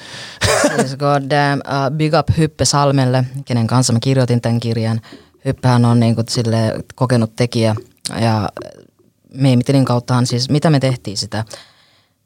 Siis 0.77 0.97
god 1.05 1.23
damn, 1.31 1.63
uh, 1.67 1.97
big 1.97 2.13
up 2.19 2.29
Hyppe 2.39 2.65
Salmelle, 2.65 3.25
kenen 3.45 3.67
kanssa 3.67 3.93
mä 3.93 3.99
kirjoitin 4.01 4.41
tämän 4.41 4.61
kirjan. 4.61 5.01
Hyppähän 5.45 5.85
on 5.85 6.01
niinku 6.01 6.23
sille 6.29 6.59
kokenut 6.95 7.37
tekijä 7.37 7.75
ja 8.21 8.49
Meemitilin 9.35 9.85
kauttahan 9.85 10.27
siis, 10.27 10.51
mitä 10.51 10.71
me 10.71 10.81
tehtiin 10.81 11.17
sitä. 11.17 11.45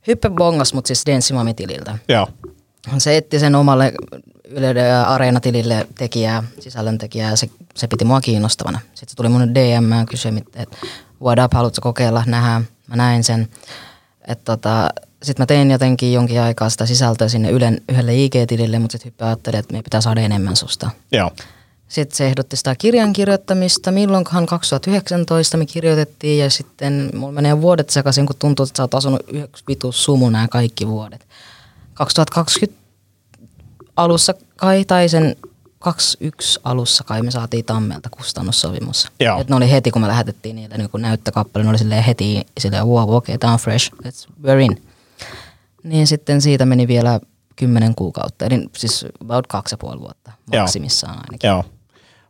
Hyppe 0.06 0.30
bongas 0.30 0.74
mut 0.74 0.86
siis 0.86 1.06
Denssimami-tililtä. 1.06 1.98
Joo. 2.08 2.28
Se 2.98 3.16
etti 3.16 3.38
sen 3.38 3.54
omalle 3.54 3.92
Yle 4.50 4.92
Areena-tilille 4.92 5.86
tekijää, 5.94 6.42
sisällöntekijää 6.60 7.30
ja 7.30 7.36
se, 7.36 7.50
se 7.76 7.86
piti 7.86 8.04
mua 8.04 8.20
kiinnostavana. 8.20 8.80
Sitten 8.94 9.08
se 9.08 9.16
tuli 9.16 9.28
mun 9.28 9.54
DM 9.54 9.92
ja 9.98 10.06
kysyi, 10.06 10.32
että 10.54 10.76
what 11.22 11.38
up, 11.44 11.52
haluatko 11.52 11.80
kokeilla, 11.82 12.24
nähdä. 12.26 12.62
Mä 12.86 12.96
näin 12.96 13.24
sen. 13.24 13.48
Tota, 14.44 14.90
sitten 15.22 15.42
mä 15.42 15.46
tein 15.46 15.70
jotenkin 15.70 16.12
jonkin 16.12 16.40
aikaa 16.40 16.70
sitä 16.70 16.86
sisältöä 16.86 17.28
sinne 17.28 17.50
Ylen 17.50 17.80
yhdelle 17.88 18.14
IG-tilille, 18.14 18.78
mutta 18.78 18.92
sitten 18.92 19.06
hyppä 19.06 19.26
ajatteli, 19.26 19.56
että 19.56 19.74
me 19.74 19.82
pitää 19.82 20.00
saada 20.00 20.20
enemmän 20.20 20.56
susta. 20.56 20.90
Joo. 21.12 21.30
Sitten 21.88 22.16
se 22.16 22.26
ehdotti 22.26 22.56
sitä 22.56 22.74
kirjan 22.74 23.12
kirjoittamista. 23.12 23.92
Milloinkohan 23.92 24.46
2019 24.46 25.56
me 25.56 25.66
kirjoitettiin 25.66 26.38
ja 26.38 26.50
sitten 26.50 27.10
mulla 27.14 27.32
menee 27.32 27.60
vuodet 27.60 27.90
sekaisin, 27.90 28.26
kun 28.26 28.36
tuntuu, 28.38 28.64
että 28.64 28.76
sä 28.76 28.82
oot 28.82 28.94
asunut 28.94 29.20
yksi 29.32 29.64
vitus 29.68 30.04
sumu 30.04 30.30
nämä 30.30 30.48
kaikki 30.48 30.88
vuodet. 30.88 31.26
2020 31.94 32.79
alussa 33.96 34.34
kai, 34.56 34.84
tai 34.84 35.08
sen 35.08 35.36
21 35.78 36.60
alussa 36.64 37.04
kai 37.04 37.22
me 37.22 37.30
saatiin 37.30 37.64
Tammelta 37.64 38.10
kustannussovimus. 38.10 39.08
Joo. 39.20 39.40
Et 39.40 39.48
ne 39.48 39.56
oli 39.56 39.70
heti, 39.70 39.90
kun 39.90 40.02
me 40.02 40.08
lähetettiin 40.08 40.56
niille 40.56 40.76
niin 40.76 40.90
kun 40.90 41.02
näyttökappale, 41.02 41.64
ne 41.64 41.70
oli 41.70 41.78
silleen 41.78 42.04
heti 42.04 42.46
silleen, 42.58 42.86
wow, 42.86 43.14
okei, 43.14 43.34
okay, 43.34 43.38
tää 43.38 43.52
on 43.52 43.58
fresh, 43.58 43.92
let's, 43.92 44.32
we're 44.42 44.60
in. 44.60 44.82
Niin 45.82 46.06
sitten 46.06 46.40
siitä 46.40 46.66
meni 46.66 46.88
vielä 46.88 47.20
kymmenen 47.56 47.94
kuukautta, 47.94 48.44
eli 48.44 48.68
siis 48.76 49.06
about 49.20 49.46
kaksi 49.46 49.72
ja 49.72 49.78
puoli 49.78 50.00
vuotta 50.00 50.32
maksimissaan 50.56 51.18
ainakin. 51.18 51.48
Joo. 51.48 51.64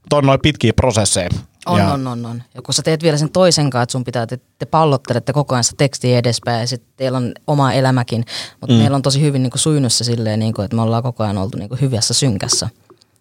Mutta 0.00 0.16
on 0.16 0.26
noin 0.26 0.40
pitkiä 0.40 0.72
prosesseja. 0.72 1.28
On, 1.66 1.78
ja, 1.78 1.92
on, 1.92 2.06
on, 2.06 2.26
on. 2.26 2.42
Ja 2.54 2.62
kun 2.62 2.74
sä 2.74 2.82
teet 2.82 3.02
vielä 3.02 3.16
sen 3.16 3.30
toisen 3.30 3.70
kanssa, 3.70 3.82
että 3.82 3.92
sun 3.92 4.04
pitää, 4.04 4.26
te, 4.26 4.40
te 4.58 4.66
pallottelette 4.66 5.32
koko 5.32 5.54
ajan 5.54 5.64
sitä 5.64 5.76
tekstiä 5.78 6.18
edespäin 6.18 6.60
ja 6.60 6.66
sitten 6.66 6.92
teillä 6.96 7.18
on 7.18 7.32
oma 7.46 7.72
elämäkin. 7.72 8.24
Mutta 8.60 8.74
mm. 8.74 8.78
meillä 8.78 8.94
on 8.94 9.02
tosi 9.02 9.20
hyvin 9.20 9.42
niin 9.42 9.50
kuin 9.50 9.90
se 9.90 10.04
silleen, 10.04 10.38
niin 10.38 10.54
kuin, 10.54 10.64
että 10.64 10.76
me 10.76 10.82
ollaan 10.82 11.02
koko 11.02 11.24
ajan 11.24 11.38
oltu 11.38 11.58
niin 11.58 11.68
kuin 11.68 11.80
hyvässä 11.80 12.14
synkässä. 12.14 12.68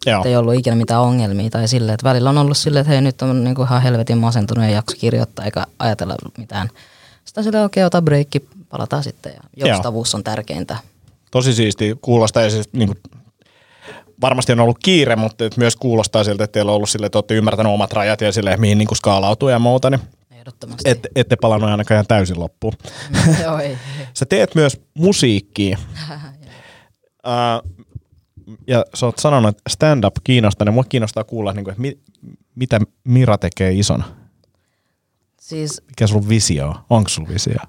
Joo. 0.06 0.18
Että 0.18 0.30
ei 0.30 0.36
ollut 0.36 0.54
ikinä 0.54 0.76
mitään 0.76 1.02
ongelmia 1.02 1.50
tai 1.50 1.68
silleen, 1.68 1.94
että 1.94 2.10
välillä 2.10 2.30
on 2.30 2.38
ollut 2.38 2.58
silleen, 2.58 2.82
että 2.82 2.92
hei 2.92 3.02
nyt 3.02 3.22
on 3.22 3.44
niin 3.44 3.56
kuin 3.56 3.68
ihan 3.68 3.82
helvetin 3.82 4.18
masentunut 4.18 4.64
ja 4.64 4.70
jakso 4.70 4.98
kirjoittaa 5.00 5.46
eikä 5.46 5.66
ajatella 5.80 6.16
mitään. 6.38 6.70
Sitten 7.26 7.44
silleen, 7.44 7.66
okei, 7.66 7.84
ota 7.84 8.02
breikki, 8.02 8.48
palataan 8.70 9.04
sitten 9.04 9.34
ja 9.34 9.68
joustavuus 9.68 10.16
on 10.16 10.24
tärkeintä. 10.24 10.78
Tosi 11.32 11.54
siisti 11.54 11.98
kuulostaa 12.02 12.44
ja 12.44 12.50
siis 12.50 12.70
niin 12.74 12.88
kuin, 12.88 12.98
varmasti 14.22 14.52
on 14.52 14.60
ollut 14.60 14.80
kiire, 14.84 15.16
mutta 15.16 15.44
myös 15.58 15.76
kuulostaa 15.76 16.24
siltä, 16.24 16.44
että 16.44 16.54
teillä 16.54 16.72
on 16.72 16.76
ollut 16.76 16.90
silleen, 16.90 17.06
että 17.06 17.18
olette 17.18 17.34
ymmärtänyt 17.34 17.74
omat 17.74 17.94
rajat 17.94 18.22
ja 18.22 18.32
silleen, 18.32 18.60
mihin 18.60 18.78
niin 18.78 18.88
kuin 18.88 18.98
skaalautuu 18.98 19.50
ja 19.50 19.60
muuta, 19.60 19.90
niin 19.90 20.02
Ehdottomasti. 20.32 20.90
et, 20.90 21.08
ette 21.16 21.36
palannut 21.42 21.70
ainakaan 21.70 21.96
ihan 21.96 22.08
täysin 22.08 22.40
loppuun. 22.40 22.74
Joo, 23.44 23.60
ei. 23.60 23.78
Sä 24.20 24.26
teet 24.26 24.56
myös 24.56 24.82
musiikkia. 24.94 25.78
uh, 27.28 27.70
ja 28.68 28.86
sä 28.94 29.06
oot 29.06 29.20
sanonut, 29.20 29.50
että 29.50 29.70
stand-up 29.70 30.16
kiinnostaa, 30.24 30.66
niin 30.66 30.74
mua 30.74 30.84
kiinnostaa 30.84 31.24
kuulla, 31.24 31.54
niin 31.54 31.64
kuin, 31.64 31.72
että 31.72 31.82
mi, 31.82 32.00
mitä 32.56 32.80
Mira 33.04 33.38
tekee 33.38 33.72
isona. 33.72 34.04
Siis 35.42 35.82
Mikä 35.88 36.08
sun 36.08 36.30
visio 36.30 36.68
on? 36.68 36.76
Onko 36.90 37.10
sulla 37.10 37.30
visio? 37.30 37.60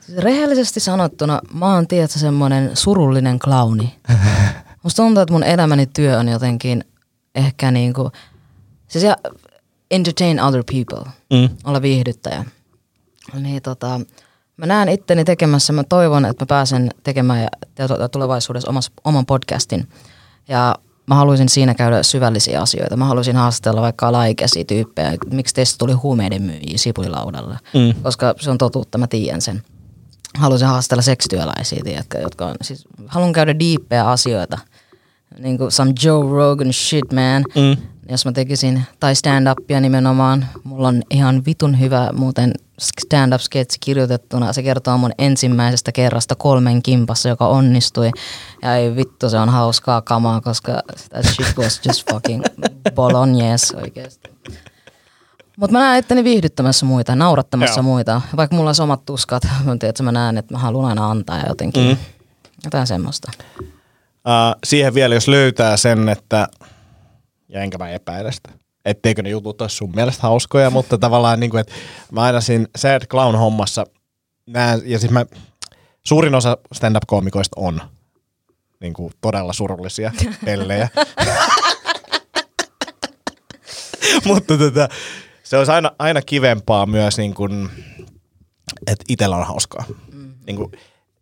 Siis 0.00 0.18
rehellisesti 0.18 0.80
sanottuna, 0.80 1.40
mä 1.54 1.74
oon 1.74 1.86
tiedätkö 1.86 2.18
semmonen 2.18 2.76
surullinen 2.76 3.38
klauni. 3.38 3.94
Musta 4.86 5.02
tuntuu, 5.02 5.22
että 5.22 5.32
mun 5.32 5.44
elämäni 5.44 5.86
työ 5.86 6.18
on 6.18 6.28
jotenkin 6.28 6.84
ehkä 7.34 7.70
niinku, 7.70 8.10
siis 8.88 9.04
ja 9.04 9.16
entertain 9.90 10.40
other 10.40 10.64
people, 10.72 11.12
Mm. 11.32 11.48
olla 11.64 11.82
viihdyttäjä. 11.82 12.44
Niin 13.40 13.62
tota, 13.62 14.00
mä 14.56 14.66
näen 14.66 14.88
itteni 14.88 15.24
tekemässä, 15.24 15.72
mä 15.72 15.84
toivon, 15.84 16.24
että 16.24 16.44
mä 16.44 16.46
pääsen 16.46 16.90
tekemään 17.02 17.42
ja 17.42 17.48
te- 17.74 17.84
tulevaisuudessa 18.12 18.70
omas, 18.70 18.90
oman 19.04 19.26
podcastin. 19.26 19.88
Ja 20.48 20.74
mä 21.06 21.14
haluaisin 21.14 21.48
siinä 21.48 21.74
käydä 21.74 22.02
syvällisiä 22.02 22.60
asioita. 22.60 22.96
Mä 22.96 23.04
haluaisin 23.04 23.36
haastatella 23.36 23.80
vaikka 23.82 24.08
alaikäisiä 24.08 24.64
tyyppejä, 24.64 25.12
miksi 25.30 25.54
teistä 25.54 25.78
tuli 25.78 25.92
huumeiden 25.92 26.42
myyjiä 26.42 26.78
sipulilaudalla. 26.78 27.58
Mm. 27.74 28.02
Koska 28.02 28.34
se 28.40 28.50
on 28.50 28.58
totuutta, 28.58 28.98
mä 28.98 29.06
tiedän 29.06 29.40
sen. 29.40 29.62
Haluaisin 30.38 30.68
haastella 30.68 31.02
seksityöläisiä, 31.02 31.80
tiedätkö, 31.84 32.18
jotka 32.18 32.46
on, 32.46 32.54
siis 32.62 32.84
haluan 33.06 33.32
käydä 33.32 33.58
diippejä 33.58 34.08
asioita. 34.10 34.58
Niin 35.38 35.58
kuin 35.58 35.72
some 35.72 35.92
Joe 36.04 36.30
Rogan 36.30 36.72
shit, 36.72 37.12
man. 37.12 37.44
Mm. 37.54 37.82
Jos 38.08 38.24
mä 38.24 38.32
tekisin, 38.32 38.82
tai 39.00 39.14
stand-upia 39.14 39.80
nimenomaan. 39.80 40.46
Mulla 40.64 40.88
on 40.88 41.02
ihan 41.10 41.42
vitun 41.46 41.80
hyvä 41.80 42.10
muuten 42.12 42.52
stand-up 42.80 43.40
sketsi 43.40 43.78
kirjoitettuna. 43.80 44.52
Se 44.52 44.62
kertoo 44.62 44.98
mun 44.98 45.12
ensimmäisestä 45.18 45.92
kerrasta 45.92 46.34
kolmen 46.34 46.82
kimpassa, 46.82 47.28
joka 47.28 47.48
onnistui. 47.48 48.10
Ja 48.62 48.76
ei 48.76 48.96
vittu, 48.96 49.30
se 49.30 49.38
on 49.38 49.48
hauskaa 49.48 50.02
kamaa, 50.02 50.40
koska 50.40 50.82
that 51.10 51.24
shit 51.24 51.58
was 51.58 51.80
just 51.86 52.10
fucking 52.10 52.44
bolognese 52.94 53.76
oikeesti. 53.76 54.30
Mutta 55.56 55.72
mä 55.72 55.78
näen 55.78 55.98
itteni 55.98 56.24
viihdyttämässä 56.24 56.86
muita, 56.86 57.16
naurattamassa 57.16 57.78
Joo. 57.78 57.82
muita. 57.82 58.20
Vaikka 58.36 58.56
mulla 58.56 58.70
on 58.70 58.82
omat 58.82 59.04
tuskat, 59.04 59.42
mä, 59.64 59.76
tiedän, 59.76 59.90
että 59.90 60.02
mä 60.02 60.12
näen, 60.12 60.38
että 60.38 60.54
mä 60.54 60.58
haluan 60.58 60.88
aina 60.88 61.10
antaa 61.10 61.42
jotenkin. 61.48 61.86
Mm. 61.88 61.96
Jotain 62.64 62.86
semmoista. 62.86 63.32
Uh, 64.26 64.58
siihen 64.64 64.94
vielä, 64.94 65.14
jos 65.14 65.28
löytää 65.28 65.76
sen, 65.76 66.08
että, 66.08 66.48
ja 67.48 67.60
enkä 67.60 67.78
mä 67.78 67.90
epäile 67.90 68.32
sitä, 68.32 68.50
etteikö 68.84 69.22
ne 69.22 69.28
jutut 69.28 69.60
olisi 69.60 69.76
sun 69.76 69.92
mielestä 69.94 70.22
hauskoja, 70.22 70.70
mutta 70.70 70.98
tavallaan 71.06 71.40
niin 71.40 71.50
kuin, 71.50 71.60
että 71.60 71.72
mä 72.12 72.22
aina 72.22 72.40
siinä 72.40 72.66
Sad 72.76 73.02
Clown-hommassa 73.02 73.86
näen, 74.46 74.82
ja 74.84 74.98
siis 74.98 75.12
mä, 75.12 75.26
suurin 76.06 76.34
osa 76.34 76.58
stand-up-koomikoista 76.72 77.60
on 77.60 77.80
niin 78.80 78.92
kuin 78.92 79.12
todella 79.20 79.52
surullisia 79.52 80.12
pellejä. 80.44 80.88
mutta 84.24 84.58
tota, 84.58 84.88
se 85.42 85.58
olisi 85.58 85.72
aina, 85.72 85.90
aina 85.98 86.22
kivempaa 86.22 86.86
myös, 86.86 87.18
niin 87.18 87.34
kuin, 87.34 87.68
että 88.86 89.04
itsellä 89.08 89.36
on 89.36 89.46
hauskaa. 89.46 89.84
Mm. 90.12 90.34
Niin 90.46 90.56
kuin, 90.56 90.72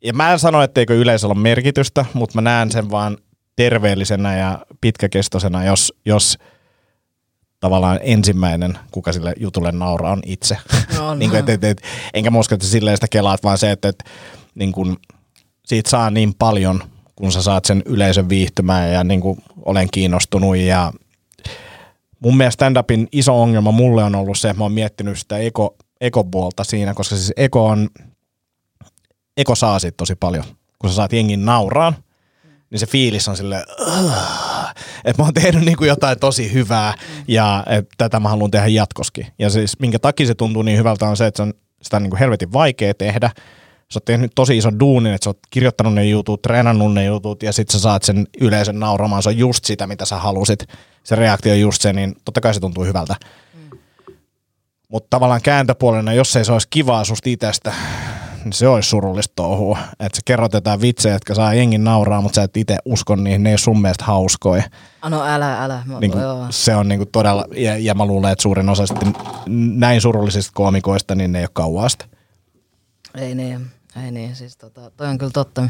ja 0.04 0.12
mä 0.12 0.32
en 0.32 0.38
sano, 0.38 0.62
etteikö 0.62 0.94
yleisöllä 0.94 1.32
ole 1.32 1.40
merkitystä, 1.40 2.04
mutta 2.14 2.34
mä 2.34 2.42
näen 2.42 2.70
sen 2.70 2.90
vaan 2.90 3.16
terveellisenä 3.56 4.36
ja 4.36 4.66
pitkäkestoisena, 4.80 5.64
jos, 5.64 5.92
jos 6.04 6.38
tavallaan 7.60 7.98
ensimmäinen, 8.02 8.78
kuka 8.90 9.12
sille 9.12 9.32
jutulle 9.36 9.72
nauraa, 9.72 10.12
on 10.12 10.22
itse. 10.26 10.56
No, 10.98 11.14
niin 11.14 11.30
kuin, 11.30 11.40
et, 11.40 11.48
et, 11.48 11.64
et, 11.64 11.82
enkä 12.14 12.30
mä 12.30 12.38
usko, 12.38 12.54
että 12.54 12.66
silleen 12.66 12.96
sitä 12.96 13.06
kelaat, 13.10 13.42
vaan 13.42 13.58
se, 13.58 13.70
että, 13.70 13.88
että 13.88 14.04
niin 14.54 14.72
kuin, 14.72 14.96
siitä 15.66 15.90
saa 15.90 16.10
niin 16.10 16.34
paljon, 16.38 16.82
kun 17.16 17.32
sä 17.32 17.42
saat 17.42 17.64
sen 17.64 17.82
yleisön 17.86 18.28
viihtymään 18.28 18.92
ja 18.92 19.04
niin 19.04 19.20
kuin, 19.20 19.38
olen 19.56 19.88
kiinnostunut 19.92 20.56
ja 20.56 20.92
mun 22.20 22.36
mielestä 22.36 22.66
stand-upin 22.66 23.08
iso 23.12 23.42
ongelma 23.42 23.72
mulle 23.72 24.04
on 24.04 24.14
ollut 24.14 24.38
se, 24.38 24.50
että 24.50 24.58
mä 24.58 24.64
oon 24.64 24.72
miettinyt 24.72 25.18
sitä 25.18 25.38
eko, 25.38 25.76
ekopuolta 26.00 26.64
siinä, 26.64 26.94
koska 26.94 27.16
siis 27.16 27.32
eko 27.36 27.66
on, 27.66 27.88
eko 29.36 29.54
saa 29.54 29.78
siitä 29.78 29.96
tosi 29.96 30.14
paljon. 30.14 30.44
Kun 30.78 30.90
sä 30.90 30.96
saat 30.96 31.12
jengin 31.12 31.44
nauraan, 31.44 31.96
niin 32.70 32.78
se 32.78 32.86
fiilis 32.86 33.28
on 33.28 33.36
silleen, 33.36 33.62
että 35.04 35.22
mä 35.22 35.24
oon 35.24 35.34
tehnyt 35.34 35.64
niin 35.64 35.76
kuin 35.76 35.88
jotain 35.88 36.18
tosi 36.18 36.52
hyvää 36.52 36.94
ja 37.28 37.64
että 37.66 37.94
tätä 37.98 38.20
mä 38.20 38.28
haluan 38.28 38.50
tehdä 38.50 38.66
jatkoskin. 38.66 39.26
Ja 39.38 39.50
siis 39.50 39.80
minkä 39.80 39.98
takia 39.98 40.26
se 40.26 40.34
tuntuu 40.34 40.62
niin 40.62 40.78
hyvältä 40.78 41.06
on 41.06 41.16
se, 41.16 41.26
että 41.26 41.36
se 41.36 41.42
on 41.42 41.54
sitä 41.82 42.00
niin 42.00 42.10
kuin 42.10 42.18
helvetin 42.18 42.52
vaikea 42.52 42.94
tehdä. 42.94 43.30
Sä 43.92 43.98
oot 43.98 44.04
tehnyt 44.04 44.32
tosi 44.34 44.56
ison 44.56 44.80
duunin, 44.80 45.14
että 45.14 45.24
sä 45.24 45.30
oot 45.30 45.38
kirjoittanut 45.50 45.94
ne 45.94 46.04
jutut, 46.04 46.42
treenannut 46.42 46.94
ne 46.94 47.04
jutut 47.04 47.42
ja 47.42 47.52
sit 47.52 47.70
sä 47.70 47.78
saat 47.78 48.02
sen 48.02 48.26
yleisön 48.40 48.80
nauramaan. 48.80 49.22
Se 49.22 49.28
on 49.28 49.38
just 49.38 49.64
sitä, 49.64 49.86
mitä 49.86 50.04
sä 50.04 50.16
halusit. 50.16 50.64
Se 51.04 51.16
reaktio 51.16 51.52
on 51.52 51.60
just 51.60 51.82
se, 51.82 51.92
niin 51.92 52.14
totta 52.24 52.40
kai 52.40 52.54
se 52.54 52.60
tuntuu 52.60 52.84
hyvältä. 52.84 53.16
Mutta 54.88 55.06
tavallaan 55.10 55.42
kääntöpuolena, 55.42 56.12
jos 56.12 56.36
ei 56.36 56.44
se 56.44 56.52
olisi 56.52 56.68
kivaa 56.70 57.04
susta 57.04 57.30
itsestä, 57.30 57.72
niin 58.44 58.52
se 58.52 58.68
olisi 58.68 58.88
surullista 58.88 59.32
touhua. 59.36 59.78
Että 60.00 60.16
sä 60.16 60.22
kerrot 60.24 60.52
jotain 60.52 60.80
vitsejä, 60.80 61.14
jotka 61.14 61.34
saa 61.34 61.54
jengin 61.54 61.84
nauraa, 61.84 62.20
mutta 62.20 62.36
sä 62.36 62.42
et 62.42 62.56
itse 62.56 62.76
usko 62.84 63.16
niihin, 63.16 63.42
ne 63.42 63.50
ei 63.50 63.52
ole 63.52 63.58
sun 63.58 63.80
mielestä 63.82 64.04
hauskoja. 64.04 64.62
Ah, 65.02 65.10
No 65.10 65.24
älä, 65.24 65.64
älä. 65.64 65.82
Mä, 65.86 66.00
Niin 66.00 66.10
kuin, 66.12 66.22
joo. 66.22 66.46
se 66.50 66.76
on 66.76 66.88
niin 66.88 66.98
kuin 66.98 67.08
todella, 67.12 67.44
ja, 67.56 67.78
ja 67.78 67.94
mä 67.94 68.06
luulen, 68.06 68.32
että 68.32 68.42
suurin 68.42 68.68
osa 68.68 68.86
sitten 68.86 69.12
näin 69.76 70.00
surullisista 70.00 70.52
koomikoista, 70.54 71.14
niin 71.14 71.32
ne 71.32 71.38
ei 71.38 71.44
ole 71.44 71.50
kauasta. 71.52 72.06
Ei 73.14 73.34
niin, 73.34 73.66
ei 74.04 74.10
niin. 74.10 74.36
Siis 74.36 74.56
tota, 74.56 74.90
toi 74.90 75.06
on 75.06 75.18
kyllä 75.18 75.32
totta. 75.32 75.68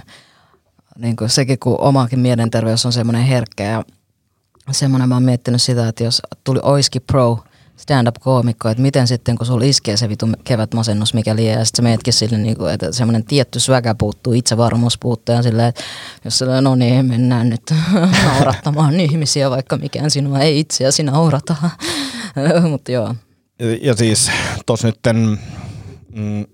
Niin 0.98 1.16
kuin 1.16 1.30
sekin, 1.30 1.58
kun 1.58 1.80
omakin 1.80 2.18
mielenterveys 2.18 2.86
on 2.86 2.92
semmoinen 2.92 3.22
herkkä 3.22 3.64
ja 3.64 3.84
semmoinen 4.70 5.08
mä 5.08 5.14
oon 5.14 5.22
miettinyt 5.22 5.62
sitä, 5.62 5.88
että 5.88 6.04
jos 6.04 6.22
tuli 6.44 6.60
oiski 6.62 7.00
pro 7.00 7.38
stand-up-koomikko, 7.76 8.68
että 8.68 8.82
miten 8.82 9.06
sitten, 9.06 9.36
kun 9.36 9.46
sulla 9.46 9.64
iskee 9.64 9.96
se 9.96 10.08
vitu 10.08 10.26
kevätmasennus, 10.44 11.14
mikä 11.14 11.36
liian, 11.36 11.58
ja 11.58 11.64
sitten 11.64 11.82
sä 11.84 11.88
meetkin 11.88 12.12
sille, 12.12 12.38
niin 12.38 12.56
kuin, 12.56 12.74
että 12.74 12.92
semmoinen 12.92 13.24
tietty 13.24 13.60
sväkä 13.60 13.94
puuttuu, 13.94 14.32
itsevarmuus 14.32 14.98
puuttuu, 14.98 15.34
ja 15.34 15.42
silleen, 15.42 15.68
että 15.68 15.82
jos 16.24 16.38
sillä 16.38 16.60
no 16.60 16.74
niin, 16.74 17.06
mennään 17.06 17.48
nyt 17.48 17.62
naurattamaan 18.24 19.00
ihmisiä, 19.00 19.50
vaikka 19.50 19.76
mikään 19.76 20.10
sinua 20.10 20.38
ei 20.38 20.60
itseäsi 20.60 21.02
naurata. 21.02 21.56
Mutta 22.70 22.92
joo, 22.92 23.14
Ja, 23.58 23.78
ja 23.82 23.94
siis 23.94 24.30
tos 24.66 24.84
nytten, 24.84 25.38
mm, 26.14 26.44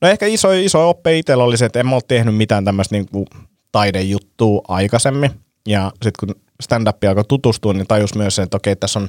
no 0.00 0.08
ehkä 0.08 0.26
iso, 0.26 0.52
iso 0.52 0.88
oppe 0.88 1.18
itsellä 1.18 1.44
oli 1.44 1.56
se, 1.56 1.64
että 1.64 1.80
en 1.80 1.86
mä 1.86 1.94
ole 1.94 2.02
tehnyt 2.08 2.36
mitään 2.36 2.64
tämmöistä 2.64 2.94
niinku 2.94 3.26
taidejuttua 3.72 4.62
aikaisemmin. 4.68 5.30
Ja 5.66 5.92
sitten 5.92 6.12
kun 6.20 6.42
stand-up 6.62 7.04
alkoi 7.08 7.24
tutustua, 7.24 7.72
niin 7.72 7.86
tajus 7.86 8.14
myös 8.14 8.36
sen, 8.36 8.42
että 8.42 8.56
okei, 8.56 8.76
tässä 8.76 8.98
on 8.98 9.08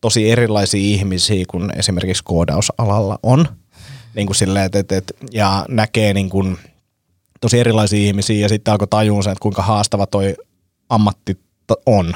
tosi 0.00 0.30
erilaisia 0.30 0.80
ihmisiä 0.80 1.44
kuin 1.48 1.78
esimerkiksi 1.78 2.24
koodausalalla 2.24 3.18
on. 3.22 3.46
Niin 4.14 4.26
kuin 4.26 4.36
silleen, 4.36 4.66
et, 4.66 4.74
et, 4.74 4.92
et, 4.92 5.12
ja 5.32 5.66
näkee 5.68 6.14
niin 6.14 6.30
kuin 6.30 6.58
tosi 7.40 7.58
erilaisia 7.58 8.06
ihmisiä 8.06 8.40
ja 8.40 8.48
sitten 8.48 8.72
alkoi 8.72 8.88
tajua 8.88 9.22
sen, 9.22 9.32
että 9.32 9.42
kuinka 9.42 9.62
haastava 9.62 10.06
toi 10.06 10.34
ammatti 10.88 11.38
on. 11.86 12.14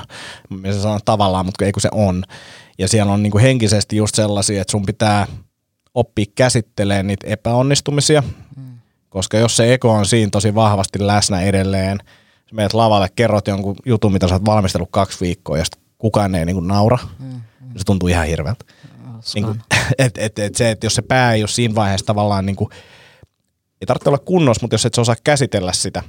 Mä 0.51 0.73
sanon 0.73 1.01
tavallaan, 1.05 1.47
mutta 1.47 1.65
ei 1.65 1.73
kun 1.73 1.81
se 1.81 1.89
on. 1.93 2.25
Ja 2.79 2.89
siellä 2.89 3.13
on 3.13 3.23
niin 3.23 3.31
kuin 3.31 3.43
henkisesti 3.43 3.97
just 3.97 4.15
sellaisia, 4.15 4.61
että 4.61 4.71
sun 4.71 4.87
pitää 4.87 5.27
oppia 5.95 6.25
käsittelemään 6.35 7.07
niitä 7.07 7.27
epäonnistumisia, 7.27 8.23
koska 9.09 9.39
jos 9.39 9.57
se 9.57 9.75
eko 9.75 9.91
on 9.91 10.07
siinä 10.07 10.31
tosi 10.31 10.55
vahvasti 10.55 11.07
läsnä 11.07 11.43
edelleen, 11.43 11.99
sä 12.51 12.55
menet 12.55 12.75
lavalle, 12.75 13.09
kerrot 13.17 13.49
jonkun 13.49 13.77
jutun, 13.87 14.13
mitä 14.13 14.29
sä 14.29 14.35
oot 14.35 14.45
valmistellut 14.45 14.89
kaksi 14.91 15.21
viikkoa, 15.21 15.59
ja 15.59 15.65
kukaan 15.99 16.35
ei 16.35 16.45
niin 16.45 16.57
kuin 16.57 16.69
naura, 16.69 16.99
mm. 17.19 17.41
Se 17.77 17.85
tuntuu 17.85 18.09
ihan 18.09 18.27
hirveältä. 18.27 18.65
Niin 19.35 19.45
kuin, 19.45 19.63
et, 19.99 20.19
et, 20.19 20.39
et 20.39 20.55
se, 20.55 20.71
että 20.71 20.87
jos 20.87 20.95
se 20.95 21.03
pää 21.03 21.33
ei 21.33 21.43
ole 21.43 21.49
siinä 21.49 21.75
vaiheessa 21.75 22.07
tavallaan, 22.07 22.47
niin 22.47 22.57
kuin, 22.57 22.71
ei 23.81 23.87
tarvitse 23.87 24.09
olla 24.09 24.19
kunnossa, 24.19 24.63
mutta 24.63 24.75
jos 24.75 24.87
et 24.87 24.95
sä 24.95 25.01
osaa 25.01 25.17
käsitellä 25.25 25.73
sitä, 25.73 26.03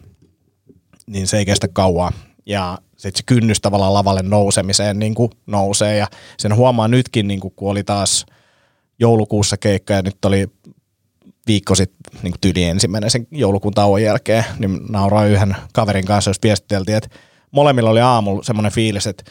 niin 1.07 1.27
se 1.27 1.37
ei 1.37 1.45
kestä 1.45 1.67
kauaa. 1.67 2.11
Ja 2.45 2.77
sitten 2.97 3.17
se 3.17 3.23
kynnys 3.25 3.61
tavallaan 3.61 3.93
lavalle 3.93 4.21
nousemiseen 4.23 4.99
niin 4.99 5.15
kuin 5.15 5.31
nousee. 5.45 5.97
Ja 5.97 6.07
sen 6.37 6.55
huomaa 6.55 6.87
nytkin, 6.87 7.27
niin 7.27 7.39
kuin, 7.39 7.53
kun 7.55 7.71
oli 7.71 7.83
taas 7.83 8.25
joulukuussa 8.99 9.57
keikka 9.57 9.93
ja 9.93 10.01
nyt 10.01 10.25
oli 10.25 10.47
viikko 11.47 11.75
sitten 11.75 12.23
niin 12.23 12.33
tyyli 12.41 12.63
ensimmäinen 12.63 13.09
sen 13.09 13.27
joulukuun 13.31 13.73
tauon 13.73 14.01
jälkeen, 14.01 14.45
niin 14.59 14.79
nauroin 14.89 15.31
yhden 15.31 15.55
kaverin 15.73 16.05
kanssa, 16.05 16.29
jos 16.29 16.39
viestiteltiin, 16.43 16.97
että 16.97 17.09
molemmilla 17.51 17.89
oli 17.89 18.01
aamulla 18.01 18.43
semmoinen 18.43 18.71
fiilis, 18.71 19.07
että, 19.07 19.23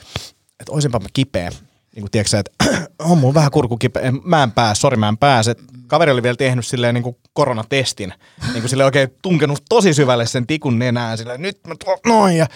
että 0.60 0.72
olisinpa 0.72 0.98
mä 0.98 1.08
kipeä. 1.12 1.50
Niin 1.94 2.02
kuin 2.02 2.10
tiedätkö, 2.10 2.38
että 2.38 2.50
on 3.10 3.18
mulla 3.18 3.34
vähän 3.34 3.50
kurku 3.50 3.76
kipeä, 3.76 4.12
mä 4.24 4.42
en 4.42 4.52
pääse, 4.52 4.80
sori 4.80 4.96
mä 4.96 5.08
en 5.08 5.18
pääse. 5.18 5.54
Kaveri 5.86 6.12
oli 6.12 6.22
vielä 6.22 6.36
tehnyt 6.36 6.66
silleen 6.66 6.94
niin 6.94 7.02
kuin 7.02 7.16
koronatestin, 7.32 8.12
niin 8.52 8.62
kuin 8.62 8.68
sille 8.68 8.84
oikein 8.84 9.08
tunkenut 9.22 9.62
tosi 9.68 9.94
syvälle 9.94 10.26
sen 10.26 10.46
tikun 10.46 10.78
nenään, 10.78 11.18
silleen 11.18 11.42
nyt 11.42 11.58
mä 11.66 11.74
tuon 11.84 11.98
noin 12.06 12.36
ja 12.36 12.46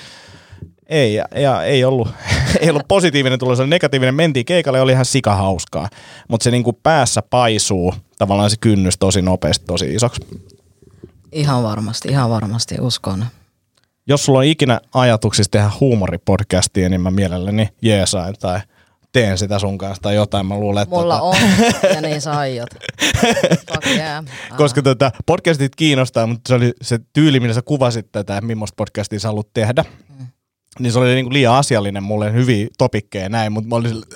ei, 0.88 1.14
ja, 1.14 1.24
ja 1.34 1.62
ei, 1.62 1.84
ollut, 1.84 2.08
ei 2.60 2.70
ollut 2.70 2.88
positiivinen 2.88 3.38
tulos, 3.38 3.58
se 3.58 3.62
oli 3.62 3.70
negatiivinen. 3.70 4.14
Mentiin 4.14 4.46
keikalle, 4.46 4.80
oli 4.80 4.92
ihan 4.92 5.04
sika 5.04 5.34
hauskaa. 5.34 5.88
Mutta 6.28 6.44
se 6.44 6.50
niinku 6.50 6.72
päässä 6.72 7.22
paisuu 7.22 7.94
tavallaan 8.18 8.50
se 8.50 8.56
kynnys 8.60 8.98
tosi 8.98 9.22
nopeasti, 9.22 9.64
tosi 9.66 9.94
isoksi. 9.94 10.20
ihan 11.32 11.62
varmasti, 11.62 12.08
ihan 12.08 12.30
varmasti 12.30 12.74
uskon. 12.80 13.26
Jos 14.06 14.24
sulla 14.24 14.38
on 14.38 14.44
ikinä 14.44 14.80
ajatuksissa 14.94 15.50
tehdä 15.50 15.70
huumoripodcastia, 15.80 16.88
niin 16.88 17.00
mä 17.00 17.10
mielelläni 17.10 17.68
jeesain 17.82 18.34
tai 18.40 18.60
teen 19.20 19.38
sitä 19.38 19.58
sun 19.58 19.78
kanssa 19.78 20.02
tai 20.02 20.14
jotain. 20.14 20.46
Mä 20.46 20.54
luulen, 20.54 20.82
että 20.82 20.94
Mulla 20.94 21.18
tota, 21.18 21.24
on, 21.24 21.36
ja 21.94 22.00
niin 22.08 22.20
sä 22.20 22.32
aiot. 22.32 22.70
Yeah. 23.86 24.24
koska 24.56 24.82
tota, 24.82 25.10
podcastit 25.26 25.76
kiinnostaa, 25.76 26.26
mutta 26.26 26.48
se 26.48 26.54
oli 26.54 26.72
se 26.82 26.98
tyyli, 27.12 27.40
millä 27.40 27.54
sä 27.54 27.62
kuvasit 27.62 28.12
tätä, 28.12 28.36
että 28.36 28.46
millaista 28.46 28.74
podcastia 28.76 29.20
sä 29.20 29.28
haluat 29.28 29.48
tehdä. 29.54 29.84
Mm. 30.18 30.26
Niin 30.78 30.92
se 30.92 30.98
oli 30.98 31.14
niinku 31.14 31.32
liian 31.32 31.54
asiallinen 31.54 32.02
mulle, 32.02 32.32
hyviä 32.32 32.66
topikkeja 32.78 33.24
ja 33.24 33.28
näin, 33.28 33.52
mutta 33.52 33.68
mä 33.68 33.76
olin 33.76 33.88
sille, 33.88 34.06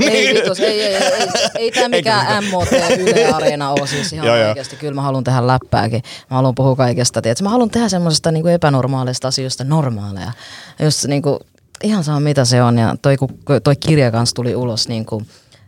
Ei 0.00 0.34
vitus, 0.34 0.60
ei, 0.60 0.82
ei, 0.82 0.94
ei, 0.94 1.02
ei, 1.04 1.28
ei 1.54 1.70
tämä 1.70 1.88
mikään 1.88 2.44
MOT 2.44 2.68
Yle 2.98 3.26
Areena 3.32 3.70
ole 3.70 3.86
siis 3.86 4.12
ihan 4.12 4.26
Joo, 4.26 4.36
joo. 4.36 4.48
oikeasti. 4.48 4.76
Kyllä 4.76 4.94
mä 4.94 5.02
haluan 5.02 5.24
tehdä 5.24 5.46
läppääkin. 5.46 6.02
Mä 6.30 6.36
haluan 6.36 6.54
puhua 6.54 6.76
kaikesta. 6.76 7.22
Tiedätkö? 7.22 7.44
Mä 7.44 7.50
haluan 7.50 7.70
tehdä 7.70 7.88
semmoisesta 7.88 8.30
niinku 8.30 8.48
epänormaalista 8.48 9.28
asioista 9.28 9.64
normaaleja. 9.64 10.32
Just 10.80 11.04
niinku, 11.04 11.40
ihan 11.82 12.04
saa 12.04 12.20
mitä 12.20 12.44
se 12.44 12.62
on. 12.62 12.78
Ja 12.78 12.94
toi, 13.02 13.16
kun 13.16 13.28
toi 13.64 13.76
kirja 13.76 14.10
kanssa 14.10 14.34
tuli 14.34 14.56
ulos, 14.56 14.88
niinku, 14.88 15.22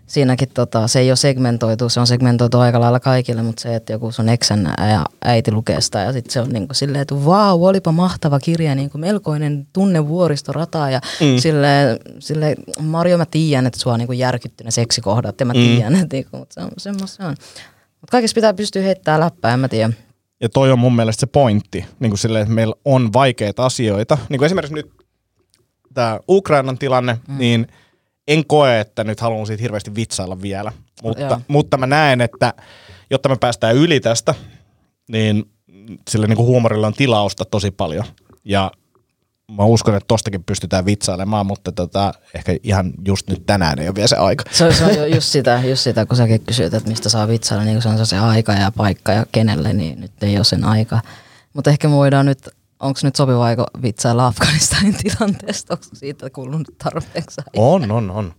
siinäkin 0.07 0.48
tota, 0.54 0.88
se 0.88 1.00
ei 1.00 1.11
ole 1.11 1.16
segmentoitu, 1.16 1.88
se 1.88 2.00
on 2.00 2.07
segmentoitu 2.07 2.59
aika 2.59 2.80
lailla 2.80 3.00
kaikille, 3.00 3.42
mutta 3.42 3.62
se, 3.62 3.74
että 3.74 3.92
joku 3.92 4.12
sun 4.12 4.28
eksän 4.28 4.74
ja 4.78 5.04
äiti 5.24 5.52
lukee 5.52 5.80
sitä 5.80 5.98
ja 5.98 6.12
sitten 6.12 6.32
se 6.32 6.40
on 6.40 6.48
niinku 6.48 6.74
silleen, 6.74 7.02
että 7.02 7.24
vau, 7.24 7.64
olipa 7.66 7.92
mahtava 7.92 8.40
kirja, 8.40 8.74
niinku 8.74 8.98
melkoinen 8.98 9.66
tunne 9.72 10.09
vuoristorata 10.09 10.90
ja 10.90 11.00
mm. 11.20 11.38
silleen, 11.38 11.98
silleen, 12.18 12.57
Mario 12.80 13.18
mä 13.18 13.26
tiedän, 13.26 13.66
että 13.66 13.80
sua 13.80 13.92
on 13.92 13.98
niinku 13.98 14.12
järkytty 14.12 14.64
ne 14.64 14.70
seksikohdat 14.70 15.40
ja 15.40 15.46
mä 15.46 15.52
tiedän, 15.52 15.92
mm. 15.92 16.02
että 16.02 16.16
niinku, 16.16 16.36
mutta 16.36 16.54
se 16.54 16.61
on 16.61 16.70
semmoista 16.78 17.16
se 17.16 17.28
on. 17.28 17.36
Mutta 18.00 18.11
kaikessa 18.11 18.34
pitää 18.34 18.54
pystyä 18.54 18.82
heittämään 18.82 19.20
läppää, 19.20 19.54
en 19.54 19.61
mä 19.61 19.68
tiedä. 19.68 19.92
Ja 20.40 20.48
toi 20.48 20.72
on 20.72 20.78
mun 20.78 20.96
mielestä 20.96 21.20
se 21.20 21.26
pointti, 21.26 21.84
niin 22.00 22.11
kuin 22.11 22.18
silleen, 22.18 22.42
että 22.42 22.54
meillä 22.54 22.74
on 22.84 23.12
vaikeita 23.12 23.66
asioita. 23.66 24.18
Niin 24.28 24.38
kuin 24.38 24.46
esimerkiksi 24.46 24.74
nyt 24.74 24.90
tämä 25.97 26.20
Ukrainan 26.28 26.78
tilanne, 26.78 27.18
mm. 27.28 27.38
niin 27.38 27.66
en 28.28 28.47
koe, 28.47 28.80
että 28.80 29.05
nyt 29.05 29.20
haluan 29.20 29.47
siitä 29.47 29.62
hirveästi 29.62 29.94
vitsailla 29.94 30.42
vielä. 30.42 30.72
Mutta, 31.03 31.22
Joo. 31.22 31.40
mutta 31.49 31.76
mä 31.76 31.86
näen, 31.86 32.20
että 32.20 32.55
jotta 33.11 33.28
me 33.28 33.36
päästään 33.36 33.76
yli 33.76 34.01
tästä, 34.01 34.34
niin 35.09 35.51
sille 36.11 36.26
niin 36.26 36.36
kuin 36.36 36.47
huumorilla 36.47 36.86
on 36.86 36.94
tilausta 36.94 37.44
tosi 37.44 37.70
paljon. 37.70 38.05
Ja 38.44 38.70
mä 39.57 39.64
uskon, 39.64 39.94
että 39.94 40.09
tostakin 40.09 40.44
pystytään 40.44 40.86
vitsailemaan, 40.86 41.47
mutta 41.47 41.72
tota, 41.72 42.14
ehkä 42.34 42.57
ihan 42.62 42.92
just 43.07 43.28
nyt 43.28 43.47
tänään 43.47 43.78
ei 43.78 43.88
ole 43.88 43.94
vielä 43.94 44.09
se 44.09 44.16
aika. 44.16 44.44
Se 44.51 44.64
on, 44.64 44.74
se 44.74 44.84
on 44.84 44.97
ju- 44.97 45.14
just 45.14 45.26
sitä, 45.26 45.62
just 45.68 45.82
sitä, 45.82 46.07
kun 46.07 46.16
säkin 46.16 46.40
kysyt, 46.40 46.74
että 46.74 46.88
mistä 46.88 47.09
saa 47.09 47.28
vitsailla, 47.28 47.64
niin 47.64 47.74
kun 47.74 47.82
se 47.82 47.88
on 47.88 48.07
se 48.07 48.18
aika 48.18 48.53
ja 48.53 48.72
paikka 48.76 49.12
ja 49.12 49.26
kenelle, 49.32 49.72
niin 49.72 50.01
nyt 50.01 50.22
ei 50.22 50.36
ole 50.36 50.44
sen 50.44 50.64
aika. 50.64 51.01
Mutta 51.53 51.70
ehkä 51.70 51.88
me 51.88 51.94
voidaan 51.94 52.26
nyt 52.26 52.49
onko 52.81 53.01
nyt 53.03 53.16
sopiva 53.16 53.45
aika 53.45 53.66
vitsailla 53.83 54.27
Afganistanin 54.27 54.97
tilanteesta? 55.03 55.74
Onko 55.74 55.85
siitä 55.93 56.31
kuulunut 56.31 56.68
tarpeeksi? 56.85 57.41
On, 57.57 57.91
on, 57.91 58.11
on. 58.11 58.33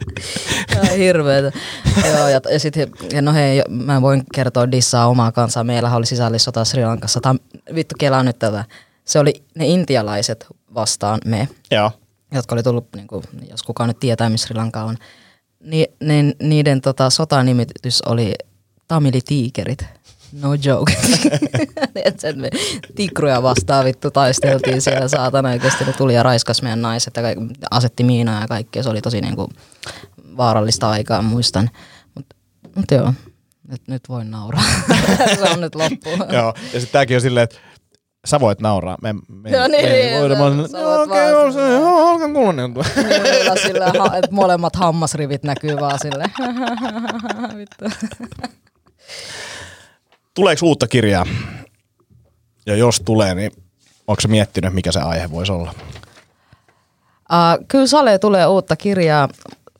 Hirveetä. 0.98 1.58
Joo, 2.04 2.28
ja, 2.28 2.40
ja 2.52 2.60
sitten, 2.60 2.92
ja 3.12 3.22
no 3.22 3.32
hei, 3.32 3.62
mä 3.68 4.02
voin 4.02 4.22
kertoa 4.34 4.70
dissaa 4.70 5.06
omaa 5.06 5.32
kansaa. 5.32 5.64
Meillä 5.64 5.96
oli 5.96 6.06
sisällissota 6.06 6.64
Sri 6.64 6.84
Lankassa. 6.84 7.20
Tam, 7.20 7.38
vittu, 7.74 7.94
kelaa 7.98 8.22
nyt 8.22 8.38
tätä. 8.38 8.64
Se 9.04 9.18
oli 9.18 9.44
ne 9.54 9.66
intialaiset 9.66 10.46
vastaan 10.74 11.20
me, 11.24 11.48
Joo. 11.70 11.90
jotka 12.32 12.54
oli 12.54 12.62
tullut, 12.62 12.88
niin 12.96 13.06
kuin, 13.06 13.24
jos 13.50 13.62
kukaan 13.62 13.88
nyt 13.88 14.00
tietää, 14.00 14.30
missä 14.30 14.46
Sri 14.46 14.56
Lanka 14.56 14.82
on. 14.82 14.96
Ni, 15.60 15.86
ne, 16.00 16.34
niiden 16.42 16.80
tota, 16.80 17.10
sotanimitys 17.10 18.02
oli 18.02 18.34
Tamili-tiikerit. 18.88 19.84
No 20.32 20.54
joke. 20.54 20.92
Me 22.36 22.50
tikruja 22.94 23.42
vastaan 23.42 23.84
vittu 23.84 24.10
taisteltiin 24.10 24.82
siellä 24.82 25.08
saatana 25.08 25.48
oikeasti. 25.48 25.84
Ne 25.84 25.92
tuli 25.92 26.14
ja 26.14 26.22
raiskas 26.22 26.62
meidän 26.62 26.82
naiset 26.82 27.16
ja 27.16 27.22
asetti 27.70 28.04
miinoja 28.04 28.40
ja 28.40 28.48
kaikkea. 28.48 28.82
Se 28.82 28.88
oli 28.88 29.00
tosi 29.00 29.20
niinku 29.20 29.48
vaarallista 30.36 30.90
aikaa, 30.90 31.22
muistan. 31.22 31.70
Mutta 32.14 32.36
mut 32.76 32.90
joo, 32.90 33.14
nyt, 33.68 33.82
nyt 33.88 34.08
voin 34.08 34.30
nauraa. 34.30 34.62
se 35.38 35.50
on 35.52 35.60
nyt 35.60 35.74
loppu. 35.74 36.10
Joo. 36.32 36.54
Ja 36.72 36.80
sitten 36.80 36.92
tämäkin 36.92 37.16
on 37.16 37.20
silleen, 37.20 37.44
että 37.44 37.56
sä 38.26 38.40
voit 38.40 38.60
nauraa. 38.60 38.96
Me, 39.02 39.12
me, 39.28 39.50
Joo, 39.50 39.68
niin, 39.68 39.84
me 39.84 39.92
niin, 39.92 40.20
voida, 40.20 40.34
sä- 40.34 40.40
mä 40.40 40.46
olen, 40.46 40.68
sä 40.68 40.78
joo, 40.78 40.98
voit 40.98 41.10
okei, 41.10 41.34
on 41.34 41.52
se, 41.52 41.76
alkan 41.84 42.32
kuulonen. 42.32 42.74
Sillä, 43.62 43.92
ha, 43.98 44.16
että 44.16 44.30
molemmat 44.30 44.76
hammasrivit 44.76 45.42
näkyy 45.42 45.80
vaan 45.80 45.98
sille. 45.98 46.24
Vittu. 47.56 47.84
Tuleeko 50.38 50.66
uutta 50.66 50.86
kirjaa? 50.86 51.26
Ja 52.66 52.76
jos 52.76 53.02
tulee, 53.04 53.34
niin 53.34 53.50
onko 54.06 54.20
se 54.20 54.28
miettinyt, 54.28 54.74
mikä 54.74 54.92
se 54.92 55.00
aihe 55.00 55.30
voisi 55.30 55.52
olla? 55.52 55.74
Uh, 57.32 57.66
kyllä 57.68 57.86
Sale 57.86 58.18
tulee 58.18 58.46
uutta 58.46 58.76
kirjaa. 58.76 59.28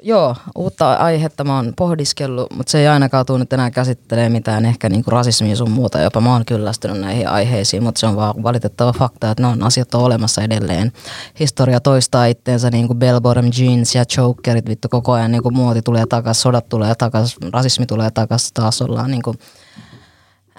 Joo, 0.02 0.36
uutta 0.54 0.94
aihetta 0.94 1.44
mä 1.44 1.56
oon 1.56 1.72
pohdiskellut, 1.76 2.50
mutta 2.56 2.70
se 2.70 2.78
ei 2.78 2.88
ainakaan 2.88 3.26
tule 3.26 3.38
nyt 3.38 3.52
enää 3.52 3.70
käsittelee 3.70 4.28
mitään 4.28 4.64
ehkä 4.64 4.88
niinku 4.88 5.10
rasismia 5.10 5.56
sun 5.56 5.70
muuta. 5.70 6.00
Jopa 6.00 6.20
mä 6.20 6.32
oon 6.32 6.44
kyllästynyt 6.44 7.00
näihin 7.00 7.28
aiheisiin, 7.28 7.82
mutta 7.82 7.98
se 7.98 8.06
on 8.06 8.16
vaan 8.16 8.42
valitettava 8.42 8.92
fakta, 8.92 9.30
että 9.30 9.42
ne 9.42 9.46
on 9.46 9.62
asiat 9.62 9.94
on 9.94 10.02
olemassa 10.02 10.42
edelleen. 10.42 10.92
Historia 11.40 11.80
toistaa 11.80 12.26
itteensä 12.26 12.70
niin 12.70 12.86
kuin 12.86 12.98
bell 12.98 13.20
jeans 13.58 13.94
ja 13.94 14.04
chokerit, 14.04 14.68
vittu 14.68 14.88
koko 14.88 15.12
ajan 15.12 15.32
niin 15.32 15.42
kuin 15.42 15.54
muoti 15.54 15.82
tulee 15.82 16.06
takas, 16.06 16.42
sodat 16.42 16.68
tulee 16.68 16.94
takas, 16.94 17.36
rasismi 17.52 17.86
tulee 17.86 18.10
takas, 18.10 18.52
taas 18.52 18.82
ollaan 18.82 19.10
niin 19.10 19.22
kuin 19.22 19.38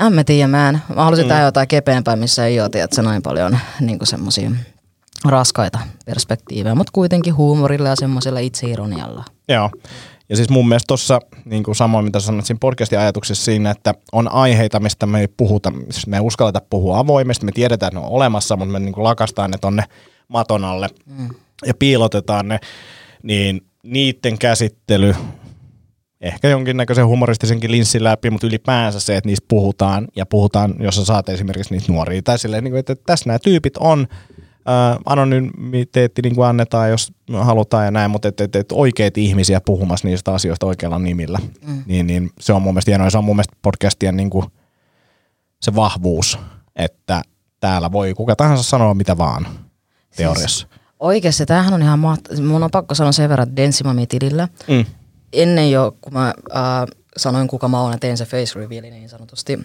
en 0.08 0.14
mä 0.14 0.24
tiedä, 0.24 0.48
mä, 0.48 0.70
en. 0.70 0.82
mä 0.96 1.04
haluaisin 1.04 1.26
mm. 1.26 1.30
tehdä 1.30 1.44
jotain 1.44 1.68
kepeämpää, 1.68 2.16
missä 2.16 2.46
ei 2.46 2.60
ole, 2.60 2.70
tiedätkö, 2.70 3.02
noin 3.02 3.22
paljon 3.22 3.60
niin 3.80 4.00
semmoisia 4.04 4.52
raskaita 5.26 5.80
perspektiivejä, 6.06 6.76
mutta 6.76 6.92
kuitenkin 6.94 7.36
huumorilla 7.36 7.90
ja 7.90 7.96
semmoisella 7.96 8.40
itseironialla. 8.40 9.26
Joo. 9.48 9.70
Ja 10.30 10.36
siis 10.36 10.50
mun 10.50 10.68
mielestä 10.68 10.88
tuossa, 10.88 11.20
niin 11.46 11.64
kuin 11.64 11.76
samoin 11.76 12.06
mitä 12.06 12.20
sanoit 12.20 12.46
siinä 12.46 12.58
podcastin 12.62 13.00
ajatuksessa 13.00 13.46
siinä, 13.46 13.72
että 13.72 13.94
on 14.12 14.32
aiheita, 14.32 14.80
mistä 14.80 15.06
me 15.06 15.20
ei 15.20 15.28
puhuta, 15.28 15.72
siis 15.90 16.08
me 16.08 16.18
ei 16.18 16.22
uskalleta 16.22 16.62
puhua 16.70 17.00
avoimesti, 17.00 17.46
me 17.46 17.52
tiedetään, 17.52 17.88
että 17.88 18.00
ne 18.00 18.06
on 18.06 18.12
olemassa, 18.12 18.56
mutta 18.56 18.72
me 18.72 18.80
niin 18.80 18.94
kuin 18.94 19.04
lakastaan 19.04 19.52
ne 19.52 19.58
tonne 19.58 19.84
maton 20.28 20.66
alle 20.66 20.88
mm. 21.06 21.30
ja 21.66 21.74
piilotetaan 21.74 22.48
ne, 22.48 22.60
niin 23.24 23.62
niiden 23.84 24.38
käsittely, 24.38 25.16
ehkä 26.22 26.50
jonkinnäköisen 26.50 27.08
humoristisenkin 27.08 27.72
linssin 27.72 28.04
läpi, 28.04 28.30
mutta 28.30 28.48
ylipäänsä 28.48 29.00
se, 29.00 29.18
että 29.18 29.28
niistä 29.28 29.46
puhutaan 29.48 30.08
ja 30.16 30.26
puhutaan, 30.26 30.76
jos 30.80 30.96
sä 30.96 31.06
saat 31.06 31.30
esimerkiksi 31.30 31.74
niitä 31.74 31.92
nuoria, 31.92 32.22
tai 32.22 32.40
silleen, 32.40 32.64
niin 32.64 32.72
kuin, 32.72 32.80
että 32.80 32.96
tässä 32.96 33.30
nämä 33.30 33.40
tyypit 33.40 33.78
on, 33.78 34.08
Äh, 34.70 35.00
anonymiteetti 35.06 36.22
niin 36.22 36.36
kuin 36.36 36.48
annetaan, 36.48 36.90
jos 36.90 37.14
halutaan 37.34 37.86
ja 37.86 37.92
näin, 37.92 38.12
mutta 38.12 38.28
et, 38.28 38.42
et, 38.42 38.56
et 38.56 38.72
oikeat 38.72 39.18
ihmisiä 39.18 39.62
puhumassa 39.62 40.08
niistä 40.08 40.34
asioista 40.34 40.66
oikealla 40.66 41.00
nimillä, 41.00 41.40
mm. 41.68 41.84
niin, 41.86 42.08
niin 42.08 42.30
se 42.40 42.54
on 42.54 42.62
mun 42.62 42.74
mielestä 42.74 42.92
hienoa. 42.92 43.08
Ja 43.08 43.12
se 43.12 43.18
on 43.18 43.24
mun 43.24 43.36
mielestä 43.36 43.58
podcastien 43.62 44.18
niin 44.18 44.30
kuin 44.30 44.46
se 45.62 45.76
vahvuus, 45.76 46.40
että 46.76 47.22
täällä 47.60 47.92
voi 47.92 48.14
kuka 48.14 48.36
tahansa 48.36 48.64
sanoa 48.64 48.94
mitä 48.94 49.18
vaan 49.18 49.48
teoriassa. 50.16 50.68
Siis, 50.68 50.80
Oikeasti, 51.00 51.46
tämähän 51.46 51.74
on 51.74 51.82
ihan 51.82 52.00
mahtavaa. 52.00 52.44
Mun 52.44 52.64
on 52.64 52.72
pakko 52.72 52.96
sanoa 52.96 53.12
sen 53.12 53.30
verran, 53.30 53.48
että 53.48 53.62
Densimami-tilillä, 53.62 54.48
mm. 54.68 54.86
Ennen 55.34 55.72
jo, 55.72 55.96
kun 56.02 56.14
mä 56.14 56.34
äh, 56.56 56.88
sanoin 57.18 57.48
kuka 57.48 57.68
mä 57.68 57.82
oon 57.82 57.92
ja 57.92 57.98
tein 57.98 58.18
se 58.18 58.26
face 58.26 58.60
revealin 58.60 58.94
niin 58.94 59.10
sanotusti, 59.10 59.60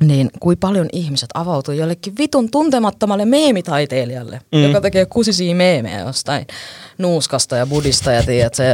niin 0.00 0.30
kuin 0.40 0.58
paljon 0.58 0.86
ihmiset 0.92 1.28
avautuu 1.34 1.74
jollekin 1.74 2.14
vitun 2.18 2.50
tuntemattomalle 2.50 3.24
meemitaiteilijalle, 3.24 4.40
mm. 4.52 4.62
joka 4.62 4.80
tekee 4.80 5.06
kusisia 5.06 5.54
meemejä 5.54 6.00
jostain 6.00 6.46
nuuskasta 6.98 7.56
ja 7.56 7.66
budista 7.66 8.12
ja 8.12 8.22
tiedät, 8.22 8.54
se 8.54 8.64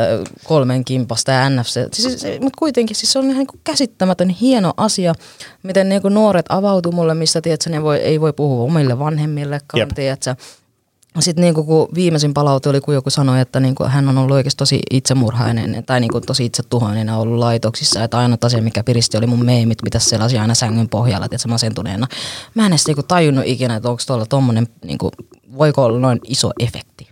kolmen 0.45 0.85
kimpasta 0.85 1.33
ja 1.33 1.51
NFC. 1.51 1.89
Siis, 1.93 2.21
se, 2.21 2.39
mutta 2.41 2.59
kuitenkin 2.59 2.97
siis 2.97 3.13
se 3.13 3.19
on 3.19 3.25
ihan 3.25 3.37
niin 3.37 3.47
kuin 3.47 3.61
käsittämätön 3.65 4.29
hieno 4.29 4.75
asia, 4.77 5.15
miten 5.63 5.89
niin 5.89 6.03
nuoret 6.11 6.47
avautuu 6.49 6.93
mulle, 6.93 7.15
mistä 7.15 7.41
tiedät, 7.41 7.67
ne 7.69 7.83
voi, 7.83 7.97
ei 7.97 8.21
voi 8.21 8.33
puhua 8.33 8.65
omille 8.65 8.99
vanhemmillekaan, 8.99 9.89
tiedät, 9.95 10.23
sitten 11.23 11.43
niinku, 11.43 11.65
kun 11.65 11.89
viimeisin 11.95 12.35
palaute 12.35 12.69
oli, 12.69 12.81
kun 12.81 12.95
joku 12.95 13.11
sanoi, 13.11 13.41
että 13.41 13.61
niinku, 13.61 13.85
hän 13.85 14.09
on 14.09 14.19
ollut 14.19 14.35
oikeasti 14.35 14.59
tosi 14.59 14.81
itsemurhainen 14.91 15.85
tai 15.87 16.01
niinku, 16.01 16.21
tosi 16.21 16.45
itsetuhoinen 16.45 17.07
ja 17.07 17.17
ollut 17.17 17.39
laitoksissa. 17.39 18.05
Että 18.05 18.19
ainut 18.19 18.45
asia, 18.45 18.63
mikä 18.63 18.85
piristi, 18.85 19.17
oli 19.17 19.27
mun 19.27 19.45
meemit, 19.45 19.83
mitä 19.83 19.99
sellaisia 19.99 20.43
aina 20.43 20.55
sängyn 20.55 20.89
pohjalla, 20.89 21.29
että 21.31 21.49
masentuneena. 21.49 22.07
Mä 22.55 22.67
en 22.67 22.73
edes 22.73 22.87
niinku, 22.87 23.03
tajunnut 23.03 23.45
ikinä, 23.47 23.77
että 23.77 23.89
onko 23.89 24.03
tuolla 24.07 24.27
tommonen, 24.27 24.67
niinku, 24.85 25.11
voiko 25.59 25.85
olla 25.85 25.99
noin 25.99 26.21
iso 26.29 26.51
efekti. 26.59 27.09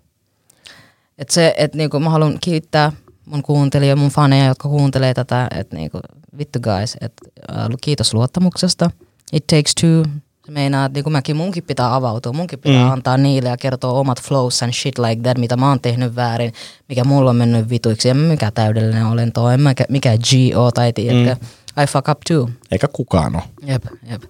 Et 1.18 1.30
se, 1.30 1.54
että 1.56 1.76
niinku, 1.76 2.00
mä 2.00 2.10
haluan 2.10 2.38
kiittää 2.40 2.92
mun 3.26 3.42
kuuntelijoita, 3.42 4.00
mun 4.00 4.10
faneja, 4.10 4.46
jotka 4.46 4.68
kuuntelee 4.68 5.14
tätä, 5.14 5.48
että 5.58 5.76
niinku, 5.76 6.00
vittu 6.38 6.58
guys, 6.60 6.96
että 7.00 7.22
äh, 7.50 7.66
kiitos 7.80 8.14
luottamuksesta. 8.14 8.90
It 9.32 9.46
takes 9.46 9.74
two. 9.80 10.04
Se 10.46 10.52
meinaa, 10.52 10.86
että 10.86 10.96
niinku 10.96 11.10
mäkin, 11.10 11.36
munkin 11.36 11.64
pitää 11.64 11.94
avautua, 11.94 12.32
munkin 12.32 12.58
pitää 12.58 12.84
mm. 12.84 12.90
antaa 12.90 13.16
niille 13.16 13.48
ja 13.48 13.56
kertoa 13.56 13.92
omat 13.92 14.22
flows 14.22 14.62
and 14.62 14.72
shit 14.72 14.98
like 14.98 15.22
that, 15.22 15.38
mitä 15.38 15.56
mä 15.56 15.68
oon 15.68 15.80
tehnyt 15.80 16.16
väärin, 16.16 16.52
mikä 16.88 17.04
mulla 17.04 17.30
on 17.30 17.36
mennyt 17.36 17.70
vituiksi, 17.70 18.08
en 18.08 18.16
mikä 18.16 18.50
täydellinen 18.50 19.06
olento, 19.06 19.50
en 19.50 19.60
mä 19.60 19.74
mikä 19.88 20.10
GO 20.16 20.70
tai 20.70 20.92
tiedätkö, 20.92 21.36
mm. 21.40 21.82
I 21.82 21.86
fuck 21.86 22.08
up 22.08 22.18
too. 22.28 22.48
Eikä 22.70 22.88
kukaan 22.92 23.36
ole. 23.36 23.42
Jep, 23.66 23.84
jep. 24.10 24.22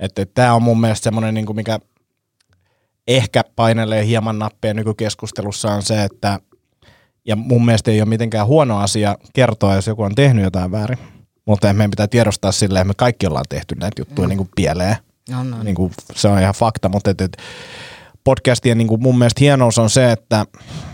Että 0.00 0.22
et, 0.22 0.34
tämä 0.34 0.54
on 0.54 0.62
mun 0.62 0.80
mielestä 0.80 1.04
semmoinen, 1.04 1.34
niin 1.34 1.56
mikä 1.56 1.78
ehkä 3.08 3.44
painelee 3.56 4.06
hieman 4.06 4.38
nappia 4.38 4.74
nykykeskustelussa 4.74 5.72
on 5.72 5.82
se, 5.82 6.04
että 6.04 6.40
ja 7.24 7.36
mun 7.36 7.64
mielestä 7.64 7.90
ei 7.90 8.00
ole 8.00 8.08
mitenkään 8.08 8.46
huono 8.46 8.78
asia 8.78 9.16
kertoa, 9.32 9.74
jos 9.74 9.86
joku 9.86 10.02
on 10.02 10.14
tehnyt 10.14 10.44
jotain 10.44 10.72
väärin. 10.72 10.98
Mutta 11.44 11.72
meidän 11.72 11.90
pitää 11.90 12.06
tiedostaa 12.06 12.52
silleen, 12.52 12.80
että 12.80 12.88
me 12.88 12.94
kaikki 12.94 13.26
ollaan 13.26 13.44
tehty 13.48 13.74
näitä 13.74 14.00
juttuja 14.00 14.26
mm. 14.26 14.28
niin 14.28 14.36
kuin 14.36 14.50
pieleen. 14.56 14.96
No, 15.30 15.44
no. 15.44 15.62
Niin 15.62 15.74
kuin, 15.74 15.92
se 16.14 16.28
on 16.28 16.38
ihan 16.38 16.54
fakta, 16.54 16.88
mutta 16.88 17.10
et, 17.10 17.20
et, 17.20 17.36
podcastien 18.24 18.78
niin 18.78 18.88
kuin 18.88 19.02
mun 19.02 19.18
mielestä 19.18 19.40
hienous 19.40 19.78
on 19.78 19.90
se, 19.90 20.12
että 20.12 20.46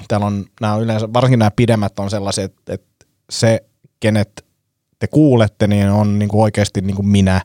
täällä 0.08 0.26
on 0.26 0.44
nämä 0.60 0.76
yleensä, 0.76 1.12
varsinkin 1.12 1.38
nämä 1.38 1.50
pidemmät 1.50 1.98
on 1.98 2.10
sellaisia, 2.10 2.44
että, 2.44 2.74
että 2.74 3.06
se, 3.30 3.64
kenet 4.00 4.44
te 4.98 5.06
kuulette, 5.06 5.66
niin 5.66 5.88
on 5.88 6.18
niin 6.18 6.28
kuin 6.28 6.42
oikeasti 6.42 6.80
niin 6.80 6.96
kuin 6.96 7.08
minä. 7.08 7.40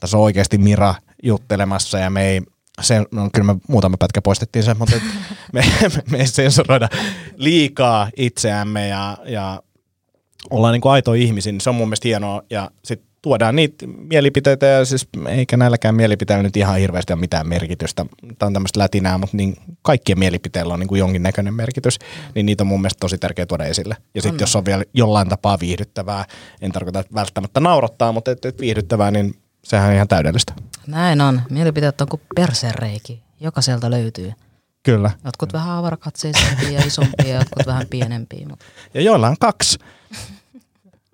Tässä 0.00 0.16
on 0.16 0.22
oikeasti 0.22 0.58
Mira 0.58 0.94
juttelemassa 1.22 1.98
ja 1.98 2.10
me 2.10 2.28
ei, 2.28 2.42
se, 2.80 3.04
no, 3.12 3.30
kyllä 3.32 3.54
me 3.54 3.60
muutama 3.68 3.96
pätkä 3.98 4.22
poistettiin 4.22 4.62
sen, 4.62 4.78
mutta 4.78 4.96
me, 5.52 5.64
me, 5.82 5.88
me 6.10 6.18
ei 6.18 6.26
sensuroida 6.26 6.88
liikaa 7.36 8.10
itseämme 8.16 8.88
ja, 8.88 9.18
ja 9.24 9.62
ollaan 10.50 10.72
niin 10.72 10.80
kuin 10.80 10.92
aito 10.92 11.12
ihmisiä, 11.12 11.52
niin 11.52 11.60
se 11.60 11.70
on 11.70 11.76
mun 11.76 11.88
mielestä 11.88 12.08
hienoa. 12.08 12.42
Ja 12.50 12.70
sitten 12.84 13.11
tuodaan 13.22 13.56
niitä 13.56 13.86
mielipiteitä 13.86 14.66
ja 14.66 14.84
siis 14.84 15.08
eikä 15.28 15.56
näilläkään 15.56 15.94
mielipiteillä 15.94 16.42
nyt 16.42 16.56
ihan 16.56 16.78
hirveästi 16.78 17.12
ole 17.12 17.20
mitään 17.20 17.48
merkitystä. 17.48 18.06
Tämä 18.38 18.46
on 18.46 18.52
tämmöistä 18.52 18.80
lätinää, 18.80 19.18
mutta 19.18 19.36
niin 19.36 19.56
kaikkien 19.82 20.18
mielipiteillä 20.18 20.74
on 20.74 20.80
niin 20.80 20.88
kuin 20.88 20.98
jonkinnäköinen 20.98 21.54
merkitys, 21.54 21.98
niin 22.34 22.46
niitä 22.46 22.62
on 22.62 22.66
mun 22.66 22.80
mielestä 22.80 23.00
tosi 23.00 23.18
tärkeää 23.18 23.46
tuoda 23.46 23.64
esille. 23.64 23.96
Ja 24.14 24.22
sitten 24.22 24.40
jos 24.40 24.56
on 24.56 24.64
vielä 24.64 24.84
jollain 24.94 25.28
tapaa 25.28 25.60
viihdyttävää, 25.60 26.24
en 26.60 26.72
tarkoita 26.72 27.00
että 27.00 27.14
välttämättä 27.14 27.60
naurattaa, 27.60 28.12
mutta 28.12 28.30
et, 28.30 28.44
et 28.44 28.60
viihdyttävää, 28.60 29.10
niin 29.10 29.34
sehän 29.64 29.88
on 29.88 29.94
ihan 29.94 30.08
täydellistä. 30.08 30.52
Näin 30.86 31.20
on. 31.20 31.42
Mielipiteet 31.50 32.00
on 32.00 32.08
kuin 32.08 32.22
persereiki. 32.36 33.22
Jokaiselta 33.40 33.90
löytyy. 33.90 34.32
Kyllä. 34.82 35.10
Jotkut 35.24 35.52
vähän 35.52 35.70
avarakatseisempia 35.70 36.70
ja 36.70 36.86
isompia, 36.86 37.28
ja 37.28 37.34
jotkut 37.34 37.66
vähän 37.66 37.86
pienempiä. 37.90 38.46
Mutta 38.48 38.64
Ja 38.94 39.00
joilla 39.00 39.28
on 39.28 39.36
kaksi. 39.40 39.78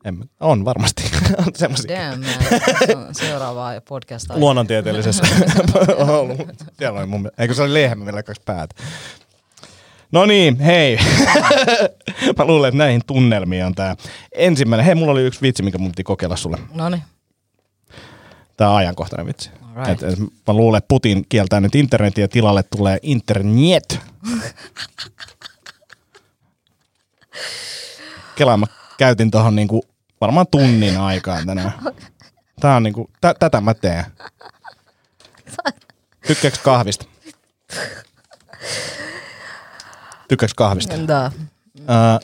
En, 0.08 0.30
on 0.40 0.64
varmasti. 0.64 1.02
on 1.38 1.52
semmosia. 1.54 2.10
damn, 2.10 2.24
man. 2.24 3.14
Seuraavaa 3.14 3.80
podcastia. 3.88 4.38
luonnontieteellisessä 4.38 5.22
ollut. 6.18 6.38
Siellä 6.78 6.98
oli 6.98 7.06
mun. 7.06 7.30
Eikö 7.38 7.54
se 7.54 7.62
oli 7.62 7.74
lehmä, 7.74 8.04
millä 8.04 8.22
kaksi 8.22 8.42
päätä. 8.44 8.74
No 10.12 10.26
niin, 10.26 10.60
hei. 10.60 10.98
Mä 12.38 12.44
luulen, 12.44 12.68
että 12.68 12.78
näihin 12.78 13.00
tunnelmiin 13.06 13.64
on 13.64 13.74
tää 13.74 13.96
ensimmäinen. 14.32 14.86
Hei, 14.86 14.94
mulla 14.94 15.12
oli 15.12 15.22
yksi 15.22 15.42
vitsi, 15.42 15.62
mikä 15.62 15.78
mun 15.78 15.90
piti 15.90 16.04
kokeilla 16.04 16.36
sulle. 16.36 16.58
No 16.74 16.88
niin, 16.88 17.02
Tää 18.56 18.70
on 18.70 18.76
ajankohtainen 18.76 19.26
vitsi. 19.26 19.50
Right. 19.76 20.02
Et, 20.02 20.12
et 20.12 20.18
mä 20.18 20.54
luulen, 20.54 20.78
että 20.78 20.88
Putin 20.88 21.26
kieltää 21.28 21.60
nyt 21.60 21.74
internetin 21.74 22.22
ja 22.22 22.28
tilalle 22.28 22.62
tulee 22.62 22.98
internet. 23.02 24.00
Kelaa 28.36 28.56
mä 28.56 28.66
käytin 28.98 29.30
tuohon 29.30 29.56
niinku 29.56 29.82
varmaan 30.20 30.46
tunnin 30.50 31.00
aikaa 31.00 31.44
tänään. 31.46 31.72
Tää 32.60 32.76
on 32.76 32.82
niinku, 32.82 33.10
tä, 33.20 33.34
tätä 33.38 33.60
mä 33.60 33.74
teen. 33.74 34.04
Tykkääks 36.26 36.58
kahvista? 36.58 37.04
Tykkääks 40.28 40.54
kahvista? 40.54 41.08
Da. 41.08 41.32
Ää, 41.86 42.18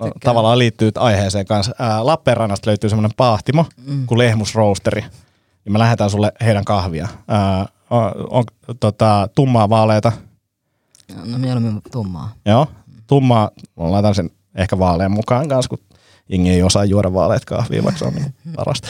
no, 0.00 0.10
tavallaan 0.24 0.58
liittyy 0.58 0.90
aiheeseen 0.98 1.46
kanssa. 1.46 1.74
Ää, 1.78 2.06
Lappeenrannasta 2.06 2.70
löytyy 2.70 2.90
semmoinen 2.90 3.16
paahtimo 3.16 3.66
mm. 3.86 4.06
kuin 4.06 4.18
Lehmus 4.18 4.54
Roasteri. 4.54 5.04
Ja 5.64 5.70
me 5.70 5.78
lähetään 5.78 6.10
sulle 6.10 6.32
heidän 6.40 6.64
kahvia. 6.64 7.08
Ää, 7.28 7.66
on, 7.90 8.12
on 8.30 8.44
tota, 8.80 9.28
tummaa 9.34 9.68
vaaleita. 9.68 10.12
No 11.24 11.38
mieluummin 11.38 11.82
tummaa. 11.92 12.32
Joo, 12.46 12.66
tummaa. 13.06 13.50
Mä 13.76 13.90
laitan 13.90 14.14
sen 14.14 14.30
ehkä 14.54 14.78
vaalean 14.78 15.12
mukaan 15.12 15.48
kanssa, 15.48 15.68
kun 15.68 15.78
jengi 16.28 16.50
ei 16.50 16.62
osaa 16.62 16.84
juoda 16.84 17.12
vaaleet 17.14 17.44
kahvia, 17.44 17.84
vaikka 17.84 17.98
se 17.98 18.04
on 18.04 18.14
niin 18.14 18.34
parasta. 18.56 18.88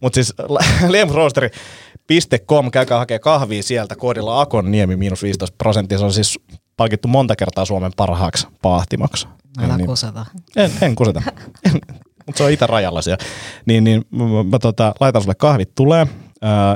Mutta 0.00 0.14
siis 0.14 0.34
lehmusroasteri.com, 0.88 2.70
käykää 2.70 2.98
hakea 2.98 3.18
kahvia 3.18 3.62
sieltä 3.62 3.96
koodilla 3.96 4.40
Akonniemi 4.40 4.96
miinus 4.96 5.22
15 5.22 5.54
prosenttia. 5.58 5.98
Se 5.98 6.04
on 6.04 6.12
siis 6.12 6.38
palkittu 6.76 7.08
monta 7.08 7.36
kertaa 7.36 7.64
Suomen 7.64 7.92
parhaaksi 7.96 8.46
paahtimaksi. 8.62 9.28
Älä 9.64 9.76
niin, 9.76 9.86
kuseta. 9.86 10.26
en, 10.56 10.70
en 10.82 10.94
kuseta. 10.94 11.22
Mutta 12.26 12.38
se 12.38 12.44
on 12.44 12.50
itärajalla 12.50 13.02
siellä. 13.02 13.24
Niin, 13.66 13.84
niin 13.84 14.04
mä, 14.10 14.24
mä, 14.50 14.58
tota, 14.58 14.94
laitan 15.00 15.22
sulle 15.22 15.34
kahvit 15.34 15.74
tulee 15.74 16.06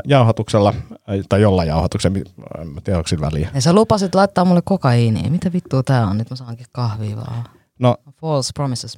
jauhatuksella, 0.05 0.75
tai 1.29 1.41
jollain 1.41 1.69
jauhatuksella, 1.69 2.19
en 2.61 2.69
mä 2.69 2.81
tiedä, 2.81 2.99
onko 2.99 3.11
väliä. 3.21 3.49
Ja 3.55 3.61
sä 3.61 3.73
lupasit 3.73 4.15
laittaa 4.15 4.45
mulle 4.45 4.63
kokaiinia. 4.65 5.31
Mitä 5.31 5.53
vittua 5.53 5.83
tää 5.83 6.07
on? 6.07 6.19
Nyt 6.19 6.31
mä 6.31 6.37
saankin 6.37 6.67
kahvia 6.73 7.17
vaan. 7.17 7.45
No, 7.81 7.97
False 8.21 8.51
promises. 8.55 8.97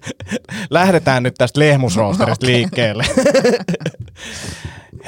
lähdetään 0.70 1.22
nyt 1.22 1.34
tästä 1.34 1.60
lehmusroosterista 1.60 2.46
liikkeelle. 2.52 3.04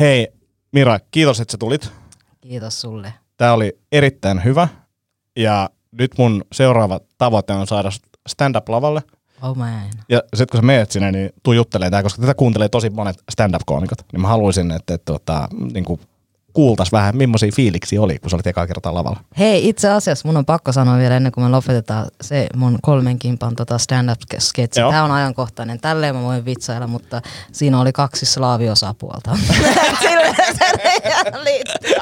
Hei, 0.00 0.28
Mira, 0.72 0.98
kiitos, 1.10 1.40
että 1.40 1.52
sä 1.52 1.58
tulit. 1.58 1.92
Kiitos 2.40 2.80
sulle. 2.80 3.14
Tämä 3.36 3.52
oli 3.52 3.78
erittäin 3.92 4.44
hyvä. 4.44 4.68
Ja 5.36 5.70
nyt 5.92 6.18
mun 6.18 6.44
seuraava 6.52 7.00
tavoite 7.18 7.52
on 7.52 7.66
saada 7.66 7.90
stand-up-lavalle. 8.28 9.02
Oh 9.42 9.56
man. 9.56 9.82
Ja 10.08 10.18
sitten 10.34 10.46
kun 10.50 10.58
sä 10.58 10.66
meet 10.66 10.90
sinne, 10.90 11.12
niin 11.12 11.30
tuu 11.42 11.52
juttelemaan 11.52 11.90
tää, 11.90 12.02
koska 12.02 12.20
tätä 12.20 12.34
kuuntelee 12.34 12.68
tosi 12.68 12.90
monet 12.90 13.16
stand-up-koomikot. 13.30 13.98
Niin 14.12 14.20
mä 14.20 14.28
haluaisin, 14.28 14.70
että, 14.70 14.94
että, 14.94 15.14
että 15.16 15.48
niin 15.72 15.84
kuultais 16.56 16.92
vähän, 16.92 17.16
millaisia 17.16 17.50
fiiliksi 17.54 17.98
oli, 17.98 18.18
kun 18.18 18.30
sä 18.30 18.36
olit 18.36 18.46
ekaa 18.46 18.66
kertaa 18.66 18.94
lavalla. 18.94 19.20
Hei, 19.38 19.68
itse 19.68 19.90
asiassa 19.90 20.28
mun 20.28 20.36
on 20.36 20.46
pakko 20.46 20.72
sanoa 20.72 20.98
vielä 20.98 21.16
ennen 21.16 21.32
kuin 21.32 21.44
me 21.44 21.50
lopetetaan 21.50 22.06
se 22.20 22.46
mun 22.56 22.78
kolmen 22.82 23.18
kimpan 23.18 23.56
tota 23.56 23.78
stand-up-sketsi. 23.78 24.80
Joo. 24.80 24.90
Tämä 24.90 25.04
on 25.04 25.10
ajankohtainen. 25.10 25.80
Tälleen 25.80 26.16
mä 26.16 26.22
voin 26.22 26.44
vitsailla, 26.44 26.86
mutta 26.86 27.22
siinä 27.52 27.80
oli 27.80 27.92
kaksi 27.92 28.26
slaaviosapuolta. 28.26 29.38
Silleen 30.02 30.34
se 30.58 30.65
liittyy. 31.44 31.94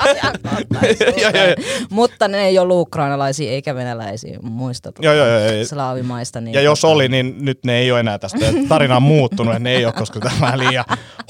Mutta 1.90 2.28
ne 2.28 2.46
ei 2.46 2.58
ollut 2.58 2.80
ukrainalaisia 2.80 3.50
eikä 3.50 3.74
venäläisiä 3.74 4.38
muista 4.42 4.92
Joo, 5.00 5.14
joo, 5.14 5.26
joo, 5.26 5.38
joo. 5.38 5.64
slaavimaista. 5.64 6.40
Niin 6.40 6.54
Ja 6.54 6.60
jos 6.60 6.80
tota, 6.80 6.92
oli, 6.92 7.08
niin 7.08 7.36
nyt 7.38 7.58
ne 7.64 7.78
ei 7.78 7.92
ole 7.92 8.00
enää 8.00 8.18
tästä. 8.18 8.38
Tarina 8.68 8.96
on 8.96 9.02
muuttunut, 9.02 9.58
ne 9.58 9.74
ei 9.74 9.84
ole, 9.84 9.92
koska 9.92 10.20
tämä 10.20 10.52
on 10.52 10.58
liian 10.58 10.84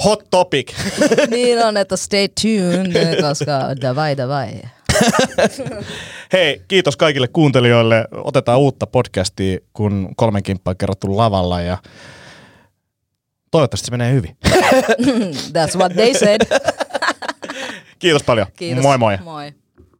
hot 0.04 0.24
topic. 0.30 0.72
Niin 1.30 1.64
on, 1.64 1.76
että 1.76 1.96
stay 1.96 2.28
tuned, 2.42 3.22
koska 3.22 3.52
davai 3.80 4.16
davai. 4.16 4.48
Hei, 6.32 6.62
kiitos 6.68 6.96
kaikille 6.96 7.28
kuuntelijoille. 7.28 8.04
Otetaan 8.12 8.58
uutta 8.58 8.86
podcastia, 8.86 9.58
kun 9.72 10.08
kolmen 10.16 10.42
kimppaa 10.42 10.74
kerrottu 10.74 11.16
lavalla 11.16 11.60
ja 11.60 11.78
toivottavasti 13.50 13.86
se 13.86 13.90
menee 13.90 14.12
hyvin. 14.12 14.36
That's 15.52 15.78
what 15.78 15.92
they 15.92 16.14
said. 16.14 16.40
Kiitos 17.98 18.22
paljon. 18.22 18.46
Kiitos. 18.56 18.82
Moi 18.82 18.98
moi. 18.98 19.18
Moi. 19.24 19.63